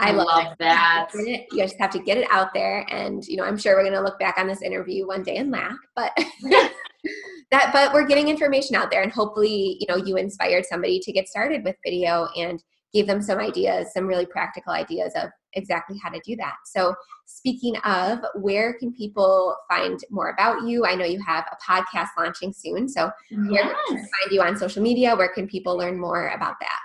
I, 0.00 0.10
love, 0.12 0.56
that. 0.58 1.08
You 1.14 1.44
just 1.56 1.78
have 1.78 1.90
to 1.90 1.98
get 1.98 2.18
it 2.18 2.26
out 2.30 2.52
there. 2.54 2.86
And, 2.90 3.24
you 3.26 3.36
know, 3.36 3.44
I'm 3.44 3.56
sure 3.56 3.76
we're 3.76 3.82
going 3.82 3.94
to 3.94 4.02
look 4.02 4.18
back 4.18 4.38
on 4.38 4.46
this 4.46 4.62
interview 4.62 5.06
one 5.06 5.22
day 5.22 5.36
and 5.36 5.50
laugh, 5.50 5.76
but 5.94 6.12
that, 7.50 7.70
but 7.72 7.92
we're 7.92 8.06
getting 8.06 8.28
information 8.28 8.76
out 8.76 8.90
there 8.90 9.02
and 9.02 9.12
hopefully, 9.12 9.76
you 9.80 9.86
know, 9.88 9.96
you 9.96 10.16
inspired 10.16 10.64
somebody 10.66 11.00
to 11.00 11.12
get 11.12 11.28
started 11.28 11.64
with 11.64 11.76
video 11.84 12.28
and 12.36 12.62
gave 12.92 13.06
them 13.06 13.22
some 13.22 13.38
ideas, 13.38 13.92
some 13.92 14.06
really 14.06 14.26
practical 14.26 14.72
ideas 14.72 15.12
of 15.14 15.30
exactly 15.52 15.96
how 16.02 16.10
to 16.10 16.20
do 16.24 16.36
that. 16.36 16.56
So, 16.64 16.94
speaking 17.26 17.76
of, 17.78 18.18
where 18.34 18.74
can 18.74 18.92
people 18.92 19.56
find 19.68 19.98
more 20.10 20.30
about 20.30 20.64
you? 20.64 20.84
I 20.84 20.94
know 20.94 21.04
you 21.04 21.22
have 21.24 21.44
a 21.52 21.72
podcast 21.72 22.08
launching 22.18 22.52
soon. 22.52 22.88
So, 22.88 23.10
where 23.30 23.74
can 23.86 23.96
find 23.96 24.32
you 24.32 24.42
on 24.42 24.56
social 24.56 24.82
media? 24.82 25.14
Where 25.14 25.32
can 25.32 25.46
people 25.46 25.76
learn 25.76 25.98
more 25.98 26.28
about 26.28 26.54
that? 26.60 26.80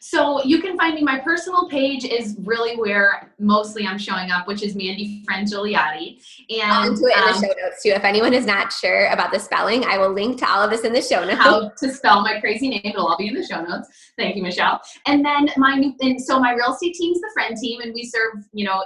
So 0.00 0.42
you 0.44 0.60
can 0.60 0.76
find 0.76 0.94
me. 0.94 1.02
My 1.02 1.18
personal 1.18 1.68
page 1.68 2.04
is 2.04 2.36
really 2.44 2.76
where 2.76 3.32
mostly 3.38 3.86
I'm 3.86 3.98
showing 3.98 4.30
up, 4.30 4.46
which 4.46 4.62
is 4.62 4.74
Mandy 4.74 5.22
Friend 5.24 5.46
Gigliotti. 5.46 6.22
And 6.50 6.72
I'll 6.72 6.96
to 6.96 7.02
it 7.04 7.16
in 7.16 7.22
um, 7.22 7.28
the 7.28 7.46
show 7.46 7.54
notes 7.62 7.82
too. 7.82 7.90
If 7.90 8.04
anyone 8.04 8.32
is 8.32 8.46
not 8.46 8.72
sure 8.72 9.06
about 9.08 9.32
the 9.32 9.38
spelling, 9.38 9.84
I 9.84 9.98
will 9.98 10.12
link 10.12 10.38
to 10.38 10.50
all 10.50 10.62
of 10.62 10.70
this 10.70 10.82
in 10.82 10.92
the 10.92 11.02
show 11.02 11.24
notes. 11.24 11.40
How 11.40 11.68
to 11.68 11.92
spell 11.92 12.22
my 12.22 12.40
crazy 12.40 12.68
name? 12.68 12.82
It'll 12.84 13.06
all 13.06 13.16
be 13.16 13.28
in 13.28 13.34
the 13.34 13.46
show 13.46 13.62
notes. 13.62 13.88
Thank 14.16 14.36
you, 14.36 14.42
Michelle. 14.42 14.80
And 15.06 15.24
then 15.24 15.48
my 15.56 15.76
new, 15.76 15.94
and 16.00 16.20
so 16.20 16.38
my 16.38 16.52
real 16.52 16.72
estate 16.72 16.94
team's 16.94 17.20
the 17.20 17.30
Friend 17.34 17.56
team, 17.56 17.80
and 17.80 17.92
we 17.92 18.04
serve 18.04 18.44
you 18.52 18.64
know 18.64 18.84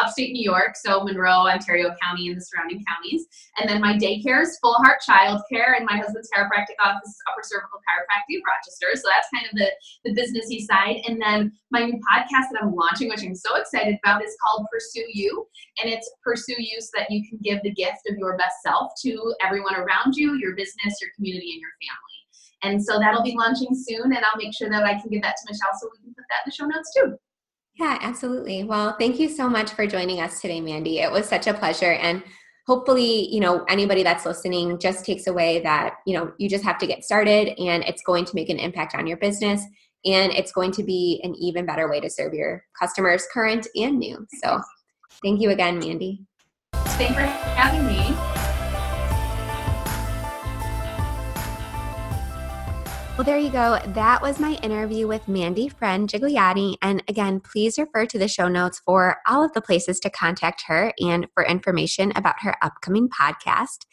upstate 0.00 0.32
New 0.32 0.42
York, 0.42 0.74
so 0.76 1.04
Monroe, 1.04 1.46
Ontario 1.46 1.94
County, 2.02 2.28
and 2.28 2.36
the 2.36 2.44
surrounding 2.44 2.82
counties. 2.88 3.26
And 3.58 3.68
then 3.68 3.80
my 3.80 3.94
daycare 3.94 4.42
is 4.42 4.58
Full 4.62 4.74
Heart 4.74 5.00
Child 5.06 5.42
Care, 5.50 5.74
and 5.74 5.86
my 5.86 5.98
husband's 5.98 6.30
chiropractic 6.34 6.78
office 6.84 7.08
is 7.08 7.18
Upper 7.30 7.42
Cervical 7.44 7.78
Chiropractic 7.78 8.38
of 8.38 8.42
Rochester. 8.46 8.88
So 8.94 9.08
that's 9.08 9.28
kind 9.34 9.46
of 9.46 9.58
the 9.58 9.70
the 10.04 10.14
side. 10.60 11.02
And 11.06 11.20
then 11.20 11.52
my 11.70 11.84
new 11.84 11.94
podcast 11.94 12.52
that 12.52 12.62
I'm 12.62 12.74
launching, 12.74 13.08
which 13.08 13.22
I'm 13.22 13.34
so 13.34 13.56
excited 13.56 13.98
about, 14.02 14.24
is 14.24 14.36
called 14.42 14.66
Pursue 14.72 15.06
You. 15.12 15.46
And 15.82 15.92
it's 15.92 16.10
Pursue 16.22 16.56
You 16.58 16.80
so 16.80 16.90
that 16.96 17.10
you 17.10 17.28
can 17.28 17.38
give 17.42 17.62
the 17.62 17.72
gift 17.72 18.00
of 18.08 18.16
your 18.18 18.36
best 18.36 18.56
self 18.64 18.92
to 19.02 19.34
everyone 19.42 19.74
around 19.76 20.14
you, 20.14 20.34
your 20.34 20.54
business, 20.54 21.00
your 21.00 21.10
community, 21.16 21.52
and 21.52 21.60
your 21.60 21.70
family. 21.80 22.22
And 22.64 22.84
so 22.84 22.98
that'll 22.98 23.24
be 23.24 23.34
launching 23.36 23.74
soon, 23.74 24.04
and 24.04 24.18
I'll 24.18 24.38
make 24.38 24.54
sure 24.54 24.70
that 24.70 24.84
I 24.84 25.00
can 25.00 25.10
give 25.10 25.22
that 25.22 25.34
to 25.36 25.42
Michelle 25.48 25.70
so 25.80 25.88
we 25.92 26.04
can 26.04 26.14
put 26.14 26.24
that 26.30 26.42
in 26.44 26.46
the 26.46 26.52
show 26.52 26.66
notes 26.66 26.94
too. 26.94 27.16
Yeah, 27.74 27.98
absolutely. 28.00 28.62
Well, 28.62 28.94
thank 29.00 29.18
you 29.18 29.28
so 29.28 29.48
much 29.48 29.72
for 29.72 29.86
joining 29.86 30.20
us 30.20 30.40
today, 30.40 30.60
Mandy. 30.60 31.00
It 31.00 31.10
was 31.10 31.26
such 31.26 31.48
a 31.48 31.54
pleasure. 31.54 31.94
And 31.94 32.22
hopefully 32.66 33.28
you 33.32 33.40
know 33.40 33.64
anybody 33.68 34.02
that's 34.02 34.24
listening 34.24 34.78
just 34.78 35.04
takes 35.04 35.26
away 35.26 35.60
that 35.60 35.94
you 36.06 36.14
know 36.14 36.32
you 36.38 36.48
just 36.48 36.64
have 36.64 36.78
to 36.78 36.86
get 36.86 37.04
started 37.04 37.48
and 37.58 37.82
it's 37.84 38.02
going 38.02 38.24
to 38.24 38.34
make 38.34 38.48
an 38.48 38.58
impact 38.58 38.94
on 38.94 39.06
your 39.06 39.16
business 39.16 39.64
and 40.04 40.32
it's 40.32 40.52
going 40.52 40.72
to 40.72 40.82
be 40.82 41.20
an 41.22 41.34
even 41.36 41.66
better 41.66 41.88
way 41.88 42.00
to 42.00 42.10
serve 42.10 42.34
your 42.34 42.64
customers 42.78 43.26
current 43.32 43.66
and 43.76 43.98
new. 43.98 44.26
So 44.42 44.60
thank 45.22 45.40
you 45.40 45.50
again 45.50 45.78
mandy. 45.78 46.24
Thanks 46.72 47.14
for 47.14 47.20
having 47.20 47.86
me 47.86 48.31
Well, 53.22 53.36
there 53.36 53.38
you 53.38 53.52
go. 53.52 53.78
That 53.94 54.20
was 54.20 54.40
my 54.40 54.54
interview 54.64 55.06
with 55.06 55.28
Mandy 55.28 55.68
Friend 55.68 56.08
Gigliotti. 56.08 56.74
And 56.82 57.04
again, 57.06 57.38
please 57.38 57.78
refer 57.78 58.04
to 58.04 58.18
the 58.18 58.26
show 58.26 58.48
notes 58.48 58.82
for 58.84 59.18
all 59.28 59.44
of 59.44 59.52
the 59.52 59.60
places 59.60 60.00
to 60.00 60.10
contact 60.10 60.64
her 60.66 60.92
and 60.98 61.28
for 61.32 61.44
information 61.44 62.12
about 62.16 62.34
her 62.40 62.56
upcoming 62.62 63.08
podcast. 63.08 63.86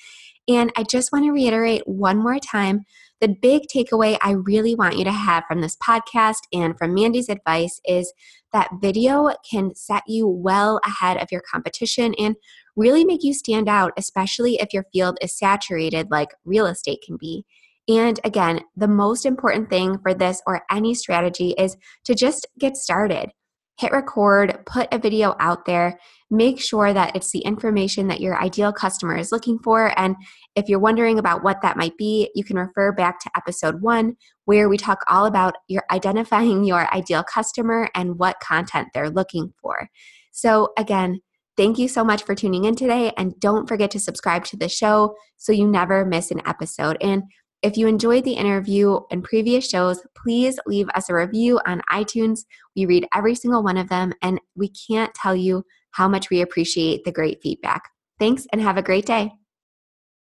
And 0.47 0.73
I 0.75 0.81
just 0.81 1.11
want 1.11 1.25
to 1.25 1.31
reiterate 1.31 1.83
one 1.85 2.17
more 2.17 2.39
time 2.39 2.85
the 3.21 3.27
big 3.27 3.63
takeaway 3.71 4.17
I 4.23 4.31
really 4.31 4.73
want 4.73 4.97
you 4.97 5.03
to 5.03 5.11
have 5.11 5.43
from 5.47 5.61
this 5.61 5.77
podcast 5.77 6.47
and 6.51 6.75
from 6.75 6.95
Mandy's 6.95 7.29
advice 7.29 7.79
is 7.85 8.11
that 8.51 8.71
video 8.81 9.29
can 9.47 9.75
set 9.75 10.01
you 10.07 10.27
well 10.27 10.79
ahead 10.83 11.17
of 11.17 11.31
your 11.31 11.41
competition 11.41 12.15
and 12.17 12.35
really 12.75 13.05
make 13.05 13.23
you 13.23 13.35
stand 13.35 13.69
out, 13.69 13.91
especially 13.95 14.55
if 14.55 14.73
your 14.73 14.85
field 14.91 15.19
is 15.21 15.37
saturated 15.37 16.07
like 16.09 16.29
real 16.45 16.65
estate 16.65 17.03
can 17.05 17.15
be. 17.15 17.45
And 17.89 18.19
again, 18.23 18.61
the 18.77 18.87
most 18.87 19.25
important 19.25 19.69
thing 19.69 19.97
for 19.97 20.13
this 20.13 20.41
or 20.45 20.61
any 20.71 20.93
strategy 20.93 21.55
is 21.57 21.75
to 22.05 22.13
just 22.13 22.45
get 22.59 22.77
started. 22.77 23.31
Hit 23.79 23.91
record, 23.91 24.59
put 24.65 24.93
a 24.93 24.99
video 24.99 25.35
out 25.39 25.65
there, 25.65 25.97
make 26.29 26.59
sure 26.59 26.93
that 26.93 27.15
it's 27.15 27.31
the 27.31 27.39
information 27.39 28.07
that 28.09 28.19
your 28.19 28.39
ideal 28.39 28.71
customer 28.71 29.17
is 29.17 29.31
looking 29.31 29.57
for. 29.57 29.97
And 29.97 30.15
if 30.55 30.69
you're 30.69 30.79
wondering 30.79 31.17
about 31.17 31.43
what 31.43 31.61
that 31.63 31.77
might 31.77 31.97
be, 31.97 32.29
you 32.35 32.43
can 32.43 32.57
refer 32.57 32.91
back 32.91 33.19
to 33.21 33.31
episode 33.35 33.81
one, 33.81 34.17
where 34.45 34.69
we 34.69 34.77
talk 34.77 35.03
all 35.07 35.25
about 35.25 35.55
your 35.67 35.83
identifying 35.89 36.65
your 36.65 36.93
ideal 36.93 37.23
customer 37.23 37.89
and 37.95 38.19
what 38.19 38.39
content 38.41 38.89
they're 38.93 39.09
looking 39.09 39.53
for. 39.61 39.89
So, 40.31 40.73
again, 40.77 41.21
thank 41.57 41.79
you 41.79 41.87
so 41.87 42.03
much 42.03 42.23
for 42.23 42.35
tuning 42.35 42.65
in 42.65 42.75
today. 42.75 43.13
And 43.17 43.39
don't 43.39 43.67
forget 43.67 43.89
to 43.91 43.99
subscribe 43.99 44.43
to 44.45 44.57
the 44.57 44.69
show 44.69 45.15
so 45.37 45.53
you 45.53 45.65
never 45.65 46.05
miss 46.05 46.31
an 46.31 46.41
episode. 46.45 46.97
And 47.01 47.23
if 47.61 47.77
you 47.77 47.87
enjoyed 47.87 48.23
the 48.23 48.33
interview 48.33 48.99
and 49.11 49.23
previous 49.23 49.67
shows, 49.69 50.01
please 50.15 50.59
leave 50.65 50.87
us 50.95 51.09
a 51.09 51.13
review 51.13 51.59
on 51.65 51.81
iTunes. 51.91 52.45
We 52.75 52.85
read 52.85 53.07
every 53.13 53.35
single 53.35 53.63
one 53.63 53.77
of 53.77 53.89
them, 53.89 54.13
and 54.21 54.39
we 54.55 54.69
can't 54.69 55.13
tell 55.13 55.35
you 55.35 55.63
how 55.91 56.07
much 56.07 56.29
we 56.29 56.41
appreciate 56.41 57.03
the 57.03 57.11
great 57.11 57.41
feedback. 57.41 57.83
Thanks 58.19 58.47
and 58.51 58.61
have 58.61 58.77
a 58.77 58.81
great 58.81 59.05
day. 59.05 59.38